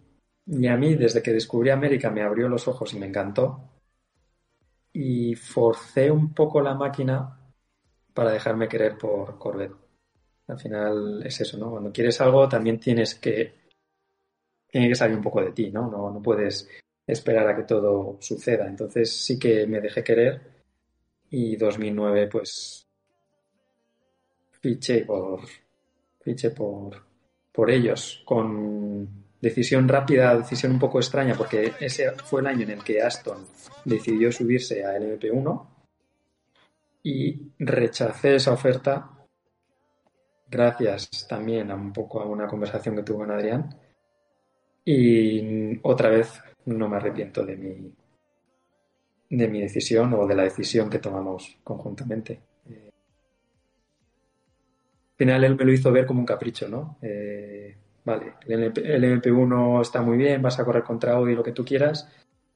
y 0.45 0.67
a 0.67 0.77
mí, 0.77 0.95
desde 0.95 1.21
que 1.21 1.33
descubrí 1.33 1.71
América, 1.71 2.09
me 2.09 2.21
abrió 2.21 2.47
los 2.47 2.67
ojos 2.67 2.93
y 2.93 2.99
me 2.99 3.07
encantó. 3.07 3.69
Y 4.93 5.35
forcé 5.35 6.09
un 6.09 6.33
poco 6.33 6.61
la 6.61 6.73
máquina 6.73 7.37
para 8.13 8.31
dejarme 8.31 8.67
querer 8.69 8.97
por 8.97 9.37
Corvette. 9.37 9.75
Al 10.47 10.59
final 10.59 11.21
es 11.25 11.41
eso, 11.41 11.57
¿no? 11.57 11.71
Cuando 11.71 11.91
quieres 11.91 12.19
algo 12.21 12.47
también 12.47 12.79
tienes 12.79 13.15
que... 13.15 13.63
Tiene 14.67 14.87
que 14.87 14.95
salir 14.95 15.17
un 15.17 15.23
poco 15.23 15.41
de 15.41 15.51
ti, 15.51 15.69
¿no? 15.69 15.89
No, 15.89 16.09
no 16.11 16.21
puedes 16.21 16.69
esperar 17.05 17.47
a 17.47 17.55
que 17.55 17.63
todo 17.63 18.17
suceda. 18.21 18.67
Entonces 18.67 19.11
sí 19.13 19.37
que 19.37 19.67
me 19.67 19.81
dejé 19.81 20.03
querer 20.03 20.52
y 21.35 21.55
2009 21.55 22.27
pues 22.27 22.87
fiché 24.61 25.03
por 25.03 25.41
fiché 26.21 26.51
por 26.51 27.03
por 27.51 27.71
ellos 27.71 28.21
con 28.23 29.07
decisión 29.41 29.87
rápida, 29.87 30.37
decisión 30.37 30.73
un 30.73 30.79
poco 30.79 30.99
extraña 30.99 31.33
porque 31.35 31.73
ese 31.79 32.11
fue 32.11 32.41
el 32.41 32.47
año 32.47 32.61
en 32.61 32.71
el 32.71 32.83
que 32.83 33.01
Aston 33.01 33.45
decidió 33.83 34.31
subirse 34.31 34.85
a 34.85 34.97
LMP1 34.99 35.67
y 37.01 37.51
rechacé 37.57 38.35
esa 38.35 38.53
oferta 38.53 39.09
gracias 40.49 41.27
también 41.27 41.71
a 41.71 41.75
un 41.75 41.91
poco 41.91 42.21
a 42.21 42.25
una 42.25 42.45
conversación 42.47 42.95
que 42.95 43.03
tuve 43.03 43.25
con 43.25 43.31
Adrián. 43.31 43.75
Y 44.85 45.79
otra 45.81 46.09
vez 46.09 46.39
no 46.65 46.87
me 46.87 46.97
arrepiento 46.97 47.43
de 47.43 47.57
mi 47.57 47.91
de 49.37 49.47
mi 49.47 49.61
decisión 49.61 50.13
o 50.13 50.27
de 50.27 50.35
la 50.35 50.43
decisión 50.43 50.89
que 50.89 50.99
tomamos 50.99 51.57
conjuntamente. 51.63 52.39
Eh, 52.69 52.91
al 55.11 55.17
final 55.17 55.43
él 55.43 55.55
me 55.55 55.65
lo 55.65 55.73
hizo 55.73 55.91
ver 55.91 56.05
como 56.05 56.19
un 56.19 56.25
capricho, 56.25 56.67
¿no? 56.67 56.97
Eh, 57.01 57.75
vale, 58.05 58.33
el, 58.45 59.03
MP, 59.03 59.31
1 59.31 59.81
está 59.81 60.01
muy 60.03 60.17
bien, 60.17 60.41
vas 60.41 60.59
a 60.59 60.65
correr 60.65 60.83
contra 60.83 61.13
Audi 61.13 61.33
lo 61.33 61.43
que 61.43 61.51
tú 61.51 61.65
quieras, 61.65 62.07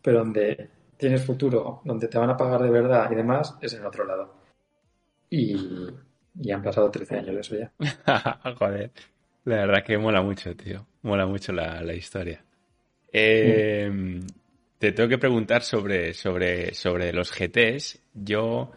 pero 0.04 0.20
donde 0.20 0.70
tienes 0.98 1.26
futuro, 1.26 1.82
donde 1.84 2.08
te 2.08 2.20
van 2.20 2.30
a 2.30 2.38
pagar 2.38 2.62
de 2.62 2.70
verdad 2.70 3.12
y 3.12 3.16
demás, 3.16 3.58
es 3.60 3.74
en 3.74 3.86
otro 3.86 4.06
lado. 4.06 4.36
Y, 5.32 5.56
han 6.52 6.62
pasado 6.62 6.92
13 6.92 7.16
años 7.18 7.36
de 7.36 7.42
eso 7.42 7.56
ya. 7.56 7.72
Joder, 8.60 8.92
la 9.46 9.56
verdad 9.56 9.84
que 9.84 9.98
mola 9.98 10.22
mucho, 10.22 10.56
tío. 10.56 10.86
Mola 11.02 11.26
mucho 11.26 11.52
la, 11.54 11.94
historia. 11.94 12.44
Eh, 13.12 14.22
te 14.78 14.92
tengo 14.92 15.10
que 15.10 15.18
preguntar 15.18 15.64
sobre, 15.64 16.14
sobre, 16.14 16.74
sobre 16.74 17.12
los 17.14 17.32
GTs. 17.32 18.00
Yo, 18.14 18.72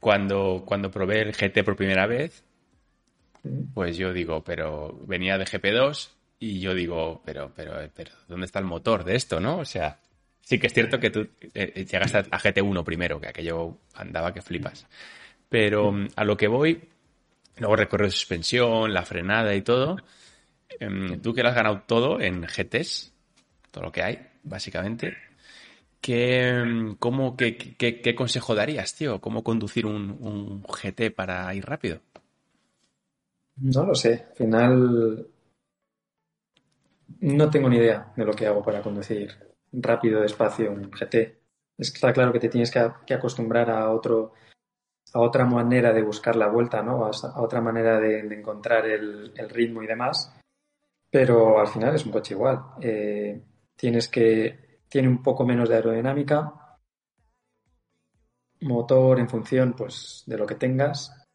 cuando, 0.00 0.64
cuando 0.66 0.90
probé 0.90 1.22
el 1.22 1.32
GT 1.32 1.64
por 1.64 1.76
primera 1.76 2.06
vez, 2.06 2.44
pues 3.74 3.96
yo 3.96 4.12
digo, 4.12 4.42
pero 4.42 4.98
venía 5.06 5.38
de 5.38 5.44
GP2 5.44 6.10
y 6.40 6.60
yo 6.60 6.74
digo, 6.74 7.22
pero, 7.24 7.52
pero, 7.54 7.78
pero, 7.94 8.10
¿dónde 8.28 8.46
está 8.46 8.58
el 8.58 8.64
motor 8.64 9.04
de 9.04 9.14
esto, 9.16 9.38
no? 9.38 9.58
O 9.58 9.64
sea, 9.64 9.98
sí 10.40 10.58
que 10.58 10.66
es 10.66 10.74
cierto 10.74 10.98
que 10.98 11.10
tú 11.10 11.20
eh, 11.54 11.72
eh, 11.74 11.84
llegaste 11.84 12.18
a 12.18 12.38
GT1 12.38 12.84
primero, 12.84 13.20
que 13.20 13.28
aquello 13.28 13.78
andaba 13.94 14.34
que 14.34 14.42
flipas. 14.42 14.86
Pero 15.48 15.94
a 16.16 16.24
lo 16.24 16.36
que 16.36 16.48
voy, 16.48 16.88
luego 17.58 17.76
recorrer 17.76 18.10
suspensión, 18.10 18.92
la 18.92 19.04
frenada 19.04 19.54
y 19.54 19.62
todo. 19.62 19.96
Em, 20.80 21.20
tú 21.20 21.32
que 21.32 21.42
lo 21.42 21.50
has 21.50 21.54
ganado 21.54 21.82
todo 21.86 22.20
en 22.20 22.42
GTs, 22.42 23.12
todo 23.70 23.84
lo 23.84 23.92
que 23.92 24.02
hay, 24.02 24.18
básicamente. 24.44 25.16
¿Qué, 26.00 28.14
consejo 28.16 28.54
darías, 28.54 28.94
tío? 28.94 29.20
¿Cómo 29.20 29.42
conducir 29.42 29.86
un, 29.86 30.16
un, 30.20 30.62
GT 30.62 31.10
para 31.10 31.52
ir 31.54 31.64
rápido? 31.64 32.00
No 33.56 33.84
lo 33.84 33.94
sé. 33.94 34.26
Al 34.30 34.36
final 34.36 35.26
no 37.20 37.50
tengo 37.50 37.68
ni 37.68 37.76
idea 37.76 38.12
de 38.16 38.24
lo 38.24 38.32
que 38.32 38.46
hago 38.46 38.62
para 38.62 38.82
conducir 38.82 39.30
rápido, 39.72 40.20
despacio 40.20 40.70
un 40.70 40.90
GT. 40.90 41.40
Está 41.78 42.12
claro 42.12 42.32
que 42.32 42.40
te 42.40 42.48
tienes 42.48 42.70
que, 42.70 43.14
acostumbrar 43.14 43.70
a 43.70 43.90
otro 43.90 44.32
a 45.12 45.20
otra 45.20 45.44
manera 45.44 45.92
de 45.92 46.02
buscar 46.02 46.36
la 46.36 46.48
vuelta, 46.48 46.82
¿no? 46.82 47.06
A, 47.06 47.40
otra 47.40 47.60
manera 47.60 48.00
de, 48.00 48.20
encontrar 48.20 48.86
el, 48.86 49.32
ritmo 49.48 49.82
y 49.82 49.86
demás. 49.86 50.34
Pero 51.10 51.60
al 51.60 51.68
final 51.68 51.94
es 51.94 52.04
un 52.04 52.12
coche 52.12 52.34
igual. 52.34 52.60
Eh, 52.80 53.40
tienes 53.76 54.08
que. 54.08 54.80
Tiene 54.88 55.08
un 55.08 55.22
poco 55.22 55.44
menos 55.44 55.68
de 55.68 55.76
aerodinámica. 55.76 56.78
Motor 58.60 59.18
en 59.18 59.28
función, 59.28 59.74
pues, 59.74 60.22
de 60.26 60.38
lo 60.38 60.46
que 60.46 60.54
tengas. 60.54 61.26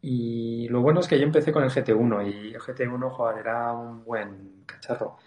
Y 0.00 0.68
lo 0.68 0.82
bueno 0.82 1.00
es 1.00 1.08
que 1.08 1.18
yo 1.18 1.24
empecé 1.24 1.52
con 1.52 1.64
el 1.64 1.70
GT1 1.70 2.26
y 2.26 2.54
el 2.54 2.60
GT1, 2.60 3.10
joder, 3.10 3.38
era 3.38 3.72
un 3.72 4.04
buen 4.04 4.64
cacharro. 4.66 5.18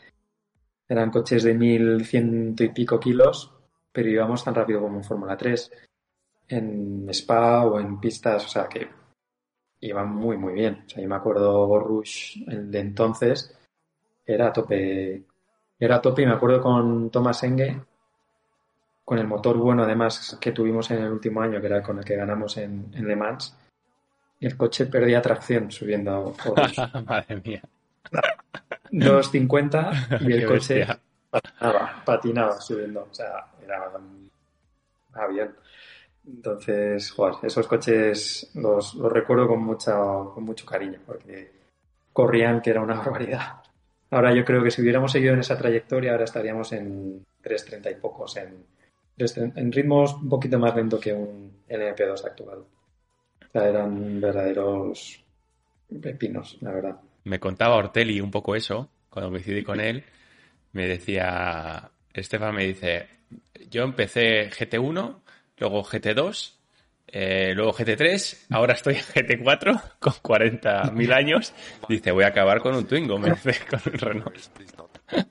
Eran 0.88 1.12
coches 1.12 1.44
de 1.44 1.54
1100 1.54 2.56
y 2.60 2.70
pico 2.70 3.00
kilos, 3.00 3.54
pero 3.92 4.10
íbamos 4.10 4.44
tan 4.44 4.56
rápido 4.56 4.82
como 4.82 4.98
en 4.98 5.04
Fórmula 5.04 5.38
3 5.38 5.72
en 6.48 7.08
spa 7.10 7.66
o 7.66 7.80
en 7.80 8.00
pistas, 8.00 8.46
o 8.46 8.48
sea 8.48 8.68
que 8.68 8.88
iban 9.82 10.14
muy, 10.14 10.38
muy 10.38 10.54
bien. 10.54 10.84
O 10.86 10.90
sea, 10.90 11.02
yo 11.02 11.10
me 11.10 11.16
acuerdo 11.16 11.80
Rush, 11.80 12.44
el 12.48 12.72
de 12.72 12.80
entonces, 12.80 13.58
era 14.26 14.48
a 14.48 14.54
tope, 14.54 15.26
era 15.80 16.02
tope 16.02 16.22
y 16.22 16.26
me 16.26 16.34
acuerdo 16.34 16.62
con 16.62 17.10
Thomas 17.10 17.44
Enge, 17.44 17.82
con 19.04 19.20
el 19.20 19.28
motor 19.28 19.58
bueno 19.58 19.84
además 19.84 20.38
que 20.40 20.52
tuvimos 20.52 20.90
en 20.92 21.04
el 21.04 21.12
último 21.12 21.42
año, 21.42 21.62
que 21.62 21.68
era 21.68 21.84
con 21.84 22.00
el 22.00 22.06
que 22.06 22.16
ganamos 22.16 22.58
en, 22.58 22.92
Le 22.92 23.16
Mans, 23.16 23.56
el 24.40 24.58
coche 24.58 24.86
perdía 24.88 25.22
tracción 25.22 25.72
subiendo 25.72 26.36
a 26.46 27.02
Madre 27.02 27.42
mía. 27.44 27.62
250 28.92 29.92
y 30.22 30.34
el 30.34 30.48
coche 30.48 30.88
patinaba, 31.30 32.04
patinaba 32.06 32.62
subiendo. 32.62 33.08
O 33.10 33.14
sea, 33.14 33.48
era 33.64 33.90
un 33.90 34.30
avión. 35.14 35.56
Entonces, 36.28 37.12
joder, 37.12 37.36
esos 37.44 37.68
coches 37.68 38.52
los, 38.56 38.96
recuerdo 38.96 39.48
con, 39.48 39.62
mucha, 39.62 39.96
con 39.96 40.44
mucho 40.44 40.66
cariño, 40.66 41.00
porque 41.06 41.52
corrían 42.12 42.62
que 42.62 42.72
era 42.72 42.82
una 42.82 42.96
barbaridad. 43.00 43.65
Ahora 44.16 44.34
yo 44.34 44.46
creo 44.46 44.64
que 44.64 44.72
si 44.72 44.82
hubiéramos 44.82 45.12
seguido 45.12 45.34
en 45.34 45.42
esa 45.42 45.58
trayectoria, 45.58 46.14
ahora 46.14 46.24
estaríamos 46.24 46.72
en 46.72 47.26
3.30 47.44 47.92
y 47.92 47.96
pocos, 47.96 48.38
en, 48.38 48.64
ritmos 49.74 50.14
un 50.14 50.30
poquito 50.30 50.58
más 50.58 50.74
lento 50.74 50.98
que 51.02 51.12
un 51.12 51.52
LMP2 51.68 52.24
actual. 52.24 52.60
O 52.60 53.52
sea, 53.52 53.68
eran 53.68 54.22
verdaderos 54.22 55.22
pepinos, 56.02 56.58
la 56.62 56.72
verdad. 56.72 56.96
Me 57.26 57.42
contaba 57.42 57.76
Ortelli 57.76 58.22
un 58.22 58.32
poco 58.32 58.56
eso, 58.56 58.90
cuando 59.10 59.32
coincidí 59.32 59.64
con 59.64 59.82
él. 59.82 60.06
Me 60.72 60.88
decía, 60.88 61.92
Estefan 62.14 62.56
me 62.56 62.68
dice, 62.68 63.08
yo 63.70 63.84
empecé 63.84 64.50
GT1, 64.50 65.20
luego 65.58 65.84
GT2, 65.84 66.54
eh, 67.08 67.54
luego 67.56 67.74
GT3, 67.74 68.48
ahora 68.50 68.74
estoy 68.74 68.96
en 68.96 69.02
GT4 69.02 69.82
con 70.00 70.14
40.000 70.14 71.14
años. 71.14 71.54
Dice, 71.88 72.12
voy 72.12 72.24
a 72.24 72.28
acabar 72.28 72.62
con 72.62 72.76
un 72.76 72.86
Twingo, 72.86 73.18
me 73.18 73.32
dice, 73.32 73.56
con 73.70 73.80
un 73.86 74.00
Renault. 74.00 74.38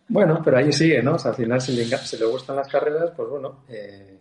Bueno, 0.08 0.40
pero 0.44 0.58
ahí 0.58 0.72
sigue, 0.72 1.02
¿no? 1.02 1.14
O 1.14 1.18
sea, 1.18 1.32
al 1.32 1.36
final, 1.36 1.60
si 1.60 1.72
le, 1.72 1.84
le 1.84 2.26
gustan 2.26 2.56
las 2.56 2.68
carreras, 2.68 3.10
pues 3.16 3.28
bueno, 3.28 3.64
eh, 3.68 4.18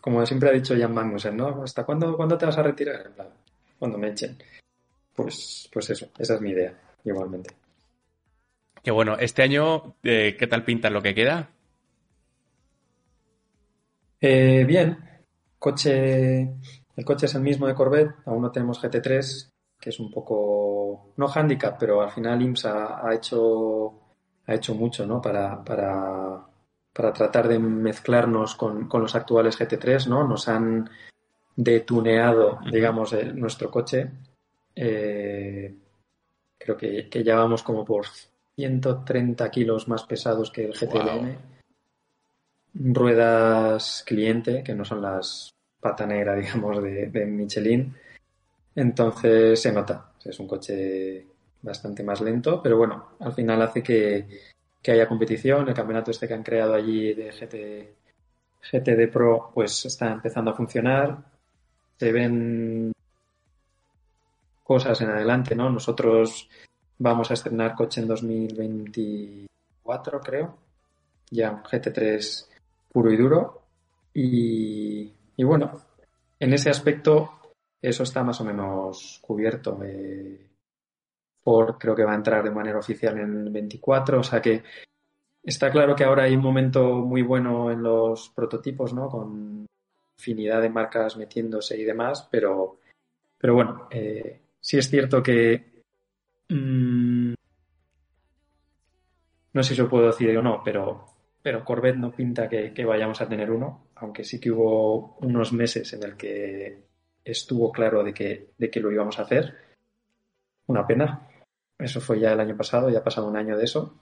como 0.00 0.24
siempre 0.26 0.50
ha 0.50 0.52
dicho 0.52 0.76
Jan 0.78 0.92
Magnussen, 0.92 1.36
¿no? 1.36 1.62
¿Hasta 1.62 1.84
cuándo, 1.84 2.16
cuándo 2.16 2.36
te 2.36 2.46
vas 2.46 2.58
a 2.58 2.62
retirar? 2.62 3.06
En 3.06 3.12
plan, 3.14 3.28
cuando 3.78 3.98
me 3.98 4.08
echen. 4.08 4.36
Pues, 5.14 5.68
pues 5.72 5.90
eso, 5.90 6.08
esa 6.18 6.34
es 6.34 6.40
mi 6.40 6.50
idea, 6.50 6.74
igualmente. 7.04 7.54
Que 8.82 8.90
bueno, 8.90 9.16
este 9.18 9.42
año, 9.42 9.96
eh, 10.02 10.36
¿qué 10.38 10.46
tal 10.46 10.64
pinta 10.64 10.90
lo 10.90 11.00
que 11.00 11.14
queda? 11.14 11.48
Bien, 14.20 14.98
coche, 15.64 16.42
el 16.94 17.04
coche 17.06 17.24
es 17.24 17.34
el 17.34 17.40
mismo 17.40 17.66
de 17.66 17.74
Corvette, 17.74 18.16
aún 18.26 18.42
no 18.42 18.50
tenemos 18.50 18.82
GT3, 18.82 19.50
que 19.80 19.88
es 19.88 19.98
un 19.98 20.10
poco, 20.10 21.14
no 21.16 21.26
handicap, 21.26 21.78
pero 21.78 22.02
al 22.02 22.10
final 22.10 22.42
IMSA 22.42 23.00
ha 23.02 23.14
hecho, 23.14 23.94
ha 24.46 24.54
hecho 24.54 24.74
mucho 24.74 25.06
¿no? 25.06 25.22
para, 25.22 25.64
para, 25.64 26.46
para 26.92 27.12
tratar 27.14 27.48
de 27.48 27.58
mezclarnos 27.58 28.56
con, 28.56 28.88
con, 28.88 29.00
los 29.00 29.14
actuales 29.14 29.58
GT3, 29.58 30.06
¿no? 30.06 30.28
Nos 30.28 30.48
han 30.48 30.90
detuneado, 31.56 32.58
digamos, 32.70 33.14
el, 33.14 33.34
nuestro 33.34 33.70
coche. 33.70 34.10
Eh, 34.76 35.74
creo 36.58 36.76
que, 36.76 37.08
que, 37.08 37.24
ya 37.24 37.36
vamos 37.36 37.62
como 37.62 37.86
por 37.86 38.04
130 38.56 39.50
kilos 39.50 39.88
más 39.88 40.04
pesados 40.04 40.50
que 40.50 40.66
el 40.66 40.74
GTLM 40.74 41.54
ruedas 42.74 44.02
cliente, 44.04 44.62
que 44.64 44.74
no 44.74 44.84
son 44.84 45.00
las 45.00 45.53
pata 45.84 46.06
negra, 46.06 46.34
digamos, 46.36 46.82
de, 46.82 47.26
Michelin. 47.26 47.94
Entonces 48.74 49.60
se 49.60 49.70
nota, 49.70 50.12
es 50.24 50.40
un 50.40 50.48
coche 50.48 51.26
bastante 51.60 52.02
más 52.02 52.22
lento, 52.22 52.62
pero 52.62 52.78
bueno, 52.78 53.10
al 53.20 53.34
final 53.34 53.60
hace 53.60 53.82
que, 53.82 54.26
haya 54.86 55.06
competición. 55.06 55.68
El 55.68 55.74
campeonato 55.74 56.10
este 56.10 56.26
que 56.26 56.32
han 56.32 56.42
creado 56.42 56.72
allí 56.74 57.12
de 57.12 57.30
GT, 57.30 57.96
GTD 58.72 59.12
Pro, 59.12 59.50
pues 59.54 59.84
está 59.84 60.10
empezando 60.10 60.50
a 60.50 60.54
funcionar. 60.54 61.18
Se 61.98 62.10
ven 62.12 62.92
cosas 64.62 64.98
en 65.02 65.10
adelante, 65.10 65.54
¿no? 65.54 65.68
Nosotros 65.70 66.48
vamos 66.98 67.30
a 67.30 67.34
estrenar 67.34 67.74
coche 67.74 68.00
en 68.00 68.08
2024, 68.08 70.20
creo. 70.20 70.56
Ya 71.30 71.62
GT3 71.62 72.48
puro 72.90 73.12
y 73.12 73.16
duro. 73.16 73.62
Y, 74.14 75.12
bueno, 75.42 75.80
en 76.38 76.52
ese 76.52 76.70
aspecto 76.70 77.30
eso 77.82 78.02
está 78.04 78.22
más 78.22 78.40
o 78.40 78.44
menos 78.44 79.18
cubierto. 79.20 79.80
Eh, 79.82 80.48
Ford 81.42 81.76
creo 81.78 81.94
que 81.94 82.04
va 82.04 82.12
a 82.12 82.16
entrar 82.16 82.42
de 82.44 82.50
manera 82.50 82.78
oficial 82.78 83.18
en 83.18 83.46
el 83.46 83.50
24, 83.50 84.20
o 84.20 84.22
sea 84.22 84.40
que 84.40 84.62
está 85.42 85.70
claro 85.70 85.94
que 85.94 86.04
ahora 86.04 86.24
hay 86.24 86.34
un 86.34 86.42
momento 86.42 86.82
muy 86.94 87.22
bueno 87.22 87.70
en 87.70 87.82
los 87.82 88.30
prototipos, 88.30 88.94
¿no? 88.94 89.08
Con 89.08 89.66
infinidad 90.18 90.62
de 90.62 90.70
marcas 90.70 91.16
metiéndose 91.16 91.76
y 91.76 91.84
demás, 91.84 92.26
pero, 92.30 92.78
pero 93.36 93.54
bueno, 93.54 93.88
eh, 93.90 94.40
sí 94.60 94.78
es 94.78 94.88
cierto 94.88 95.22
que 95.22 95.82
mmm, 96.48 97.34
no 99.52 99.62
sé 99.62 99.74
si 99.74 99.80
lo 99.82 99.88
puedo 99.88 100.06
decir 100.06 100.36
o 100.36 100.42
no, 100.42 100.62
pero 100.64 101.13
pero 101.44 101.62
Corvette 101.62 101.98
no 101.98 102.10
pinta 102.10 102.48
que, 102.48 102.84
vayamos 102.86 103.20
a 103.20 103.28
tener 103.28 103.50
uno, 103.50 103.88
aunque 103.96 104.24
sí 104.24 104.40
que 104.40 104.50
hubo 104.50 105.18
unos 105.20 105.52
meses 105.52 105.92
en 105.92 106.02
el 106.02 106.16
que 106.16 106.84
estuvo 107.22 107.70
claro 107.70 108.02
de 108.02 108.14
que, 108.14 108.54
de 108.56 108.70
que 108.70 108.80
lo 108.80 108.90
íbamos 108.90 109.18
a 109.18 109.24
hacer. 109.24 109.54
Una 110.68 110.86
pena. 110.86 111.28
Eso 111.78 112.00
fue 112.00 112.18
ya 112.18 112.32
el 112.32 112.40
año 112.40 112.56
pasado, 112.56 112.88
ya 112.88 113.00
ha 113.00 113.04
pasado 113.04 113.28
un 113.28 113.36
año 113.36 113.58
de 113.58 113.64
eso. 113.64 113.94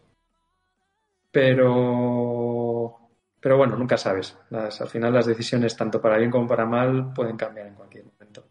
Pero, 1.32 3.10
pero 3.40 3.56
bueno, 3.56 3.74
nunca 3.76 3.96
sabes. 3.96 4.38
al 4.52 4.88
final 4.88 5.12
las 5.12 5.26
decisiones, 5.26 5.76
tanto 5.76 6.00
para 6.00 6.18
bien 6.18 6.30
como 6.30 6.46
para 6.46 6.64
mal, 6.64 7.12
pueden 7.12 7.36
cambiar 7.36 7.66
en 7.66 7.74
cualquier 7.74 8.04
momento. 8.04 8.44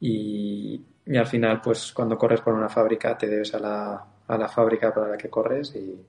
Y, 0.00 0.84
y 1.06 1.16
al 1.16 1.28
final, 1.28 1.60
pues 1.60 1.92
cuando 1.92 2.18
corres 2.18 2.40
por 2.40 2.54
una 2.54 2.68
fábrica, 2.68 3.16
te 3.16 3.28
debes 3.28 3.54
a 3.54 3.60
la, 3.60 4.06
a 4.26 4.36
la 4.36 4.48
fábrica 4.48 4.92
para 4.92 5.10
la 5.10 5.16
que 5.16 5.30
corres 5.30 5.76
y, 5.76 6.04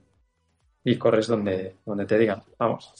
y 0.86 0.96
corres 0.96 1.26
donde, 1.26 1.74
donde 1.84 2.06
te 2.06 2.16
digan, 2.16 2.44
vamos. 2.58 2.94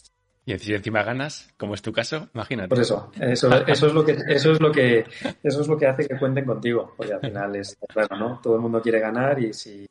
Y 0.44 0.58
si 0.58 0.74
encima 0.74 1.04
ganas, 1.04 1.48
como 1.56 1.74
es 1.74 1.82
tu 1.82 1.92
caso, 1.92 2.28
imagínate. 2.34 2.68
Pues 2.68 2.80
eso, 2.80 3.12
eso, 3.20 3.48
eso 3.64 3.86
es 3.86 3.92
lo 3.94 4.04
que, 4.04 4.12
eso 4.28 4.50
es 4.50 4.60
lo 4.60 4.72
que, 4.72 5.04
eso 5.42 5.60
es 5.60 5.68
lo 5.68 5.78
que 5.78 5.86
hace 5.86 6.08
que 6.08 6.18
cuenten 6.18 6.44
contigo, 6.44 6.94
porque 6.96 7.14
al 7.14 7.20
final 7.20 7.54
es 7.54 7.78
claro, 7.88 8.16
¿no? 8.16 8.40
Todo 8.42 8.56
el 8.56 8.60
mundo 8.60 8.82
quiere 8.82 8.98
ganar 8.98 9.40
y 9.40 9.52
si 9.52 9.86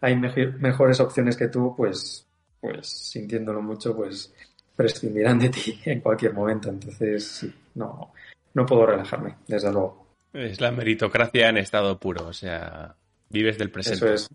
hay 0.00 0.14
mejores 0.14 1.00
opciones 1.00 1.36
que 1.36 1.48
tú, 1.48 1.74
pues, 1.76 2.24
pues 2.60 2.86
sintiéndolo 2.86 3.60
mucho, 3.60 3.96
pues 3.96 4.32
prescindirán 4.76 5.40
de 5.40 5.48
ti 5.48 5.80
en 5.84 6.00
cualquier 6.00 6.32
momento. 6.32 6.68
Entonces, 6.68 7.26
sí, 7.26 7.52
no, 7.74 8.12
no 8.54 8.66
puedo 8.66 8.86
relajarme, 8.86 9.34
desde 9.48 9.72
luego. 9.72 10.06
Es 10.32 10.60
la 10.60 10.70
meritocracia 10.70 11.48
en 11.48 11.56
estado 11.56 11.98
puro, 11.98 12.28
o 12.28 12.32
sea, 12.32 12.94
vives 13.30 13.58
del 13.58 13.72
presente. 13.72 14.14
Eso 14.14 14.14
es, 14.14 14.28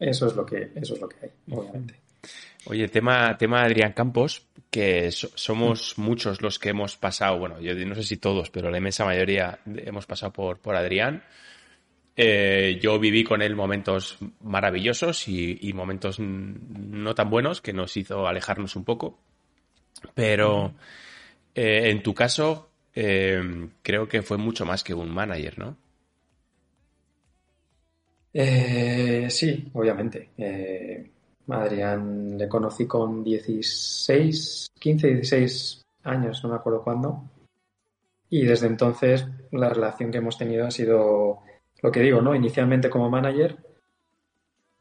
eso 0.00 0.26
es 0.26 0.34
lo 0.34 0.44
que, 0.44 0.72
eso 0.74 0.94
es 0.94 1.00
lo 1.00 1.08
que 1.08 1.16
hay, 1.22 1.30
obviamente. 1.56 2.07
Oye, 2.66 2.88
tema, 2.88 3.36
tema 3.38 3.62
Adrián 3.62 3.92
Campos, 3.92 4.46
que 4.70 5.10
somos 5.10 5.96
muchos 5.96 6.42
los 6.42 6.58
que 6.58 6.70
hemos 6.70 6.96
pasado, 6.96 7.38
bueno, 7.38 7.60
yo 7.60 7.74
no 7.74 7.94
sé 7.94 8.02
si 8.02 8.18
todos, 8.18 8.50
pero 8.50 8.70
la 8.70 8.78
inmensa 8.78 9.04
mayoría 9.04 9.58
hemos 9.66 10.06
pasado 10.06 10.32
por, 10.32 10.58
por 10.58 10.76
Adrián. 10.76 11.22
Eh, 12.20 12.80
yo 12.82 12.98
viví 12.98 13.22
con 13.22 13.42
él 13.42 13.54
momentos 13.54 14.18
maravillosos 14.40 15.28
y, 15.28 15.72
momentos 15.72 16.18
no 16.18 17.14
tan 17.14 17.30
buenos 17.30 17.60
que 17.60 17.72
nos 17.72 17.96
hizo 17.96 18.26
alejarnos 18.26 18.74
un 18.74 18.84
poco. 18.84 19.18
Pero 20.14 20.74
eh, 21.54 21.90
en 21.90 22.02
tu 22.02 22.14
caso, 22.14 22.70
eh, 22.94 23.40
creo 23.82 24.08
que 24.08 24.22
fue 24.22 24.36
mucho 24.36 24.66
más 24.66 24.82
que 24.82 24.94
un 24.94 25.10
manager, 25.10 25.58
¿no? 25.58 25.76
sí, 29.30 29.68
obviamente. 29.72 30.28
Adrián 31.48 32.36
le 32.36 32.48
conocí 32.48 32.86
con 32.86 33.24
16, 33.24 34.70
15, 34.78 35.06
16 35.08 35.86
años, 36.04 36.42
no 36.42 36.50
me 36.50 36.56
acuerdo 36.56 36.82
cuándo. 36.82 37.22
Y 38.30 38.44
desde 38.44 38.66
entonces 38.66 39.26
la 39.52 39.68
relación 39.68 40.10
que 40.10 40.18
hemos 40.18 40.36
tenido 40.36 40.66
ha 40.66 40.70
sido 40.70 41.40
lo 41.80 41.92
que 41.92 42.00
digo, 42.00 42.20
¿no? 42.20 42.34
Inicialmente 42.34 42.90
como 42.90 43.08
manager, 43.08 43.56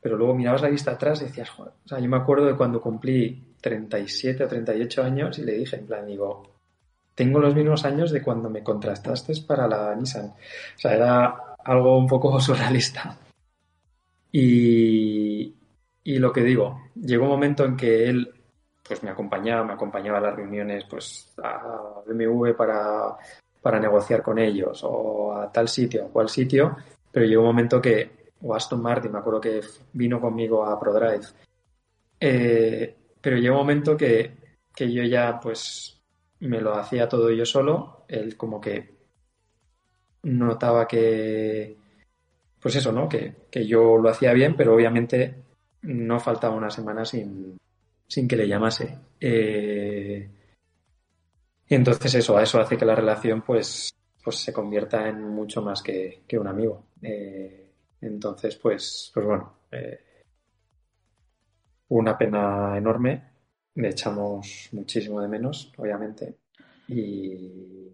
pero 0.01 0.18
luego 0.18 0.36
mirabas 0.36 0.61
la 0.61 0.70
vista 0.70 0.91
atrás 0.91 1.22
y 1.22 1.26
decías, 1.26 1.49
joder, 1.49 1.74
o 1.86 1.88
sea, 1.88 1.99
yo 1.99 2.09
me 2.09 2.18
acuerdo 2.18 2.45
de 2.45 2.55
cuando 2.55 2.82
cumplí 2.82 3.55
37 3.61 4.43
o 4.43 4.47
38 4.47 5.03
años 5.03 5.39
y 5.39 5.43
le 5.43 5.53
dije, 5.53 5.78
en 5.78 5.88
plan, 5.88 6.05
digo, 6.05 6.57
tengo 7.15 7.39
los 7.39 7.55
mismos 7.55 7.84
años 7.86 8.11
de 8.11 8.22
cuando 8.22 8.49
me 8.49 8.63
contrastaste 8.63 9.34
para 9.47 9.68
la 9.68 9.95
Nissan. 9.95 10.26
O 10.28 10.80
sea, 10.80 10.93
era 10.93 11.55
algo 11.63 11.97
un 11.97 12.07
poco 12.07 12.39
surrealista. 12.39 13.18
Y, 14.32 15.57
y 16.08 16.20
lo 16.20 16.32
que 16.32 16.41
digo, 16.41 16.84
llegó 16.95 17.26
un 17.26 17.32
momento 17.32 17.66
en 17.66 17.76
que 17.76 18.08
él 18.08 18.34
pues 18.82 19.03
me 19.03 19.10
acompañaba, 19.10 19.66
me 19.66 19.74
acompañaba 19.74 20.20
a 20.20 20.22
las 20.22 20.38
reuniones 20.38 20.86
pues 20.86 21.34
a 21.43 22.01
BMW 22.05 22.53
para, 22.53 23.18
para 23.62 23.78
negociar 23.78 24.24
con 24.24 24.39
ellos 24.39 24.80
o 24.86 25.34
a 25.34 25.51
tal 25.51 25.68
sitio, 25.68 26.05
a 26.05 26.08
cual 26.08 26.30
sitio, 26.30 26.78
pero 27.12 27.26
llegó 27.26 27.41
un 27.41 27.47
momento 27.47 27.82
que, 27.82 28.32
o 28.41 28.55
Aston 28.55 28.82
Martin, 28.82 29.12
me 29.12 29.20
acuerdo 29.20 29.41
que 29.41 29.60
vino 29.91 30.22
conmigo 30.22 30.66
a 30.66 30.80
ProDrive, 30.80 31.26
eh, 32.22 32.95
pero 33.20 33.36
llegó 33.36 33.55
un 33.55 33.62
momento 33.64 33.97
que, 33.97 34.32
que 34.74 34.89
yo 34.89 35.03
ya 35.03 35.38
pues 35.41 36.01
me 36.39 36.62
lo 36.62 36.74
hacía 36.76 37.10
todo 37.10 37.32
yo 37.32 37.45
solo, 37.45 38.05
él 38.08 38.38
como 38.38 38.62
que 38.62 38.95
notaba 40.24 40.88
que, 40.88 41.76
pues 42.62 42.78
eso, 42.78 42.93
¿no? 42.93 43.10
Que, 43.10 43.34
que 43.51 43.68
yo 43.68 43.97
lo 43.97 44.08
hacía 44.08 44.32
bien, 44.32 44.55
pero 44.55 44.74
obviamente 44.74 45.46
no 45.88 46.19
faltaba 46.19 46.55
una 46.55 46.69
semana 46.69 47.05
sin, 47.05 47.57
sin 48.07 48.27
que 48.27 48.35
le 48.35 48.47
llamase. 48.47 48.97
Eh, 49.19 50.29
y 51.69 51.75
entonces 51.75 52.15
eso, 52.15 52.39
eso 52.39 52.59
hace 52.59 52.77
que 52.77 52.85
la 52.85 52.95
relación 52.95 53.41
pues, 53.41 53.93
pues 54.23 54.35
se 54.38 54.53
convierta 54.53 55.07
en 55.07 55.23
mucho 55.23 55.61
más 55.61 55.81
que, 55.81 56.23
un 56.33 56.47
amigo. 56.47 56.88
Eh, 57.01 57.71
entonces, 58.01 58.57
pues, 58.57 59.11
pues 59.13 59.25
bueno, 59.25 59.59
eh, 59.71 60.23
una 61.89 62.17
pena 62.17 62.77
enorme. 62.77 63.23
Le 63.75 63.89
echamos 63.89 64.69
muchísimo 64.71 65.21
de 65.21 65.27
menos, 65.27 65.71
obviamente. 65.77 66.39
Y, 66.88 67.91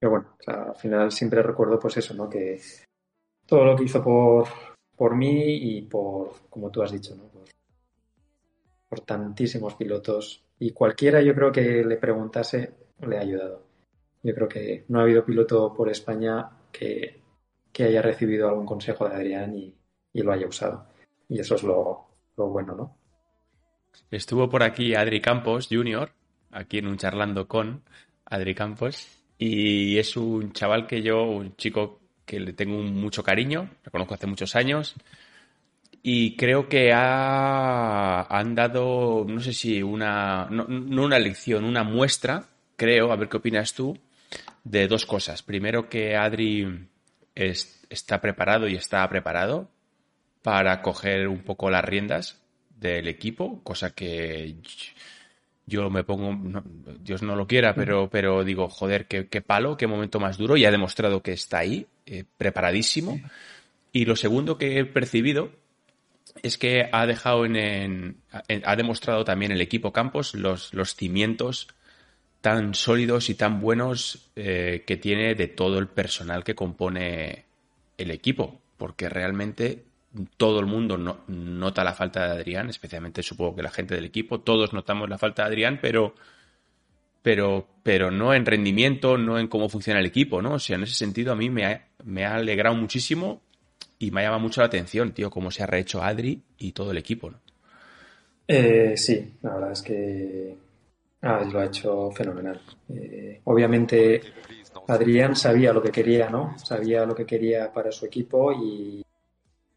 bueno, 0.00 0.36
al 0.46 0.74
final 0.74 1.12
siempre 1.12 1.42
recuerdo 1.42 1.78
pues 1.78 1.98
eso, 1.98 2.14
¿no? 2.14 2.28
Que 2.28 2.60
todo 3.46 3.64
lo 3.64 3.76
que 3.76 3.84
hizo 3.84 4.02
por, 4.02 4.48
por 4.98 5.14
mí 5.14 5.54
y 5.54 5.82
por, 5.82 6.32
como 6.50 6.70
tú 6.70 6.82
has 6.82 6.90
dicho, 6.90 7.14
¿no? 7.14 7.30
Por, 8.88 9.00
tantísimos 9.00 9.74
pilotos. 9.74 10.42
Y 10.58 10.72
cualquiera 10.72 11.22
yo 11.22 11.34
creo 11.34 11.52
que 11.52 11.84
le 11.84 11.96
preguntase 11.96 12.74
le 13.06 13.16
ha 13.16 13.20
ayudado. 13.20 13.62
Yo 14.22 14.34
creo 14.34 14.48
que 14.48 14.84
no 14.88 14.98
ha 14.98 15.02
habido 15.02 15.24
piloto 15.24 15.72
por 15.72 15.88
España 15.88 16.50
que, 16.72 17.20
que 17.72 17.84
haya 17.84 18.02
recibido 18.02 18.48
algún 18.48 18.66
consejo 18.66 19.08
de 19.08 19.14
Adrián 19.14 19.56
y, 19.56 19.72
y 20.12 20.22
lo 20.22 20.32
haya 20.32 20.48
usado. 20.48 20.86
Y 21.28 21.38
eso 21.38 21.54
es 21.54 21.62
lo, 21.62 22.08
lo, 22.36 22.48
bueno, 22.48 22.74
¿no? 22.74 22.96
Estuvo 24.10 24.48
por 24.48 24.64
aquí 24.64 24.94
Adri 24.94 25.20
Campos 25.20 25.68
Junior, 25.70 26.10
aquí 26.50 26.78
en 26.78 26.88
un 26.88 26.96
charlando 26.96 27.46
con 27.46 27.82
Adri 28.24 28.54
Campos, 28.54 29.06
y 29.38 29.98
es 29.98 30.16
un 30.16 30.52
chaval 30.52 30.86
que 30.86 31.02
yo, 31.02 31.22
un 31.22 31.54
chico 31.56 32.00
que 32.28 32.38
le 32.38 32.52
tengo 32.52 32.76
mucho 32.82 33.22
cariño, 33.24 33.70
lo 33.82 33.90
conozco 33.90 34.14
hace 34.14 34.26
muchos 34.26 34.54
años, 34.54 34.94
y 36.02 36.36
creo 36.36 36.68
que 36.68 36.92
ha, 36.92 38.20
han 38.28 38.54
dado, 38.54 39.24
no 39.26 39.40
sé 39.40 39.54
si 39.54 39.82
una, 39.82 40.46
no, 40.50 40.66
no 40.68 41.04
una 41.04 41.18
lección, 41.18 41.64
una 41.64 41.84
muestra, 41.84 42.44
creo, 42.76 43.10
a 43.10 43.16
ver 43.16 43.30
qué 43.30 43.38
opinas 43.38 43.72
tú, 43.72 43.98
de 44.62 44.86
dos 44.86 45.06
cosas. 45.06 45.42
Primero 45.42 45.88
que 45.88 46.16
Adri 46.16 46.86
es, 47.34 47.86
está 47.88 48.20
preparado 48.20 48.68
y 48.68 48.74
está 48.74 49.08
preparado 49.08 49.70
para 50.42 50.82
coger 50.82 51.28
un 51.28 51.40
poco 51.40 51.70
las 51.70 51.84
riendas 51.84 52.42
del 52.76 53.08
equipo, 53.08 53.62
cosa 53.64 53.94
que 53.94 54.56
yo 55.68 55.90
me 55.90 56.02
pongo, 56.02 56.62
Dios 57.00 57.22
no 57.22 57.36
lo 57.36 57.46
quiera, 57.46 57.74
pero, 57.74 58.08
pero 58.08 58.42
digo, 58.42 58.68
joder, 58.68 59.06
qué, 59.06 59.42
palo, 59.42 59.76
qué 59.76 59.86
momento 59.86 60.18
más 60.18 60.38
duro, 60.38 60.56
y 60.56 60.64
ha 60.64 60.70
demostrado 60.70 61.22
que 61.22 61.32
está 61.32 61.58
ahí, 61.58 61.86
eh, 62.08 62.24
preparadísimo. 62.36 63.20
Y 63.92 64.04
lo 64.04 64.16
segundo 64.16 64.58
que 64.58 64.78
he 64.78 64.84
percibido 64.84 65.50
es 66.42 66.58
que 66.58 66.88
ha 66.92 67.06
dejado 67.06 67.44
en, 67.46 68.20
ha 68.64 68.76
demostrado 68.76 69.24
también 69.24 69.52
el 69.52 69.60
equipo 69.60 69.92
Campos 69.92 70.34
los, 70.34 70.74
los 70.74 70.94
cimientos 70.94 71.68
tan 72.40 72.74
sólidos 72.74 73.30
y 73.30 73.34
tan 73.34 73.60
buenos 73.60 74.30
eh, 74.36 74.84
que 74.86 74.96
tiene 74.96 75.34
de 75.34 75.48
todo 75.48 75.78
el 75.78 75.88
personal 75.88 76.44
que 76.44 76.54
compone 76.54 77.44
el 77.96 78.10
equipo, 78.10 78.60
porque 78.76 79.08
realmente 79.08 79.84
todo 80.36 80.60
el 80.60 80.66
mundo 80.66 80.96
nota 81.26 81.84
la 81.84 81.94
falta 81.94 82.26
de 82.26 82.32
Adrián, 82.32 82.70
especialmente 82.70 83.22
supongo 83.22 83.56
que 83.56 83.62
la 83.62 83.70
gente 83.70 83.94
del 83.94 84.04
equipo, 84.04 84.40
todos 84.40 84.72
notamos 84.72 85.08
la 85.08 85.18
falta 85.18 85.42
de 85.42 85.48
Adrián, 85.48 85.78
pero, 85.82 86.14
pero, 87.22 87.68
pero 87.82 88.10
no 88.10 88.32
en 88.32 88.46
rendimiento, 88.46 89.18
no 89.18 89.38
en 89.38 89.48
cómo 89.48 89.68
funciona 89.68 90.00
el 90.00 90.06
equipo, 90.06 90.40
¿no? 90.40 90.54
O 90.54 90.58
sea, 90.58 90.76
en 90.76 90.84
ese 90.84 90.94
sentido 90.94 91.32
a 91.32 91.36
mí 91.36 91.50
me 91.50 91.66
ha, 91.66 91.87
me 92.04 92.24
ha 92.24 92.36
alegrado 92.36 92.74
muchísimo 92.76 93.40
y 93.98 94.10
me 94.10 94.20
ha 94.20 94.24
llamado 94.24 94.42
mucho 94.42 94.60
la 94.60 94.66
atención, 94.66 95.12
tío, 95.12 95.30
cómo 95.30 95.50
se 95.50 95.62
ha 95.62 95.66
rehecho 95.66 96.02
Adri 96.02 96.42
y 96.58 96.72
todo 96.72 96.90
el 96.92 96.98
equipo, 96.98 97.30
¿no? 97.30 97.40
Eh, 98.46 98.96
sí, 98.96 99.34
la 99.42 99.54
verdad 99.54 99.72
es 99.72 99.82
que 99.82 100.56
lo 101.20 101.60
ha 101.60 101.64
hecho 101.64 102.10
fenomenal. 102.12 102.60
Eh, 102.88 103.40
obviamente 103.44 104.22
Adrián 104.86 105.36
sabía 105.36 105.72
lo 105.72 105.82
que 105.82 105.90
quería, 105.90 106.30
¿no? 106.30 106.56
Sabía 106.58 107.04
lo 107.04 107.14
que 107.14 107.26
quería 107.26 107.72
para 107.72 107.92
su 107.92 108.06
equipo 108.06 108.52
y, 108.52 109.04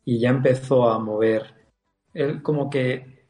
y 0.05 0.19
ya 0.19 0.30
empezó 0.30 0.89
a 0.89 0.99
mover. 0.99 1.53
Él 2.13 2.41
como 2.41 2.69
que, 2.69 3.20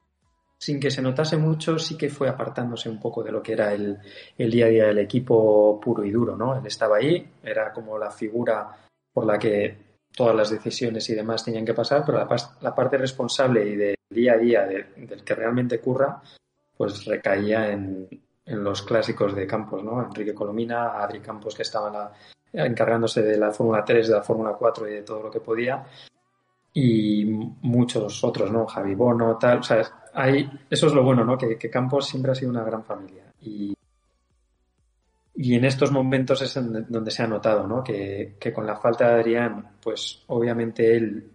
sin 0.62 0.80
que 0.80 0.92
se 0.92 1.02
notase 1.02 1.38
mucho, 1.38 1.80
sí 1.80 1.98
que 1.98 2.10
fue 2.10 2.30
apartándose 2.30 2.88
un 2.88 3.00
poco 3.00 3.24
de 3.24 3.32
lo 3.32 3.42
que 3.42 3.54
era 3.54 3.74
el, 3.74 3.98
el 4.38 4.52
día 4.52 4.68
a 4.68 4.70
día 4.70 4.86
del 4.86 5.00
equipo 5.00 5.80
puro 5.82 6.06
y 6.06 6.12
duro, 6.12 6.38
¿no? 6.38 6.56
Él 6.56 6.68
estaba 6.68 6.98
ahí, 6.98 7.28
era 7.42 7.74
como 7.74 7.98
la 7.98 8.12
figura 8.12 8.78
por 9.12 9.26
la 9.26 9.40
que 9.40 9.76
todas 10.16 10.36
las 10.36 10.52
decisiones 10.52 11.10
y 11.10 11.16
demás 11.16 11.44
tenían 11.44 11.66
que 11.66 11.74
pasar, 11.74 12.04
pero 12.06 12.20
la, 12.20 12.28
la 12.62 12.76
parte 12.76 12.96
responsable 13.00 13.66
y 13.66 13.76
del 13.76 13.96
día 14.08 14.34
a 14.34 14.38
día 14.38 14.68
del 14.68 15.24
que 15.24 15.34
realmente 15.34 15.80
curra, 15.80 16.22
pues 16.78 17.06
recaía 17.06 17.72
en, 17.72 18.08
en, 18.46 18.64
los 18.64 18.84
clásicos 18.84 19.36
de 19.36 19.48
Campos, 19.48 19.84
¿no? 19.84 20.00
Enrique 20.04 20.36
Colomina, 20.36 21.02
Adri 21.02 21.22
Campos, 21.22 21.56
que 21.56 21.64
estaba 21.64 22.14
encargándose 22.54 23.24
de 23.24 23.38
la 23.38 23.50
Fórmula 23.50 23.84
3, 23.84 24.10
de 24.10 24.14
la 24.14 24.22
Fórmula 24.22 24.54
4 24.60 24.88
y 24.88 24.94
de 24.94 25.02
todo 25.02 25.24
lo 25.24 25.32
que 25.32 25.40
podía, 25.40 25.84
y 26.74 27.26
muchos 27.26 28.24
otros, 28.24 28.52
¿no? 28.52 28.66
Javi 28.66 28.96
Bono, 28.96 29.38
tal, 29.38 29.60
o 29.60 29.64
sea, 29.64 29.82
hay, 30.14 30.50
eso 30.70 30.88
es 30.88 30.94
lo 30.94 31.04
bueno, 31.04 31.24
¿no? 31.24 31.38
Que, 31.38 31.58
que, 31.58 31.70
Campos 31.70 32.08
siempre 32.08 32.32
ha 32.32 32.36
sido 32.36 32.52
una 32.52 32.64
gran 32.64 32.84
familia 32.84 33.24
y, 33.42 33.76
y 35.36 35.56
en 35.56 35.66
estos 35.66 35.92
momentos 35.92 36.42
es 36.42 36.54
donde 36.90 37.12
se 37.12 37.24
ha 37.24 37.28
notado, 37.28 37.68
¿no? 37.68 37.84
Que, 37.84 38.36
que 38.40 38.54
con 38.54 38.66
la 38.66 38.78
falta 38.78 39.10
de 39.10 39.22
Adrián, 39.22 39.72
pues 39.82 40.24
obviamente 40.28 40.96
él 40.96 41.32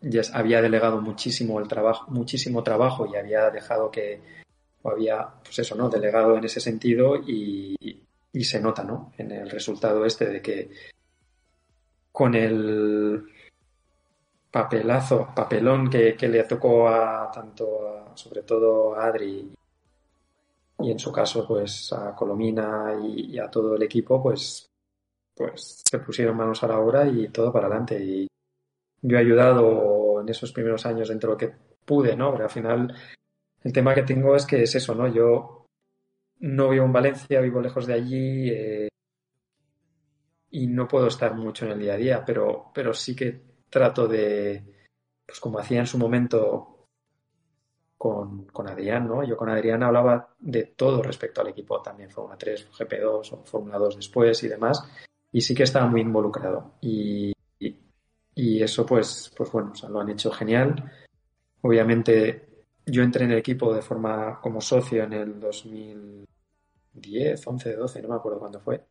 ya 0.00 0.22
había 0.32 0.62
delegado 0.62 1.00
muchísimo 1.00 1.60
el 1.60 1.68
trabajo, 1.68 2.10
muchísimo 2.10 2.62
trabajo 2.62 3.06
y 3.06 3.16
había 3.16 3.50
dejado 3.50 3.90
que, 3.90 4.20
o 4.82 4.90
había, 4.90 5.28
pues 5.44 5.58
eso, 5.58 5.74
¿no? 5.74 5.88
Delegado 5.88 6.36
en 6.36 6.44
ese 6.44 6.60
sentido 6.60 7.16
y, 7.16 7.76
y 8.32 8.44
se 8.44 8.60
nota, 8.60 8.82
¿no? 8.82 9.12
En 9.18 9.30
el 9.30 9.50
resultado 9.50 10.04
este 10.04 10.26
de 10.26 10.42
que 10.42 10.70
con 12.12 12.34
el 12.34 13.24
papelazo, 14.50 15.28
papelón 15.34 15.88
que, 15.88 16.16
le 16.28 16.44
tocó 16.44 16.88
a 16.88 17.30
tanto, 17.30 18.12
sobre 18.14 18.42
todo 18.42 18.94
a 18.94 19.06
Adri 19.06 19.52
y 20.82 20.90
en 20.90 20.98
su 20.98 21.12
caso 21.12 21.46
pues 21.46 21.92
a 21.92 22.14
Colomina 22.14 22.98
y, 23.02 23.38
a 23.38 23.50
todo 23.50 23.76
el 23.76 23.82
equipo 23.82 24.22
pues 24.22 24.66
pues 25.34 25.82
se 25.88 25.98
pusieron 26.00 26.36
manos 26.36 26.62
a 26.62 26.68
la 26.68 26.78
obra 26.78 27.06
y 27.06 27.28
todo 27.28 27.52
para 27.52 27.66
adelante 27.66 28.02
y 28.02 28.28
yo 29.02 29.16
he 29.16 29.20
ayudado 29.20 30.20
en 30.20 30.28
esos 30.28 30.52
primeros 30.52 30.84
años 30.84 31.08
dentro 31.08 31.30
de 31.30 31.34
lo 31.34 31.38
que 31.38 31.56
pude, 31.84 32.14
¿no? 32.14 32.32
Pero 32.32 32.44
al 32.44 32.50
final 32.50 32.94
el 33.62 33.72
tema 33.72 33.94
que 33.94 34.02
tengo 34.02 34.36
es 34.36 34.44
que 34.44 34.62
es 34.62 34.74
eso, 34.74 34.94
¿no? 34.94 35.08
Yo 35.08 35.66
no 36.40 36.68
vivo 36.68 36.84
en 36.84 36.92
Valencia, 36.92 37.40
vivo 37.40 37.60
lejos 37.60 37.86
de 37.86 37.94
allí 37.94 38.50
eh, 38.50 38.88
y 40.50 40.66
no 40.66 40.88
puedo 40.88 41.06
estar 41.06 41.34
mucho 41.34 41.64
en 41.64 41.72
el 41.72 41.78
día 41.78 41.94
a 41.94 41.96
día, 41.98 42.24
pero, 42.24 42.70
pero 42.74 42.92
sí 42.92 43.14
que 43.14 43.49
trato 43.70 44.06
de, 44.06 44.62
pues 45.26 45.40
como 45.40 45.58
hacía 45.58 45.80
en 45.80 45.86
su 45.86 45.96
momento 45.96 46.88
con, 47.96 48.46
con 48.46 48.68
Adrián, 48.68 49.06
¿no? 49.06 49.22
Yo 49.24 49.36
con 49.36 49.48
Adrián 49.48 49.82
hablaba 49.82 50.34
de 50.38 50.64
todo 50.74 51.02
respecto 51.02 51.40
al 51.40 51.48
equipo, 51.48 51.80
también 51.82 52.10
Fórmula 52.10 52.36
3, 52.36 52.68
GP2 52.72 53.32
o 53.32 53.44
Fórmula 53.44 53.78
2 53.78 53.96
después 53.96 54.42
y 54.42 54.48
demás, 54.48 54.82
y 55.30 55.40
sí 55.40 55.54
que 55.54 55.64
estaba 55.64 55.86
muy 55.86 56.00
involucrado. 56.00 56.74
Y, 56.80 57.32
y, 58.34 58.62
eso, 58.62 58.86
pues, 58.86 59.30
pues 59.36 59.52
bueno, 59.52 59.72
lo 59.88 60.00
han 60.00 60.08
hecho 60.08 60.30
genial. 60.30 60.90
Obviamente, 61.60 62.64
yo 62.86 63.02
entré 63.02 63.24
en 63.24 63.32
el 63.32 63.38
equipo 63.38 63.74
de 63.74 63.82
forma 63.82 64.40
como 64.40 64.62
socio 64.62 65.04
en 65.04 65.12
el 65.12 65.38
2010, 65.38 67.46
11, 67.46 67.76
12, 67.76 68.02
no 68.02 68.08
me 68.08 68.16
acuerdo 68.16 68.38
cuándo 68.38 68.60
fue. 68.60 68.82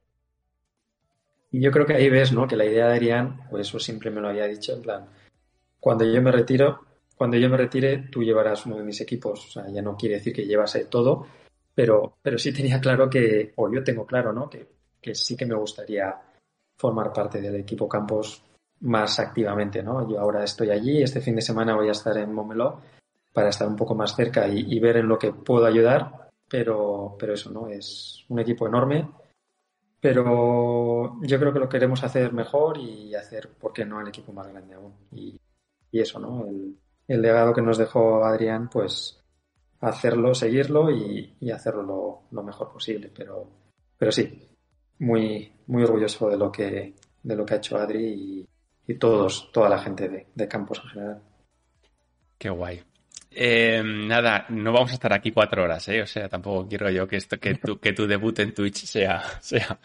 Y 1.52 1.62
yo 1.62 1.72
creo 1.72 1.86
que 1.86 1.96
ahí 1.96 2.10
ves, 2.10 2.32
¿no? 2.32 2.48
Que 2.48 2.56
la 2.56 2.66
idea 2.66 2.88
de 2.88 2.94
Adrián, 2.94 3.42
pues 3.50 3.68
eso 3.68 3.80
siempre 3.80 4.12
me 4.12 4.22
lo 4.22 4.30
había 4.30 4.46
dicho, 4.46 4.74
en 4.74 4.82
plan, 4.82 5.06
cuando 5.80 6.06
yo 6.06 6.22
me 6.22 6.32
retiro, 6.32 6.82
cuando 7.16 7.38
yo 7.38 7.50
me 7.50 7.58
retire, 7.58 8.08
tú 8.12 8.24
llevarás 8.24 8.66
uno 8.66 8.78
de 8.78 8.84
mis 8.84 9.02
equipos. 9.02 9.48
O 9.48 9.52
sea, 9.52 9.70
ya 9.70 9.82
no 9.82 9.96
quiere 9.98 10.16
decir 10.16 10.34
que 10.34 10.46
llevase 10.46 10.86
todo, 10.86 11.26
pero, 11.74 12.18
pero 12.22 12.38
sí 12.38 12.54
tenía 12.54 12.80
claro 12.80 13.10
que, 13.10 13.54
o 13.56 13.72
yo 13.72 13.84
tengo 13.84 14.06
claro, 14.06 14.32
¿no? 14.32 14.50
Que, 14.50 14.68
que 15.02 15.16
sí 15.16 15.36
que 15.36 15.46
me 15.46 15.56
gustaría 15.56 16.16
formar 16.78 17.12
parte 17.12 17.42
del 17.42 17.56
equipo 17.56 17.90
Campos 17.90 18.44
más 18.82 19.20
activamente, 19.20 19.84
¿no? 19.84 20.10
Yo 20.10 20.20
ahora 20.20 20.44
estoy 20.44 20.70
allí, 20.72 21.02
este 21.02 21.20
fin 21.20 21.36
de 21.36 21.42
semana 21.42 21.76
voy 21.76 21.90
a 21.90 21.94
estar 21.94 22.18
en 22.18 22.34
Momeló 22.34 22.82
para 23.34 23.50
estar 23.50 23.68
un 23.68 23.76
poco 23.76 23.96
más 23.96 24.16
cerca 24.16 24.48
y, 24.48 24.66
y 24.74 24.80
ver 24.80 24.98
en 24.98 25.08
lo 25.08 25.20
que 25.20 25.34
puedo 25.34 25.66
ayudar, 25.66 26.30
pero, 26.50 27.16
pero 27.20 27.34
eso, 27.34 27.52
¿no? 27.52 27.68
Es 27.68 28.24
un 28.30 28.40
equipo 28.40 28.68
enorme 28.68 29.10
pero 30.02 31.20
yo 31.22 31.40
creo 31.40 31.54
que 31.54 31.60
lo 31.60 31.70
queremos 31.70 32.04
hacer 32.04 32.32
mejor 32.32 32.78
y 32.78 33.14
hacer, 33.16 33.50
¿por 33.50 33.74
qué 33.74 33.86
no?, 33.86 34.00
el 34.00 34.08
equipo 34.08 34.32
más 34.32 34.48
grande 34.48 34.76
aún. 34.76 34.94
Y, 35.12 35.40
eso, 35.92 36.20
¿no? 36.20 36.46
El, 36.48 37.22
legado 37.22 37.54
que 37.54 37.62
nos 37.62 37.78
dejó 37.78 38.24
Adrián, 38.24 38.70
pues 38.70 39.20
hacerlo, 39.82 40.34
seguirlo 40.36 40.92
y, 40.92 41.52
hacerlo 41.52 42.24
lo, 42.32 42.44
mejor 42.44 42.72
posible. 42.72 43.12
Pero, 43.16 43.50
pero 43.98 44.12
sí, 44.12 44.48
muy, 45.00 45.52
muy 45.68 45.84
orgulloso 45.84 46.30
de 46.30 46.38
lo 46.38 46.52
que, 46.52 46.96
de 47.24 47.36
lo 47.36 47.46
que 47.46 47.56
ha 47.56 47.58
hecho 47.58 47.78
Adri 47.78 48.48
y, 48.88 48.94
todos, 48.96 49.52
toda 49.52 49.70
la 49.70 49.80
gente 49.80 50.10
de, 50.10 50.28
de 50.34 50.48
Campos 50.48 50.82
en 50.84 50.90
general. 50.90 51.22
Qué 52.38 52.50
guay. 52.50 52.89
Eh, 53.32 53.84
nada, 53.84 54.46
no 54.50 54.72
vamos 54.74 54.92
a 54.92 54.96
estar 54.96 55.14
aquí 55.14 55.32
cuatro 55.32 55.64
horas, 55.64 55.88
¿eh? 55.90 56.02
O 56.02 56.08
sea, 56.08 56.28
tampoco 56.28 56.68
quiero 56.68 56.90
yo 56.90 57.08
que 57.08 57.18
esto, 57.18 57.40
que 57.40 57.56
tu, 57.56 57.80
que 57.80 57.94
tu 57.94 58.08
debut 58.08 58.38
en 58.40 58.54
Twitch 58.54 58.86
sea, 58.86 59.24
sea 59.42 59.80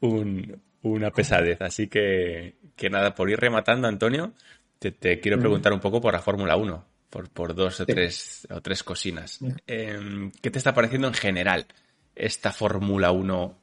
un, 0.00 0.60
una 0.82 1.10
pesadez. 1.10 1.60
Así 1.62 1.88
que, 1.88 2.56
que 2.76 2.90
nada, 2.90 3.14
por 3.14 3.30
ir 3.30 3.40
rematando, 3.40 3.88
Antonio, 3.88 4.32
te, 4.78 5.20
quiero 5.20 5.38
preguntar 5.38 5.72
un 5.72 5.80
poco 5.80 6.00
por 6.00 6.12
la 6.12 6.20
Fórmula 6.20 6.56
1. 6.56 6.84
por, 7.08 7.28
por 7.30 7.54
dos 7.54 7.80
o, 7.80 7.86
tres, 7.86 8.46
o 8.50 8.60
tres 8.60 8.82
cocinas. 8.82 9.38
Em, 9.66 10.30
¿Qué 10.40 10.50
te 10.50 10.58
está 10.58 10.74
pareciendo 10.74 11.08
en 11.08 11.14
general 11.14 11.66
esta 12.14 12.52
Fórmula 12.52 13.10
1 13.10 13.58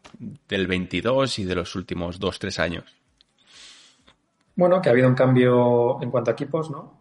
del 0.47 0.67
22 0.67 1.39
y 1.39 1.43
de 1.45 1.55
los 1.55 1.75
últimos 1.75 2.19
dos, 2.19 2.39
tres 2.39 2.57
años? 2.59 2.85
Bueno, 4.55 4.81
que 4.81 4.89
ha 4.89 4.91
habido 4.91 5.07
un 5.07 5.15
cambio 5.15 6.01
en 6.01 6.11
cuanto 6.11 6.31
a 6.31 6.33
equipos, 6.33 6.69
¿no? 6.69 6.98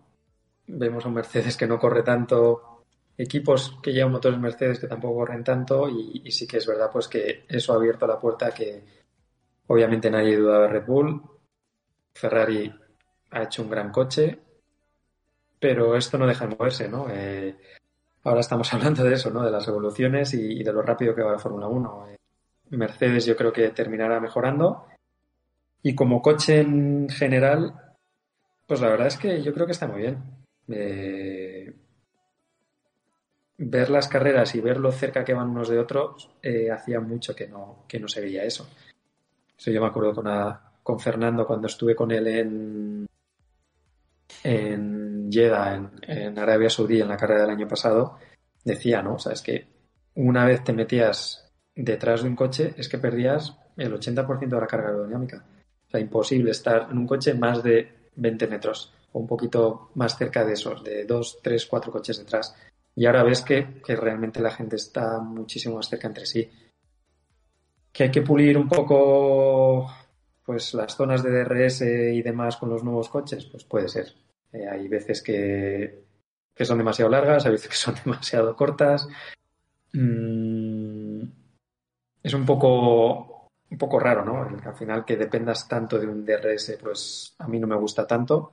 Vemos 0.68 1.04
a 1.04 1.08
un 1.08 1.14
Mercedes 1.14 1.56
que 1.56 1.66
no 1.66 1.78
corre 1.78 2.02
tanto, 2.02 2.84
equipos 3.18 3.78
que 3.82 3.92
llevan 3.92 4.12
motores 4.12 4.38
Mercedes 4.38 4.78
que 4.78 4.86
tampoco 4.86 5.16
corren 5.16 5.42
tanto 5.42 5.88
y, 5.88 6.30
sí 6.30 6.46
que 6.46 6.58
es 6.58 6.66
verdad 6.66 6.88
pues 6.92 7.08
que 7.08 7.44
eso 7.48 7.72
ha 7.72 7.76
abierto 7.76 8.06
la 8.06 8.20
puerta 8.20 8.52
que 8.52 8.84
obviamente 9.66 10.10
nadie 10.10 10.36
duda 10.36 10.60
de 10.60 10.68
Red 10.68 10.86
Bull, 10.86 11.20
Ferrari 12.14 12.72
ha 13.30 13.42
hecho 13.42 13.62
un 13.62 13.70
gran 13.70 13.90
coche, 13.90 14.38
pero 15.58 15.96
esto 15.96 16.16
no 16.16 16.26
deja 16.26 16.46
de 16.46 16.56
moverse, 16.56 16.88
¿no? 16.88 17.06
Eh, 17.10 17.56
ahora 18.24 18.40
estamos 18.40 18.72
hablando 18.74 19.04
de 19.04 19.14
eso, 19.14 19.30
¿no? 19.30 19.42
De 19.42 19.50
las 19.50 19.66
evoluciones 19.68 20.32
y, 20.34 20.62
de 20.62 20.72
lo 20.72 20.82
rápido 20.82 21.14
que 21.14 21.22
va 21.22 21.32
la 21.32 21.38
Fórmula 21.38 21.66
1. 21.66 22.06
Eh, 22.10 22.16
Mercedes 22.70 23.26
yo 23.26 23.36
creo 23.36 23.52
que 23.52 23.68
terminará 23.70 24.20
mejorando. 24.20 24.86
Y 25.82 25.94
como 25.94 26.22
coche 26.22 26.60
en 26.60 27.08
general, 27.08 27.74
pues 28.66 28.80
la 28.80 28.88
verdad 28.88 29.06
es 29.06 29.16
que 29.16 29.42
yo 29.42 29.52
creo 29.52 29.66
que 29.66 29.72
está 29.72 29.86
muy 29.86 30.00
bien. 30.00 30.37
Eh, 30.70 31.74
ver 33.58 33.90
las 33.90 34.08
carreras 34.08 34.54
y 34.54 34.60
ver 34.60 34.78
lo 34.78 34.92
cerca 34.92 35.24
que 35.24 35.34
van 35.34 35.50
unos 35.50 35.68
de 35.68 35.78
otros, 35.78 36.30
hacía 36.72 37.00
mucho 37.00 37.34
que 37.34 37.48
no, 37.48 37.84
que 37.88 37.98
no 37.98 38.08
se 38.08 38.20
veía 38.20 38.44
eso. 38.44 38.68
Eso 39.58 39.72
yo 39.72 39.80
me 39.80 39.88
acuerdo 39.88 40.14
con, 40.84 41.00
Fernando 41.00 41.46
cuando 41.46 41.66
estuve 41.66 41.96
con 41.96 42.12
él 42.12 42.28
en, 42.28 43.06
en 44.44 45.28
Jeddah, 45.30 45.90
en, 46.02 46.38
Arabia 46.38 46.70
Saudí, 46.70 47.00
en 47.00 47.08
la 47.08 47.16
carrera 47.16 47.42
del 47.42 47.50
año 47.50 47.66
pasado, 47.66 48.18
decía, 48.64 49.02
¿no? 49.02 49.14
O 49.14 49.18
sea, 49.18 49.32
es 49.32 49.42
que 49.42 49.66
una 50.14 50.44
vez 50.44 50.62
te 50.62 50.72
metías 50.72 51.52
detrás 51.74 52.22
de 52.22 52.28
un 52.28 52.36
coche, 52.36 52.74
es 52.76 52.88
que 52.88 52.98
perdías 52.98 53.58
el 53.76 53.92
80% 53.92 54.48
de 54.48 54.60
la 54.60 54.66
carga 54.66 54.88
aerodinámica. 54.88 55.44
O 55.86 55.90
sea, 55.90 56.00
imposible 56.00 56.52
estar 56.52 56.88
en 56.90 56.98
un 56.98 57.06
coche 57.06 57.34
más 57.34 57.62
de 57.62 58.10
20 58.14 58.46
metros 58.46 58.94
o 59.12 59.20
un 59.20 59.26
poquito 59.26 59.90
más 59.94 60.16
cerca 60.16 60.44
de 60.44 60.52
esos, 60.52 60.82
de 60.84 61.04
2, 61.04 61.38
3, 61.42 61.66
4 61.66 61.92
coches 61.92 62.18
detrás. 62.18 62.54
Y 62.94 63.06
ahora 63.06 63.22
ves 63.22 63.42
que, 63.42 63.80
que 63.84 63.96
realmente 63.96 64.40
la 64.40 64.50
gente 64.50 64.76
está 64.76 65.20
muchísimo 65.20 65.76
más 65.76 65.88
cerca 65.88 66.08
entre 66.08 66.26
sí. 66.26 66.50
Que 67.92 68.04
hay 68.04 68.10
que 68.10 68.22
pulir 68.22 68.58
un 68.58 68.68
poco 68.68 69.90
pues 70.48 70.72
las 70.72 70.96
zonas 70.96 71.22
de 71.22 71.30
DRS 71.30 71.82
y 71.82 72.22
demás 72.22 72.56
con 72.56 72.70
los 72.70 72.82
nuevos 72.82 73.10
coches, 73.10 73.44
pues 73.44 73.64
puede 73.64 73.86
ser. 73.86 74.14
Eh, 74.50 74.66
hay 74.66 74.88
veces 74.88 75.22
que, 75.22 76.04
son 76.58 76.78
demasiado 76.78 77.10
largas, 77.10 77.44
hay 77.44 77.52
veces 77.52 77.68
que 77.68 77.74
son 77.74 77.94
demasiado 78.04 78.56
cortas. 78.56 79.06
Mm, 79.92 81.22
es 82.22 82.32
un 82.32 82.46
poco, 82.46 83.50
un 83.70 83.76
poco 83.76 83.98
raro, 83.98 84.24
¿no? 84.24 84.42
Al 84.64 84.74
final 84.74 85.04
que 85.04 85.18
dependas 85.18 85.68
tanto 85.68 85.98
de 85.98 86.06
un 86.06 86.24
DRS, 86.24 86.78
pues 86.82 87.34
a 87.38 87.46
mí 87.46 87.60
no 87.60 87.66
me 87.66 87.76
gusta 87.76 88.06
tanto. 88.06 88.52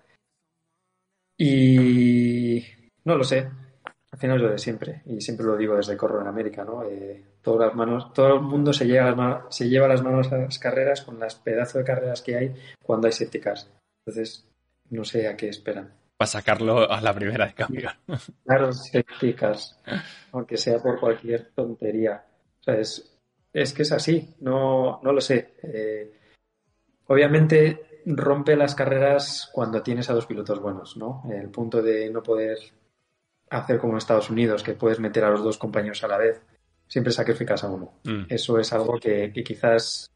Y 1.38 2.64
no 3.04 3.16
lo 3.16 3.24
sé. 3.24 3.50
Al 4.12 4.20
final 4.20 4.40
yo 4.40 4.50
de 4.50 4.58
siempre, 4.58 5.02
y 5.06 5.20
siempre 5.20 5.46
lo 5.46 5.58
digo 5.58 5.76
desde 5.76 5.98
Corro 5.98 6.22
en 6.22 6.28
América, 6.28 6.64
¿no? 6.64 6.84
Eh, 6.84 7.22
todas 7.42 7.68
las 7.68 7.76
manos, 7.76 8.14
todo 8.14 8.36
el 8.36 8.42
mundo 8.42 8.72
se 8.72 8.88
lleva, 8.88 9.08
las 9.08 9.18
manos, 9.18 9.44
se 9.50 9.68
lleva 9.68 9.90
las 9.90 10.02
manos 10.02 10.32
a 10.32 10.38
las 10.38 10.58
carreras 10.58 11.02
con 11.02 11.20
las 11.20 11.36
pedazos 11.36 11.76
de 11.76 11.84
carreras 11.84 12.22
que 12.22 12.38
hay 12.38 12.56
cuando 12.82 13.08
hay 13.08 13.12
safety 13.12 13.42
cars. 13.42 13.70
Entonces, 14.06 14.48
no 14.90 15.04
sé 15.04 15.28
a 15.28 15.36
qué 15.36 15.50
esperan. 15.50 15.92
Para 16.16 16.28
sacarlo 16.28 16.90
a 16.90 17.02
la 17.02 17.14
primera 17.14 17.46
de 17.46 17.54
cambio. 17.54 17.90
Claro, 18.46 18.72
safety 18.72 19.36
aunque 20.32 20.56
sea 20.56 20.80
por 20.80 20.98
cualquier 20.98 21.52
tontería. 21.54 22.24
O 22.62 22.64
sea, 22.64 22.76
es, 22.76 23.20
es 23.52 23.74
que 23.74 23.82
es 23.82 23.92
así, 23.92 24.34
no, 24.40 25.02
no 25.04 25.12
lo 25.12 25.20
sé. 25.20 25.56
Eh, 25.62 26.14
obviamente 27.08 27.85
rompe 28.06 28.56
las 28.56 28.76
carreras 28.76 29.50
cuando 29.52 29.82
tienes 29.82 30.10
a 30.10 30.14
dos 30.14 30.26
pilotos 30.26 30.62
buenos, 30.62 30.96
¿no? 30.98 31.24
El 31.30 31.50
punto 31.50 31.82
de 31.82 32.10
no 32.10 32.22
poder 32.22 32.58
hacer 33.50 33.80
como 33.80 33.94
en 33.94 33.98
Estados 33.98 34.30
Unidos, 34.30 34.64
que 34.64 34.74
puedes 34.74 35.00
meter 35.00 35.24
a 35.24 35.30
los 35.30 35.44
dos 35.44 35.58
compañeros 35.58 36.04
a 36.04 36.08
la 36.08 36.18
vez, 36.18 36.42
siempre 36.88 37.12
sacrificas 37.12 37.64
a 37.64 37.70
uno. 37.70 37.94
Mm. 38.04 38.26
Eso 38.30 38.60
es 38.60 38.72
algo 38.74 39.00
que, 39.00 39.32
quizás 39.44 40.12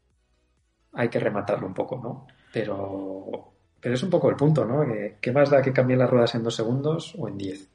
hay 0.92 1.08
que 1.08 1.20
rematarlo 1.20 1.66
un 1.66 1.74
poco, 1.74 2.00
¿no? 2.02 2.26
Pero, 2.52 3.52
pero 3.80 3.94
es 3.94 4.02
un 4.02 4.10
poco 4.10 4.28
el 4.30 4.36
punto, 4.36 4.64
¿no? 4.64 4.84
¿Qué 5.20 5.32
más 5.32 5.50
da 5.50 5.62
que 5.62 5.72
cambien 5.72 5.98
las 5.98 6.10
ruedas 6.10 6.34
en 6.34 6.44
dos 6.44 6.54
segundos 6.54 7.14
o 7.18 7.28
en 7.28 7.38
diez? 7.38 7.68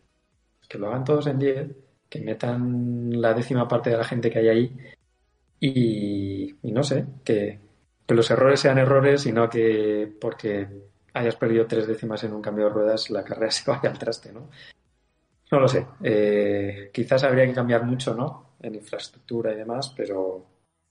Que 0.67 0.77
lo 0.77 0.87
hagan 0.87 1.03
todos 1.03 1.27
en 1.27 1.39
diez, 1.39 1.75
que 2.09 2.21
metan 2.21 3.21
la 3.21 3.33
décima 3.33 3.67
parte 3.67 3.89
de 3.89 3.97
la 3.97 4.03
gente 4.03 4.29
que 4.29 4.39
hay 4.39 4.47
ahí 4.47 4.77
y, 5.59 6.55
y 6.61 6.71
no 6.71 6.83
sé, 6.83 7.05
que, 7.23 7.64
que 8.05 8.13
los 8.13 8.29
errores 8.29 8.59
sean 8.59 8.77
errores 8.77 9.25
y 9.25 9.31
no 9.31 9.49
que 9.49 10.11
porque 10.19 10.67
hayas 11.13 11.35
perdido 11.35 11.65
tres 11.65 11.87
décimas 11.87 12.23
en 12.23 12.33
un 12.33 12.41
cambio 12.41 12.65
de 12.65 12.71
ruedas 12.71 13.09
la 13.09 13.23
carrera 13.23 13.51
se 13.51 13.69
vaya 13.69 13.89
al 13.89 13.99
traste, 13.99 14.31
¿no? 14.31 14.49
No 15.51 15.59
lo 15.59 15.67
sé. 15.67 15.85
Eh, 16.03 16.89
quizás 16.93 17.23
habría 17.23 17.45
que 17.45 17.53
cambiar 17.53 17.83
mucho, 17.83 18.15
¿no? 18.15 18.55
En 18.59 18.75
infraestructura 18.75 19.53
y 19.53 19.57
demás, 19.57 19.93
pero 19.95 20.45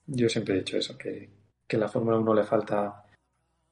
yo 0.07 0.29
siempre 0.29 0.55
he 0.55 0.59
dicho 0.59 0.77
eso, 0.77 0.97
que, 0.97 1.29
que 1.67 1.77
la 1.77 1.89
Fórmula 1.89 2.19
1 2.19 2.35
le 2.35 2.45
falta 2.45 3.05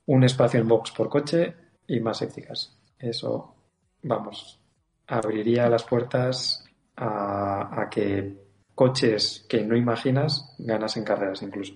un 0.07 0.25
espacio 0.25 0.61
en 0.61 0.69
box 0.69 0.91
por 0.91 1.09
coche 1.09 1.55
y 1.87 2.01
más 2.01 2.21
éticas. 2.23 2.77
Eso, 2.99 3.55
vamos, 4.03 4.61
abriría 5.07 5.69
las 5.69 5.85
puertas 5.85 6.65
a, 6.97 7.81
a 7.81 7.89
que 7.89 8.37
coches 8.75 9.47
que 9.49 9.63
no 9.63 9.77
imaginas 9.77 10.55
ganas 10.59 10.97
en 10.97 11.05
carreras 11.05 11.43
incluso. 11.43 11.75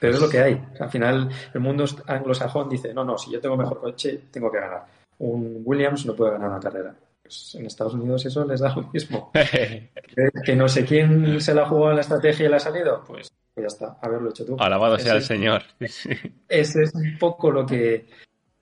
Pero 0.00 0.14
es 0.14 0.20
lo 0.20 0.28
que 0.28 0.40
hay. 0.40 0.60
Al 0.80 0.90
final, 0.90 1.28
el 1.52 1.60
mundo 1.60 1.84
anglosajón 2.06 2.68
dice, 2.68 2.94
no, 2.94 3.04
no, 3.04 3.18
si 3.18 3.30
yo 3.30 3.40
tengo 3.40 3.56
mejor 3.56 3.80
coche, 3.80 4.22
tengo 4.30 4.50
que 4.50 4.58
ganar. 4.58 4.86
Un 5.18 5.60
Williams 5.64 6.06
no 6.06 6.16
puede 6.16 6.32
ganar 6.32 6.48
una 6.48 6.60
carrera. 6.60 6.94
Pues 7.22 7.54
en 7.54 7.66
Estados 7.66 7.94
Unidos 7.94 8.24
eso 8.24 8.44
les 8.44 8.60
da 8.60 8.74
lo 8.74 8.90
mismo. 8.90 9.30
que 10.44 10.56
no 10.56 10.68
sé 10.68 10.84
quién 10.86 11.40
se 11.40 11.54
la 11.54 11.68
jugado 11.68 11.90
en 11.90 11.96
la 11.96 12.00
estrategia 12.00 12.46
y 12.46 12.48
la 12.48 12.56
ha 12.56 12.60
salido, 12.60 13.04
pues, 13.06 13.30
pues, 13.54 13.64
ya 13.64 13.66
está, 13.66 13.98
haberlo 14.00 14.30
hecho 14.30 14.46
tú. 14.46 14.56
Alabado 14.58 14.98
sea 14.98 15.14
el 15.14 15.22
Señor. 15.22 15.62
ese 16.48 16.82
es 16.82 16.94
un 16.94 17.18
poco 17.18 17.50
lo 17.50 17.66
que, 17.66 18.06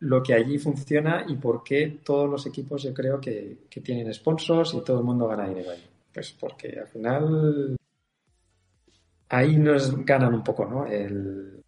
lo 0.01 0.22
que 0.22 0.34
allí 0.34 0.59
funciona 0.59 1.24
y 1.28 1.36
por 1.36 1.62
qué 1.62 2.01
todos 2.05 2.28
los 2.28 2.47
equipos 2.47 2.82
yo 2.82 2.93
creo 2.93 3.20
que, 3.20 3.59
tienen 3.82 4.12
sponsors 4.12 4.74
y 4.74 4.80
todo 4.82 4.99
el 4.99 5.05
mundo 5.05 5.28
gana 5.28 5.49
dinero 5.49 5.70
ahí. 5.70 5.84
Pues 6.12 6.36
porque 6.39 6.80
al 6.80 6.89
final 6.89 7.76
ahí 9.29 9.57
nos 9.57 10.05
ganan 10.05 10.35
un 10.35 10.43
poco, 10.43 10.64
¿no? 10.66 10.87
El, 10.87 11.62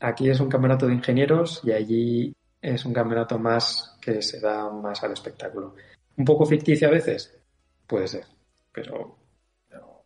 aquí 0.00 0.28
es 0.28 0.40
un 0.40 0.48
campeonato 0.48 0.86
de 0.86 0.94
ingenieros 0.94 1.60
y 1.64 1.72
allí 1.72 2.36
es 2.60 2.84
un 2.84 2.92
campeonato 2.92 3.38
más 3.38 3.98
que 4.00 4.22
se 4.22 4.40
da 4.40 4.70
más 4.70 5.02
al 5.02 5.12
espectáculo. 5.12 5.74
Un 6.16 6.24
poco 6.24 6.46
ficticio 6.46 6.88
a 6.88 6.92
veces, 6.92 7.38
puede 7.86 8.08
ser, 8.08 8.24
pero 8.72 9.18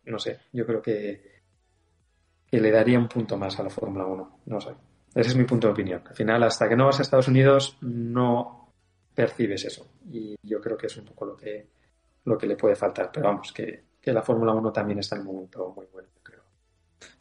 no, 0.05 0.19
sé, 0.19 0.39
yo 0.53 0.65
creo 0.65 0.81
que, 0.81 1.41
que 2.45 2.59
le 2.61 2.71
daría 2.71 2.97
un 2.97 3.09
punto 3.09 3.37
más 3.37 3.59
a 3.59 3.63
la 3.63 3.69
Fórmula 3.69 4.05
1, 4.05 4.39
no 4.45 4.61
sé. 4.61 4.71
Ese 5.13 5.29
es 5.29 5.35
mi 5.35 5.45
punto 5.45 5.67
de 5.67 5.73
opinión. 5.73 6.03
Al 6.07 6.15
final, 6.15 6.43
hasta 6.43 6.69
que 6.69 6.75
no 6.75 6.85
vas 6.85 6.99
a 6.99 7.01
Estados 7.01 7.27
Unidos, 7.27 7.77
no 7.81 8.71
percibes 9.15 9.65
eso. 9.65 9.87
Y 10.11 10.35
yo 10.43 10.61
creo 10.61 10.77
que 10.77 10.85
es 10.85 10.95
un 10.95 11.05
poco 11.05 11.25
lo 11.25 11.35
que, 11.35 11.67
lo 12.25 12.37
que 12.37 12.45
le 12.45 12.55
puede 12.55 12.75
faltar. 12.75 13.09
Pero 13.11 13.27
vamos, 13.27 13.51
que, 13.51 13.85
la 14.03 14.21
Fórmula 14.21 14.53
1 14.53 14.71
también 14.71 14.99
está 14.99 15.15
en 15.15 15.23
un 15.23 15.27
momento 15.33 15.73
muy 15.75 15.87
bueno, 15.91 16.09
creo. 16.21 16.36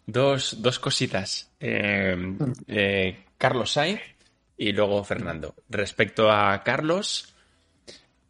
Dos, 0.06 0.62
dos 0.62 0.78
cositas. 0.78 1.50
Eh, 1.58 2.14
mm. 2.16 2.52
eh, 2.68 3.24
Carlos 3.36 3.72
Sainz 3.72 4.00
y 4.56 4.72
luego 4.72 5.02
Fernando. 5.04 5.54
Respecto 5.68 6.30
a 6.30 6.62
Carlos, 6.62 7.34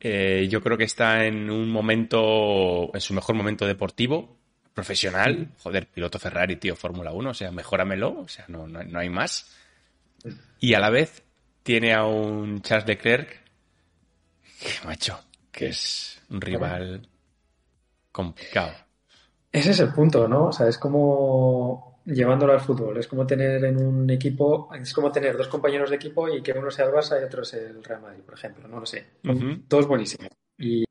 eh, 0.01 0.47
yo 0.51 0.63
creo 0.63 0.79
que 0.79 0.85
está 0.85 1.25
en 1.25 1.51
un 1.51 1.71
momento, 1.71 2.91
en 2.95 3.01
su 3.01 3.15
mejor 3.15 3.37
momento 3.37 3.67
deportivo, 3.67 4.37
profesional. 4.75 5.49
Joder, 5.59 5.87
piloto 5.89 6.19
Ferrari, 6.19 6.57
tío, 6.57 6.77
Fórmula 6.77 7.13
1, 7.13 7.31
o 7.31 7.35
sea, 7.35 7.51
mejóramelo, 7.51 8.21
o 8.21 8.29
sea, 8.29 8.47
no, 8.49 8.67
no, 8.67 8.99
hay 8.99 9.11
más. 9.11 9.55
Y 10.61 10.75
a 10.75 10.81
la 10.81 10.91
vez 10.91 11.23
tiene 11.63 11.93
a 11.95 12.05
un 12.05 12.63
Charles 12.63 12.89
Leclerc, 12.89 13.43
que 14.61 14.87
macho, 14.87 15.21
que 15.53 15.69
es 15.69 16.21
un 16.31 16.41
rival 16.41 17.09
complicado. 18.11 18.86
Ese 19.57 19.71
es 19.71 19.81
el 19.81 19.91
punto, 19.91 20.29
¿no? 20.29 20.49
O 20.49 20.53
sea, 20.53 20.69
es 20.69 20.77
como 20.77 22.01
llevándolo 22.05 22.53
al 22.53 22.61
fútbol. 22.61 22.99
Es 22.99 23.09
como 23.09 23.27
tener 23.27 23.65
en 23.65 23.83
un 23.83 24.11
equipo, 24.11 24.69
es 24.75 24.93
como 24.93 25.11
tener 25.11 25.35
dos 25.35 25.49
compañeros 25.49 25.89
de 25.89 25.97
equipo 25.97 26.29
y 26.29 26.43
que 26.43 26.53
uno 26.53 26.71
sea 26.71 26.85
el 26.85 26.93
Barça 26.93 27.19
y 27.19 27.25
otro 27.25 27.43
sea 27.43 27.61
el 27.61 27.83
Real 27.83 28.03
Madrid, 28.03 28.23
por 28.23 28.35
ejemplo. 28.35 28.69
No 28.69 28.81
lo 28.81 28.85
sé. 28.85 29.07
Todos 29.67 29.89
buenísimos. 29.89 30.29
Y, 30.59 30.85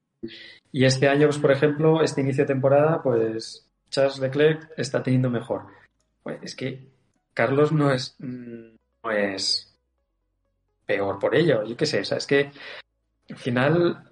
este 0.71 1.07
año, 1.07 1.27
pues, 1.27 1.37
por 1.37 1.51
ejemplo, 1.51 2.01
este 2.01 2.21
inicio 2.21 2.43
de 2.43 2.53
temporada, 2.53 3.03
pues 3.03 3.69
Charles 3.91 4.17
Leclerc 4.17 4.71
está 4.77 5.03
teniendo 5.03 5.29
mejor. 5.29 5.67
Pues 6.23 6.39
es 6.41 6.55
que 6.55 6.89
Carlos 7.35 7.71
no 7.71 7.91
es, 7.91 8.15
no 8.19 9.11
es 9.11 9.77
peor 10.87 11.19
por 11.19 11.35
ello. 11.35 11.63
Yo 11.63 11.77
qué 11.77 11.85
sé, 11.85 11.99
o 11.99 12.05
sea, 12.05 12.17
es 12.17 12.25
que 12.25 12.51
al 13.29 13.37
final 13.37 14.11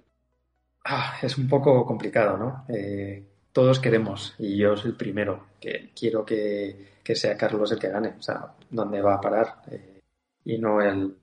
ah, 0.84 1.18
es 1.22 1.36
un 1.38 1.48
poco 1.48 1.84
complicado, 1.84 2.36
¿no? 2.38 2.64
Eh, 2.68 3.33
todos 3.54 3.78
queremos, 3.78 4.34
y 4.36 4.56
yo 4.58 4.76
soy 4.76 4.90
el 4.90 4.96
primero, 4.96 5.46
que 5.60 5.92
quiero 5.94 6.26
que, 6.26 6.98
sea 7.14 7.36
Carlos 7.36 7.70
el 7.70 7.78
que 7.78 7.88
gane, 7.88 8.14
o 8.18 8.22
sea, 8.22 8.52
dónde 8.68 9.00
va 9.00 9.14
a 9.14 9.20
parar 9.20 9.62
eh, 9.70 10.00
y 10.44 10.58
no 10.58 10.82
el 10.82 11.14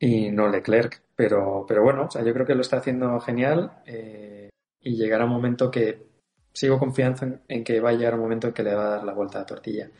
y 0.00 0.32
no 0.32 0.48
Leclerc, 0.48 1.00
pero, 1.14 1.64
pero 1.66 1.84
bueno, 1.84 2.06
o 2.06 2.10
sea, 2.10 2.24
yo 2.24 2.34
creo 2.34 2.44
que 2.44 2.56
lo 2.56 2.62
está 2.62 2.78
haciendo 2.78 3.20
genial 3.20 3.70
eh, 3.86 4.50
y 4.80 4.96
llegará 4.96 5.26
un 5.26 5.30
momento 5.30 5.70
que 5.70 6.08
sigo 6.52 6.80
confianza 6.80 7.40
en, 7.46 7.62
que 7.62 7.78
va 7.78 7.90
a 7.90 7.92
llegar 7.92 8.14
un 8.14 8.22
momento 8.22 8.48
en 8.48 8.52
que 8.52 8.64
le 8.64 8.74
va 8.74 8.86
a 8.86 8.96
dar 8.96 9.04
la 9.04 9.14
vuelta 9.14 9.38
a 9.38 9.42
la 9.42 9.46
tortilla. 9.46 9.90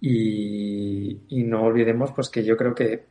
Y, 0.00 1.22
y 1.28 1.42
no 1.42 1.64
olvidemos 1.64 2.12
pues 2.12 2.28
que 2.28 2.44
yo 2.44 2.56
creo 2.56 2.74
que 2.76 3.04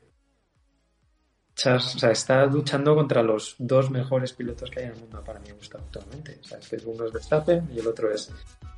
O 1.56 1.80
sea, 1.80 2.12
está 2.12 2.45
luchando 2.45 2.93
contra 2.95 3.24
los 3.24 3.56
dos 3.58 3.89
mejores 3.89 4.34
pilotos 4.34 4.70
que 4.70 4.82
hay 4.82 4.86
en 4.88 4.91
el 4.91 4.99
mundo 4.99 5.24
para 5.24 5.39
mi 5.39 5.51
gusto 5.51 5.78
actualmente. 5.78 6.38
O 6.41 6.43
sea, 6.43 6.58
es 6.60 6.86
uno 6.86 7.06
es 7.06 7.14
Verstappen 7.14 7.70
y 7.74 7.80
el 7.80 7.88
otro 7.88 8.12
es 8.12 8.30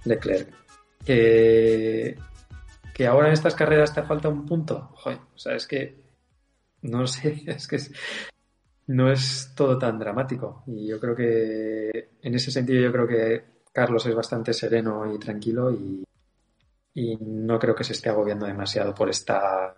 Leclerc. 0.06 0.54
Que, 1.04 2.16
que 2.94 3.08
ahora 3.08 3.28
en 3.28 3.34
estas 3.34 3.56
carreras 3.56 3.96
te 3.96 4.04
falta 4.04 4.30
un 4.30 4.46
punto. 4.46 4.94
O 5.04 5.38
sea, 5.38 5.56
es 5.56 5.66
que 5.66 6.08
no 6.84 7.08
sé, 7.08 7.42
es 7.48 7.68
que 7.68 7.80
no 8.88 9.12
es 9.12 9.54
todo 9.56 9.80
tan 9.80 9.98
dramático. 9.98 10.64
Y 10.68 10.88
yo 10.88 11.00
creo 11.00 11.16
que 11.16 12.12
en 12.22 12.36
ese 12.36 12.52
sentido 12.52 12.82
yo 12.82 12.92
creo 12.92 13.08
que 13.08 13.46
Carlos 13.74 14.06
es 14.06 14.14
bastante 14.14 14.54
sereno 14.54 15.12
y 15.12 15.18
tranquilo 15.18 15.72
y, 15.72 16.04
y 16.94 17.16
no 17.18 17.58
creo 17.58 17.74
que 17.74 17.84
se 17.84 17.94
esté 17.94 18.10
agobiando 18.10 18.46
demasiado 18.46 18.94
por 18.94 19.10
esta 19.10 19.76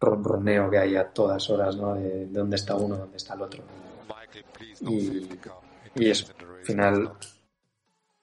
ronroneo 0.00 0.70
que 0.70 0.78
hay 0.78 0.96
a 0.96 1.08
todas 1.08 1.48
horas, 1.50 1.76
¿no? 1.76 1.94
De, 1.94 2.26
dónde 2.26 2.56
está 2.56 2.74
uno, 2.74 2.96
dónde 2.96 3.16
está 3.16 3.34
el 3.34 3.42
otro. 3.42 3.62
Y, 4.80 5.28
y 5.94 6.10
eso, 6.10 6.32
al 6.38 6.64
final, 6.64 7.12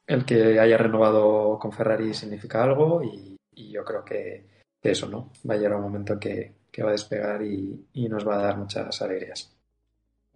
el 0.07 0.23
que 0.23 0.59
haya 0.59 0.77
renovado 0.77 1.59
con 1.59 1.71
Ferrari 1.71 2.13
significa 2.13 2.63
algo 2.63 3.03
y, 3.03 3.35
yo 3.71 3.83
creo 3.83 4.05
que, 4.05 4.45
eso, 4.81 5.09
¿no? 5.09 5.31
Va 5.47 5.55
a 5.55 5.57
llegar 5.57 5.75
un 5.75 5.81
momento 5.81 6.17
que, 6.17 6.53
va 6.81 6.89
a 6.89 6.91
despegar 6.91 7.41
y, 7.43 8.07
nos 8.07 8.25
va 8.25 8.35
a 8.35 8.43
dar 8.43 8.57
muchas 8.57 9.01
alegrías. 9.01 9.53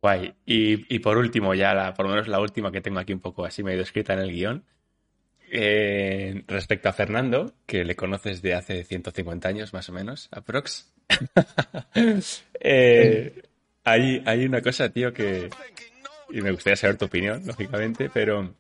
Guay. 0.01 0.33
Y, 0.45 0.99
por 0.99 1.17
último, 1.17 1.53
ya 1.53 1.73
la, 1.73 1.93
por 1.93 2.05
lo 2.05 2.11
menos 2.11 2.27
la 2.27 2.41
última 2.41 2.71
que 2.71 2.81
tengo 2.81 2.99
aquí 2.99 3.13
un 3.13 3.21
poco 3.21 3.45
así 3.45 3.63
medio 3.63 3.81
escrita 3.81 4.13
en 4.13 4.19
el 4.19 4.31
guion. 4.31 4.65
Eh, 5.53 6.45
respecto 6.47 6.87
a 6.87 6.93
Fernando, 6.93 7.53
que 7.65 7.83
le 7.83 7.97
conoces 7.97 8.41
de 8.41 8.53
hace 8.53 8.85
150 8.85 9.49
años 9.49 9.73
más 9.73 9.89
o 9.89 9.93
menos, 9.93 10.29
aprox. 10.31 10.91
Eh, 12.63 13.41
hay, 13.83 14.21
hay 14.23 14.45
una 14.45 14.61
cosa, 14.61 14.89
tío, 14.89 15.11
que... 15.11 15.49
Y 16.29 16.41
me 16.41 16.51
gustaría 16.51 16.75
saber 16.75 16.97
tu 16.97 17.05
opinión, 17.05 17.41
lógicamente, 17.45 18.09
pero 18.13 18.53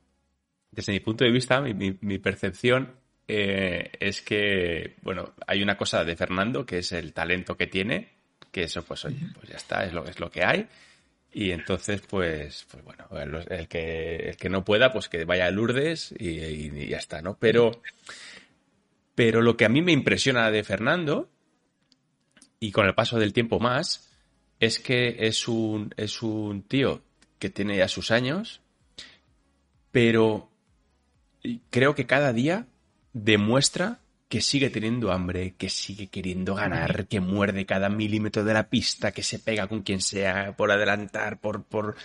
desde 0.71 0.91
mi 0.91 0.99
punto 0.99 1.23
de 1.23 1.31
vista, 1.31 1.61
mi, 1.61 2.17
percepción 2.17 2.95
eh, 3.27 3.91
es 3.99 4.23
que, 4.23 4.95
bueno, 5.03 5.35
hay 5.45 5.61
una 5.61 5.77
cosa 5.77 6.03
de 6.03 6.15
Fernando, 6.15 6.65
que 6.65 6.79
es 6.79 6.91
el 6.93 7.13
talento 7.13 7.55
que 7.55 7.67
tiene, 7.67 8.09
que 8.51 8.63
eso, 8.63 8.83
pues, 8.83 9.05
oye, 9.05 9.27
pues 9.35 9.49
ya 9.49 9.57
está, 9.57 9.85
es 9.85 9.93
lo, 9.93 10.03
es 10.05 10.19
lo 10.19 10.31
que 10.31 10.43
hay. 10.43 10.67
Y 11.33 11.51
entonces, 11.51 12.01
pues, 12.01 12.67
pues 12.69 12.83
bueno, 12.83 13.07
el, 13.49 13.67
que, 13.67 14.15
el 14.29 14.37
que 14.37 14.49
no 14.49 14.65
pueda, 14.65 14.91
pues 14.91 15.07
que 15.07 15.23
vaya 15.23 15.45
a 15.45 15.51
Lourdes 15.51 16.13
y, 16.17 16.29
y, 16.29 16.87
ya 16.89 16.97
está, 16.97 17.21
¿no? 17.21 17.37
Pero, 17.39 17.81
pero 19.15 19.41
lo 19.41 19.55
que 19.55 19.65
a 19.65 19.69
mí 19.69 19.81
me 19.81 19.93
impresiona 19.93 20.51
de 20.51 20.63
Fernando 20.63 21.29
y 22.59 22.71
con 22.71 22.85
el 22.85 22.93
paso 22.93 23.17
del 23.17 23.33
tiempo 23.33 23.59
más, 23.59 24.11
es 24.59 24.77
que 24.77 25.15
es 25.27 25.47
un, 25.47 25.93
es 25.97 26.21
un 26.21 26.61
tío 26.61 27.01
que 27.39 27.49
tiene 27.49 27.77
ya 27.77 27.87
sus 27.87 28.11
años, 28.11 28.61
pero 29.91 30.51
creo 31.71 31.95
que 31.95 32.05
cada 32.05 32.31
día 32.33 32.67
demuestra 33.13 34.00
que 34.31 34.39
sigue 34.39 34.69
teniendo 34.69 35.11
hambre, 35.11 35.55
que 35.57 35.67
sigue 35.67 36.07
queriendo 36.07 36.55
ganar, 36.55 37.05
que 37.07 37.19
muerde 37.19 37.65
cada 37.65 37.89
milímetro 37.89 38.45
de 38.45 38.53
la 38.53 38.69
pista, 38.69 39.11
que 39.11 39.23
se 39.23 39.39
pega 39.39 39.67
con 39.67 39.81
quien 39.81 39.99
sea 39.99 40.55
por 40.55 40.71
adelantar, 40.71 41.37
por... 41.39 41.63
por... 41.63 41.97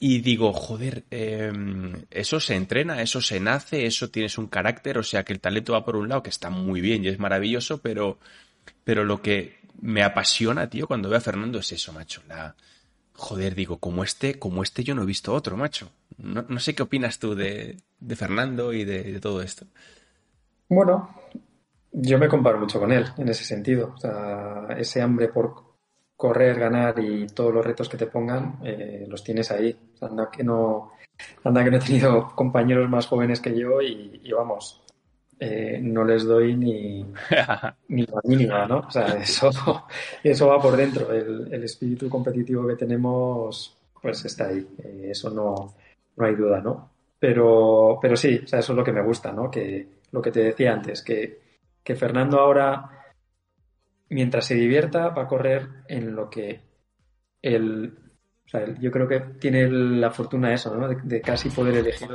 Y 0.00 0.20
digo, 0.22 0.52
joder, 0.52 1.04
em, 1.12 1.92
eso 2.10 2.40
se 2.40 2.56
entrena, 2.56 3.00
eso 3.00 3.20
se 3.20 3.38
nace, 3.38 3.86
eso 3.86 4.10
tienes 4.10 4.38
un 4.38 4.48
carácter, 4.48 4.98
o 4.98 5.04
sea 5.04 5.22
que 5.22 5.32
el 5.32 5.38
talento 5.38 5.74
va 5.74 5.84
por 5.84 5.94
un 5.94 6.08
lado, 6.08 6.24
que 6.24 6.30
está 6.30 6.50
muy 6.50 6.80
bien 6.80 7.04
y 7.04 7.08
es 7.08 7.20
maravilloso, 7.20 7.80
pero, 7.80 8.18
pero 8.82 9.04
lo 9.04 9.22
que 9.22 9.60
me 9.80 10.02
apasiona, 10.02 10.68
tío, 10.68 10.88
cuando 10.88 11.08
veo 11.08 11.18
a 11.18 11.20
Fernando 11.20 11.60
es 11.60 11.70
eso, 11.70 11.92
macho. 11.92 12.22
La... 12.26 12.56
Joder, 13.14 13.54
digo, 13.54 13.78
como 13.78 14.02
este, 14.02 14.40
como 14.40 14.64
este 14.64 14.82
yo 14.82 14.96
no 14.96 15.04
he 15.04 15.06
visto 15.06 15.32
otro, 15.32 15.56
macho. 15.56 15.92
No, 16.18 16.58
sé 16.58 16.74
qué 16.74 16.82
opinas 16.82 17.20
tú 17.20 17.36
de, 17.36 17.76
Fernando 18.16 18.72
y 18.72 18.84
de, 18.84 19.20
todo 19.20 19.42
esto. 19.42 19.66
Bueno, 20.68 21.14
yo 21.92 22.18
me 22.18 22.28
comparo 22.28 22.58
mucho 22.58 22.80
con 22.80 22.92
él 22.92 23.06
en 23.18 23.28
ese 23.28 23.44
sentido. 23.44 23.92
O 23.94 23.98
sea, 23.98 24.66
ese 24.78 25.02
hambre 25.02 25.28
por 25.28 25.72
correr, 26.16 26.58
ganar 26.58 26.98
y 26.98 27.26
todos 27.26 27.52
los 27.52 27.64
retos 27.64 27.88
que 27.88 27.96
te 27.96 28.06
pongan, 28.06 28.58
eh, 28.64 29.06
los 29.08 29.24
tienes 29.24 29.50
ahí. 29.50 29.76
anda 30.00 30.30
que 30.30 30.44
no, 30.44 30.92
anda 31.44 31.64
que 31.64 31.70
no 31.70 31.76
he 31.78 31.80
tenido 31.80 32.32
compañeros 32.34 32.88
más 32.88 33.06
jóvenes 33.06 33.40
que 33.40 33.58
yo 33.58 33.82
y 33.82 34.30
vamos, 34.32 34.82
eh, 35.44 35.80
no 35.82 36.04
les 36.04 36.22
doy 36.22 36.54
ni, 36.56 37.02
ni 37.88 38.06
la 38.06 38.20
mínima, 38.22 38.64
¿no? 38.64 38.78
O 38.86 38.90
sea, 38.92 39.06
eso, 39.20 39.50
eso 40.22 40.46
va 40.46 40.60
por 40.60 40.76
dentro. 40.76 41.12
El, 41.12 41.64
espíritu 41.64 42.08
competitivo 42.08 42.64
que 42.68 42.76
tenemos, 42.76 43.76
pues 44.00 44.24
está 44.24 44.46
ahí. 44.46 44.64
Eh, 44.84 45.08
eso 45.10 45.30
no, 45.30 45.74
no 46.16 46.24
hay 46.24 46.36
duda, 46.36 46.60
¿no? 46.60 46.90
Pero, 47.18 47.98
pero 48.00 48.16
sí, 48.16 48.40
o 48.44 48.46
sea, 48.46 48.60
eso 48.60 48.72
es 48.72 48.76
lo 48.76 48.84
que 48.84 48.92
me 48.92 49.02
gusta, 49.02 49.32
¿no? 49.32 49.50
Que 49.50 49.88
lo 50.12 50.22
que 50.22 50.30
te 50.30 50.44
decía 50.44 50.74
antes, 50.74 51.02
que, 51.02 51.40
que 51.82 51.96
Fernando 51.96 52.38
ahora, 52.38 53.04
mientras 54.08 54.46
se 54.46 54.54
divierta, 54.54 55.08
va 55.08 55.22
a 55.22 55.28
correr 55.28 55.68
en 55.88 56.14
lo 56.14 56.28
que 56.30 56.62
él 57.40 57.98
yo 58.80 58.90
creo 58.90 59.08
que 59.08 59.20
tiene 59.40 59.66
la 59.70 60.10
fortuna 60.10 60.52
eso, 60.52 60.76
¿no? 60.76 60.86
De, 60.86 61.20
casi 61.22 61.48
poder 61.48 61.76
elegir 61.76 62.08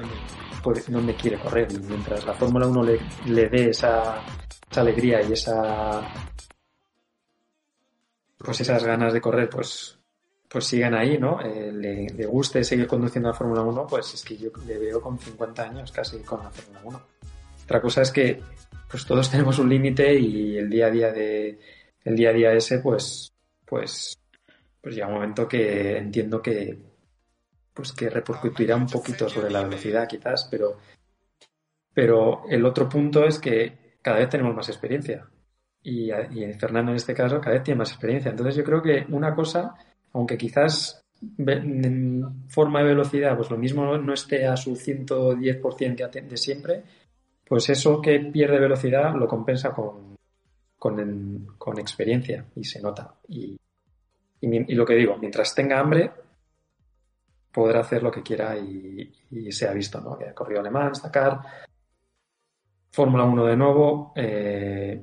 dónde, 0.88 1.16
quiere 1.16 1.40
correr. 1.40 1.68
Y 1.72 1.80
mientras 1.80 2.26
la 2.26 2.34
Fórmula 2.34 2.68
1 2.68 2.84
le, 2.84 3.00
le 3.26 3.50
dé 3.50 3.70
esa, 3.70 4.22
alegría 4.76 5.22
y 5.24 5.34
esa 5.34 6.08
pues 8.38 8.62
esas 8.62 8.84
ganas 8.84 9.14
de 9.14 9.20
correr, 9.20 9.50
pues, 9.50 9.98
pues 10.48 10.66
sigan 10.66 10.94
ahí, 10.94 11.18
¿no? 11.18 11.42
Eh, 11.42 11.72
le, 11.72 12.26
guste 12.28 12.64
seguir 12.64 12.88
conduciendo 12.88 13.30
la 13.30 13.36
Fórmula 13.36 13.62
1, 13.64 13.88
pues 13.88 14.14
es 14.14 14.24
que 14.24 14.38
yo 14.38 14.52
le 14.68 14.78
veo 14.78 15.02
con 15.02 15.18
50 15.18 15.64
años 15.64 15.92
casi 15.92 16.20
con 16.20 16.44
la 16.44 16.52
Fórmula 16.52 16.82
1. 16.84 17.02
Otra 17.64 17.82
cosa 17.82 18.04
es 18.04 18.12
que 18.12 18.42
pues 18.90 19.06
todos 19.06 19.30
tenemos 19.32 19.60
un 19.60 19.70
límite 19.70 20.18
y 20.20 20.58
el 20.58 20.70
día 20.70 20.88
a 20.88 20.92
día 20.92 21.12
de 21.12 21.60
el 22.04 22.16
día 22.16 22.30
a 22.30 22.34
día 22.34 22.54
ese, 22.54 22.80
pues, 22.80 23.34
pues 23.66 24.18
pues 24.82 24.96
llega 24.96 25.08
un 25.08 25.16
momento 25.16 25.48
que 25.48 25.98
entiendo 25.98 26.42
que 26.42 26.78
pues 27.74 27.92
que 27.92 28.10
repercutirá 28.10 28.76
un 28.78 28.88
poquito 28.88 29.28
sobre 29.28 29.52
la 29.52 29.64
velocidad 29.64 30.08
quizás, 30.08 30.48
pero, 30.50 30.78
pero 31.94 32.44
el 32.50 32.66
otro 32.66 32.88
punto 32.88 33.26
es 33.26 33.38
que 33.38 33.98
cada 34.02 34.20
vez 34.20 34.30
tenemos 34.30 34.56
más 34.56 34.70
experiencia. 34.70 35.28
Y, 35.84 36.12
y 36.12 36.54
Fernando 36.54 36.92
en 36.92 36.96
este 36.98 37.14
caso 37.14 37.42
cada 37.42 37.56
vez 37.56 37.64
tiene 37.64 37.80
más 37.80 37.92
experiencia. 37.92 38.32
Entonces 38.32 38.56
yo 38.56 38.64
creo 38.64 38.82
que 38.82 39.06
una 39.10 39.36
cosa, 39.36 39.76
aunque 40.14 40.38
quizás 40.38 41.04
en 41.38 42.48
forma 42.48 42.80
de 42.80 42.86
velocidad, 42.86 43.36
pues 43.36 43.52
lo 43.52 43.58
mismo 43.58 43.98
no 43.98 44.14
esté 44.14 44.48
a 44.48 44.56
su 44.56 44.76
110% 44.76 46.10
que 46.10 46.22
de 46.22 46.38
siempre, 46.38 46.84
pues 47.48 47.70
eso 47.70 48.02
que 48.02 48.20
pierde 48.20 48.60
velocidad 48.60 49.16
lo 49.16 49.28
compensa 49.28 49.72
con, 49.72 50.18
con, 50.78 51.80
experiencia 51.80 52.46
y 52.56 52.64
se 52.64 52.82
nota. 52.82 53.16
Y, 53.28 53.58
y, 54.42 54.76
lo 54.76 54.86
que 54.86 54.96
digo, 54.96 55.18
mientras 55.18 55.56
tenga 55.56 55.80
hambre, 55.80 56.12
podrá 57.52 57.80
hacer 57.80 58.04
lo 58.04 58.12
que 58.12 58.24
quiera 58.24 58.58
y, 58.58 59.12
se 59.52 59.68
ha 59.68 59.74
visto, 59.74 60.00
¿no? 60.02 60.18
Que 60.18 60.30
ha 60.30 60.34
corrido 60.34 60.60
Alemán, 60.62 60.92
Dakar, 61.02 61.40
Fórmula 62.92 63.24
1 63.24 63.46
de 63.46 63.58
nuevo. 63.58 64.14
Eh, 64.16 65.02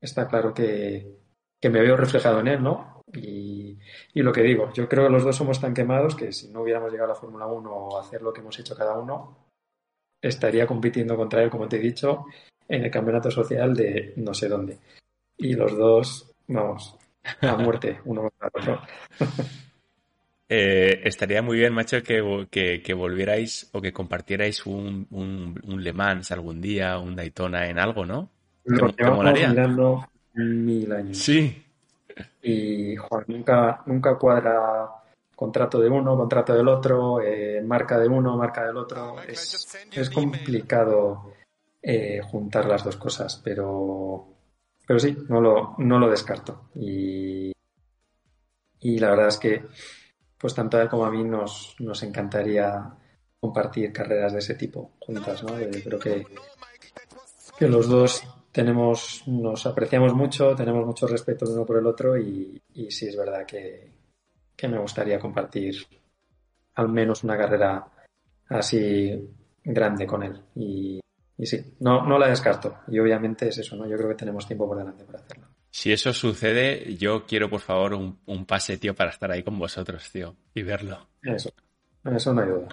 está 0.00 0.26
claro 0.26 0.52
que, 0.52 1.14
me 1.62 1.80
veo 1.80 1.96
reflejado 1.96 2.40
en 2.40 2.48
él, 2.48 2.62
¿no? 2.62 3.02
Y, 3.12 3.78
lo 4.14 4.32
que 4.32 4.42
digo, 4.42 4.72
yo 4.72 4.88
creo 4.88 5.04
que 5.04 5.12
los 5.12 5.24
dos 5.24 5.36
somos 5.36 5.60
tan 5.60 5.74
quemados 5.74 6.16
que 6.16 6.32
si 6.32 6.48
no 6.48 6.62
hubiéramos 6.62 6.90
llegado 6.90 7.10
a 7.10 7.14
la 7.14 7.20
Fórmula 7.20 7.46
1 7.46 7.70
o 7.70 7.98
hacer 7.98 8.22
lo 8.22 8.32
que 8.32 8.40
hemos 8.40 8.58
hecho 8.58 8.76
cada 8.76 8.98
uno, 8.98 9.45
estaría 10.20 10.66
compitiendo 10.66 11.16
contra 11.16 11.42
él, 11.42 11.50
como 11.50 11.68
te 11.68 11.76
he 11.76 11.80
dicho, 11.80 12.26
en 12.68 12.84
el 12.84 12.90
campeonato 12.90 13.30
social 13.30 13.74
de 13.74 14.12
no 14.16 14.34
sé 14.34 14.48
dónde. 14.48 14.78
Y 15.36 15.54
los 15.54 15.76
dos, 15.76 16.30
vamos, 16.48 16.96
a 17.40 17.56
muerte 17.56 18.00
uno 18.04 18.30
otro. 18.52 18.80
Eh, 20.48 21.00
estaría 21.02 21.42
muy 21.42 21.58
bien, 21.58 21.74
macho, 21.74 22.04
que, 22.04 22.80
que, 22.84 22.94
volvierais 22.94 23.68
o 23.72 23.80
que 23.80 23.92
compartierais 23.92 24.64
un, 24.64 25.08
un, 25.10 25.82
Le 25.82 25.92
Mans 25.92 26.30
algún 26.30 26.60
día, 26.60 26.98
un 26.98 27.16
Daytona 27.16 27.68
en 27.68 27.80
algo, 27.80 28.06
¿no? 28.06 28.30
Lo 28.62 28.92
molaría? 29.12 29.48
mirando 29.48 30.06
mil 30.34 30.92
años. 30.92 31.18
Sí. 31.18 31.64
Y 32.42 32.94
Juan, 32.94 33.24
nunca, 33.26 33.82
nunca 33.86 34.16
cuadra 34.16 34.88
contrato 35.36 35.78
de 35.78 35.90
uno, 35.90 36.16
contrato 36.16 36.54
del 36.54 36.66
otro, 36.66 37.20
eh, 37.20 37.60
marca 37.62 37.98
de 37.98 38.08
uno, 38.08 38.36
marca 38.36 38.66
del 38.66 38.78
otro. 38.78 39.20
Es, 39.22 39.78
es 39.92 40.10
complicado 40.10 41.34
eh, 41.82 42.20
juntar 42.22 42.64
las 42.66 42.82
dos 42.82 42.96
cosas, 42.96 43.40
pero, 43.44 44.26
pero 44.86 44.98
sí, 44.98 45.16
no 45.28 45.40
lo, 45.42 45.74
no 45.78 45.98
lo 45.98 46.10
descarto. 46.10 46.70
Y, 46.74 47.52
y 48.80 48.98
la 48.98 49.10
verdad 49.10 49.28
es 49.28 49.36
que, 49.36 49.62
pues 50.38 50.54
tanto 50.54 50.78
a 50.78 50.82
él 50.82 50.88
como 50.88 51.04
a 51.04 51.10
mí 51.10 51.22
nos, 51.22 51.76
nos 51.80 52.02
encantaría 52.02 52.94
compartir 53.38 53.92
carreras 53.92 54.32
de 54.32 54.38
ese 54.38 54.54
tipo 54.54 54.92
juntas, 55.00 55.44
¿no? 55.44 55.54
creo 55.54 55.98
que, 55.98 56.26
que 57.58 57.68
los 57.68 57.88
dos 57.88 58.24
tenemos, 58.50 59.22
nos 59.26 59.66
apreciamos 59.66 60.14
mucho, 60.14 60.54
tenemos 60.56 60.86
mucho 60.86 61.06
respeto 61.06 61.44
el 61.44 61.52
uno 61.52 61.66
por 61.66 61.76
el 61.76 61.86
otro 61.86 62.16
y, 62.16 62.60
y 62.72 62.90
sí 62.90 63.06
es 63.06 63.16
verdad 63.16 63.44
que, 63.44 63.95
que 64.56 64.68
me 64.68 64.78
gustaría 64.78 65.18
compartir 65.18 65.86
al 66.74 66.88
menos 66.88 67.24
una 67.24 67.36
carrera 67.36 67.86
así 68.48 69.12
grande 69.64 70.06
con 70.06 70.22
él. 70.22 70.40
Y, 70.54 71.00
y, 71.36 71.46
sí, 71.46 71.74
no, 71.80 72.04
no 72.06 72.18
la 72.18 72.28
descarto. 72.28 72.78
Y 72.88 72.98
obviamente 72.98 73.48
es 73.48 73.58
eso, 73.58 73.76
¿no? 73.76 73.86
Yo 73.86 73.96
creo 73.96 74.08
que 74.08 74.14
tenemos 74.14 74.46
tiempo 74.46 74.66
por 74.66 74.78
delante 74.78 75.04
para 75.04 75.18
hacerlo. 75.18 75.46
Si 75.70 75.92
eso 75.92 76.12
sucede, 76.12 76.96
yo 76.96 77.26
quiero 77.26 77.50
por 77.50 77.60
favor 77.60 77.94
un, 77.94 78.18
un 78.26 78.46
pase, 78.46 78.78
tío, 78.78 78.94
para 78.94 79.10
estar 79.10 79.30
ahí 79.30 79.42
con 79.42 79.58
vosotros, 79.58 80.10
tío, 80.10 80.34
y 80.54 80.62
verlo. 80.62 81.08
Eso, 81.22 81.50
eso 82.04 82.32
no 82.32 82.40
hay 82.40 82.48
duda. 82.48 82.68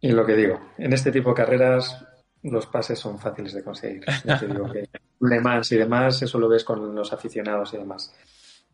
y 0.00 0.12
lo 0.12 0.26
que 0.26 0.36
digo, 0.36 0.60
en 0.76 0.92
este 0.92 1.10
tipo 1.10 1.30
de 1.30 1.36
carreras 1.36 2.06
los 2.42 2.66
pases 2.66 2.98
son 2.98 3.18
fáciles 3.18 3.54
de 3.54 3.64
conseguir. 3.64 4.04
te 4.04 4.46
digo 4.46 4.70
que 4.70 4.88
Le 5.20 5.40
Mans 5.40 5.72
y 5.72 5.78
demás, 5.78 6.20
eso 6.20 6.38
lo 6.38 6.48
ves 6.48 6.64
con 6.64 6.94
los 6.94 7.12
aficionados 7.12 7.72
y 7.72 7.78
demás. 7.78 8.14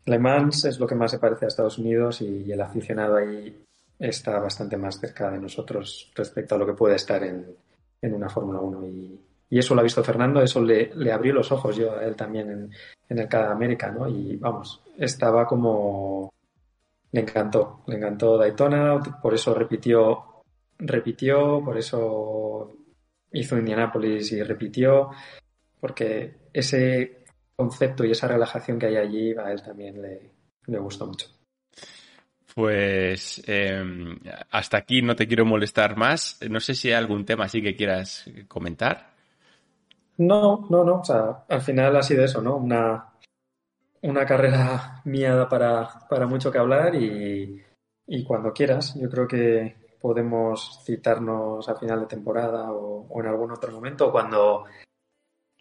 Le 0.05 0.19
Mans 0.19 0.65
es 0.65 0.79
lo 0.79 0.87
que 0.87 0.95
más 0.95 1.11
se 1.11 1.19
parece 1.19 1.45
a 1.45 1.47
Estados 1.47 1.77
Unidos 1.77 2.21
y 2.21 2.51
el 2.51 2.61
aficionado 2.61 3.17
ahí 3.17 3.63
está 3.99 4.39
bastante 4.39 4.77
más 4.77 4.99
cerca 4.99 5.29
de 5.29 5.39
nosotros 5.39 6.11
respecto 6.15 6.55
a 6.55 6.57
lo 6.57 6.65
que 6.65 6.73
puede 6.73 6.95
estar 6.95 7.23
en, 7.23 7.55
una 8.01 8.29
Fórmula 8.29 8.59
1. 8.59 8.87
Y, 8.87 9.19
eso 9.49 9.75
lo 9.75 9.81
ha 9.81 9.83
visto 9.83 10.03
Fernando, 10.03 10.41
eso 10.41 10.61
le, 10.61 11.11
abrió 11.11 11.33
los 11.33 11.51
ojos 11.51 11.75
yo 11.75 11.97
a 11.97 12.05
él 12.05 12.15
también 12.15 12.49
en, 12.49 12.71
en 13.09 13.19
el 13.19 13.27
Cada 13.27 13.51
América, 13.51 13.91
¿no? 13.91 14.07
Y 14.07 14.37
vamos, 14.37 14.81
estaba 14.97 15.45
como... 15.45 16.31
Le 17.11 17.19
encantó, 17.19 17.83
le 17.87 17.97
encantó 17.97 18.37
Daytona, 18.37 18.97
por 19.21 19.33
eso 19.33 19.53
repitió, 19.53 20.43
repitió, 20.79 21.61
por 21.63 21.77
eso 21.77 22.71
hizo 23.33 23.57
Indianápolis 23.57 24.31
y 24.31 24.41
repitió, 24.41 25.09
porque 25.81 26.47
ese 26.53 27.20
concepto 27.55 28.05
y 28.05 28.11
esa 28.11 28.27
relajación 28.27 28.79
que 28.79 28.87
hay 28.87 28.97
allí 28.97 29.33
a 29.33 29.51
él 29.51 29.61
también 29.61 30.01
le, 30.01 30.31
le 30.67 30.79
gustó 30.79 31.07
mucho. 31.07 31.27
Pues 32.53 33.41
eh, 33.47 33.83
hasta 34.49 34.77
aquí 34.77 35.01
no 35.01 35.15
te 35.15 35.27
quiero 35.27 35.45
molestar 35.45 35.95
más. 35.95 36.39
No 36.49 36.59
sé 36.59 36.75
si 36.75 36.89
hay 36.89 36.95
algún 36.95 37.25
tema 37.25 37.45
así 37.45 37.61
que 37.61 37.75
quieras 37.75 38.25
comentar. 38.47 39.11
No, 40.17 40.67
no, 40.69 40.83
no. 40.83 40.99
O 40.99 41.03
sea, 41.03 41.45
al 41.47 41.61
final 41.61 41.95
ha 41.95 42.03
sido 42.03 42.25
eso, 42.25 42.41
¿no? 42.41 42.57
Una, 42.57 43.13
una 44.01 44.25
carrera 44.25 45.01
mía 45.05 45.47
para, 45.49 45.87
para 46.09 46.27
mucho 46.27 46.51
que 46.51 46.57
hablar 46.57 46.95
y, 46.95 47.63
y, 48.07 48.23
cuando 48.23 48.51
quieras. 48.51 48.95
Yo 48.99 49.09
creo 49.09 49.27
que 49.27 49.75
podemos 50.01 50.81
citarnos 50.85 51.67
a 51.69 51.75
final 51.75 52.01
de 52.01 52.07
temporada 52.07 52.71
o, 52.71 53.07
o 53.07 53.21
en 53.21 53.27
algún 53.27 53.51
otro 53.51 53.71
momento 53.71 54.11
cuando 54.11 54.65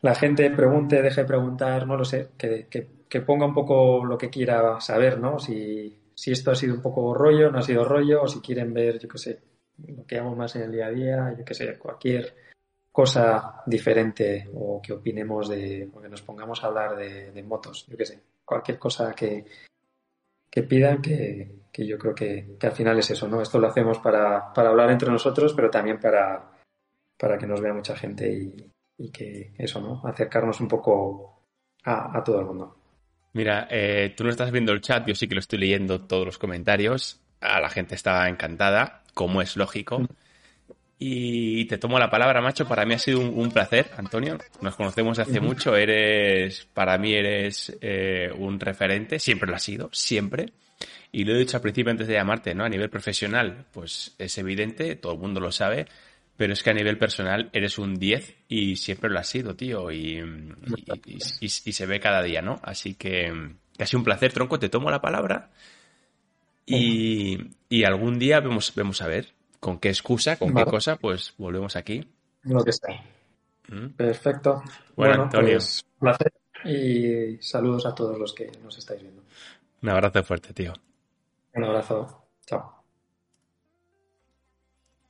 la 0.03 0.15
gente 0.15 0.51
pregunte, 0.51 1.03
deje 1.03 1.23
de 1.23 1.27
preguntar, 1.27 1.87
no 1.87 1.97
lo 1.97 2.05
sé, 2.05 2.31
que, 2.37 2.67
que, 2.69 2.89
que, 3.09 3.21
ponga 3.21 3.47
un 3.47 3.55
poco 3.55 4.05
lo 4.05 4.17
que 4.17 4.31
quiera 4.31 4.81
saber, 4.81 5.19
¿no? 5.19 5.39
Si, 5.39 5.99
si 6.15 6.33
esto 6.33 6.51
ha 6.51 6.55
sido 6.55 6.75
un 6.75 6.83
poco 6.83 7.15
rollo, 7.15 7.51
no 7.51 7.59
ha 7.59 7.63
sido 7.63 7.85
rollo, 7.85 8.23
o 8.23 8.29
si 8.29 8.41
quieren 8.41 8.73
ver, 8.73 8.99
yo 8.99 9.09
qué 9.09 9.19
sé, 9.19 9.41
lo 9.89 10.07
que 10.07 10.19
hago 10.19 10.35
más 10.35 10.57
en 10.57 10.63
el 10.63 10.73
día 10.73 10.87
a 10.87 10.91
día, 10.91 11.35
yo 11.39 11.45
qué 11.45 11.55
sé, 11.55 11.79
cualquier 11.79 12.35
cosa 12.91 13.63
diferente 13.67 14.49
o 14.55 14.81
que 14.83 14.93
opinemos 14.93 15.49
de, 15.49 15.89
o 15.93 16.01
que 16.01 16.09
nos 16.09 16.23
pongamos 16.23 16.63
a 16.63 16.67
hablar 16.67 16.97
de, 16.97 17.31
de 17.33 17.43
motos, 17.43 17.87
yo 17.87 17.97
qué 17.97 18.07
sé, 18.07 18.21
cualquier 18.45 18.79
cosa 18.79 19.15
que, 19.15 19.45
que 20.51 20.63
pidan, 20.63 21.01
que, 21.01 21.61
que 21.71 21.87
yo 21.87 21.99
creo 21.99 22.15
que, 22.15 22.57
que, 22.59 22.67
al 22.67 22.73
final 22.73 22.99
es 22.99 23.11
eso, 23.11 23.29
¿no? 23.29 23.41
Esto 23.41 23.59
lo 23.59 23.69
hacemos 23.69 23.99
para, 23.99 24.53
para 24.53 24.71
hablar 24.71 24.91
entre 24.91 25.11
nosotros, 25.11 25.53
pero 25.55 25.71
también 25.71 26.01
para, 26.01 26.51
para 27.19 27.39
que 27.39 27.47
nos 27.47 27.61
vea 27.61 27.73
mucha 27.73 27.97
gente 27.97 28.33
y, 28.33 28.70
y 29.01 29.11
que 29.11 29.53
eso, 29.57 29.81
¿no? 29.81 30.03
Acercarnos 30.07 30.61
un 30.61 30.69
poco 30.69 31.43
a, 31.85 32.19
a 32.19 32.23
todo 32.23 32.41
el 32.41 32.47
mundo. 32.47 32.77
Mira, 33.33 33.67
eh, 33.71 34.13
tú 34.15 34.25
no 34.25 34.31
estás 34.31 34.51
viendo 34.51 34.73
el 34.73 34.83
chat, 34.83 35.07
yo 35.07 35.15
sí 35.15 35.27
que 35.27 35.35
lo 35.35 35.41
estoy 35.41 35.59
leyendo 35.59 36.03
todos 36.03 36.27
los 36.27 36.39
comentarios. 36.39 37.21
A 37.41 37.61
la 37.61 37.71
gente 37.71 37.95
está 37.95 38.29
encantada, 38.29 39.03
como 39.15 39.41
es 39.41 39.57
lógico. 39.57 40.07
Y 40.99 41.65
te 41.65 41.79
tomo 41.79 41.99
la 41.99 42.11
palabra, 42.11 42.43
macho. 42.43 42.69
Para 42.69 42.85
mí 42.85 42.93
ha 42.93 42.99
sido 42.99 43.21
un, 43.21 43.39
un 43.39 43.51
placer, 43.51 43.91
Antonio. 43.97 44.37
Nos 44.61 44.77
conocemos 44.77 45.19
hace 45.19 45.41
mucho. 45.41 45.75
Eres, 45.75 46.69
para 46.75 46.99
mí 46.99 47.15
eres 47.15 47.75
eh, 47.81 48.31
un 48.37 48.61
referente. 48.61 49.19
Siempre 49.19 49.49
lo 49.49 49.57
has 49.57 49.63
sido, 49.63 49.89
siempre. 49.93 50.53
Y 51.11 51.25
lo 51.25 51.35
he 51.35 51.39
dicho 51.39 51.57
al 51.57 51.63
principio 51.63 51.91
antes 51.91 52.07
de 52.07 52.15
llamarte, 52.15 52.55
¿no? 52.55 52.65
A 52.65 52.69
nivel 52.69 52.91
profesional, 52.91 53.65
pues 53.73 54.15
es 54.19 54.37
evidente, 54.37 54.95
todo 54.97 55.15
el 55.15 55.19
mundo 55.19 55.41
lo 55.41 55.51
sabe 55.53 55.87
pero 56.41 56.55
es 56.55 56.63
que 56.63 56.71
a 56.71 56.73
nivel 56.73 56.97
personal 56.97 57.51
eres 57.53 57.79
un 57.79 57.97
10 57.97 58.45
y 58.49 58.77
siempre 58.77 59.11
lo 59.11 59.19
has 59.19 59.29
sido, 59.29 59.55
tío, 59.55 59.91
y, 59.91 60.21
y, 60.21 60.93
y, 61.05 61.19
y, 61.43 61.49
se 61.51 61.85
ve 61.85 62.01
cada 62.01 62.23
día, 62.23 62.41
¿no? 62.41 62.59
Así 62.63 62.95
que, 62.95 63.31
que 63.77 63.83
ha 63.83 63.87
sido 63.87 63.99
un 63.99 64.05
placer, 64.05 64.33
tronco, 64.33 64.59
te 64.59 64.71
tomo 64.71 64.91
la 64.91 65.03
palabra 65.03 65.51
y, 66.65 67.85
algún 67.85 68.19
día 68.19 68.41
vemos, 68.41 68.75
vemos 68.75 69.03
a 69.03 69.07
ver 69.07 69.35
con 69.61 69.79
qué 69.79 69.91
excusa, 69.91 70.39
con 70.39 70.55
vale. 70.55 70.65
qué 70.65 70.71
cosa, 70.71 70.97
pues 70.97 71.35
volvemos 71.37 71.77
aquí. 71.77 72.09
Lo 72.45 72.65
que 72.65 72.73
sea. 72.73 73.05
¿Mm? 73.69 73.89
Perfecto. 73.91 74.63
Bueno, 74.97 75.13
bueno 75.17 75.23
Antonio. 75.25 75.53
Pues, 75.57 75.85
placer 75.99 76.33
y 76.65 77.37
saludos 77.43 77.85
a 77.85 77.95
todos 77.95 78.19
los 78.19 78.33
que 78.33 78.51
nos 78.65 78.79
estáis 78.79 79.03
viendo. 79.03 79.23
Un 79.83 79.91
abrazo 79.91 80.25
fuerte, 80.25 80.55
tío. 80.55 80.73
Un 81.53 81.65
abrazo. 81.65 82.29
Chao. 82.47 82.80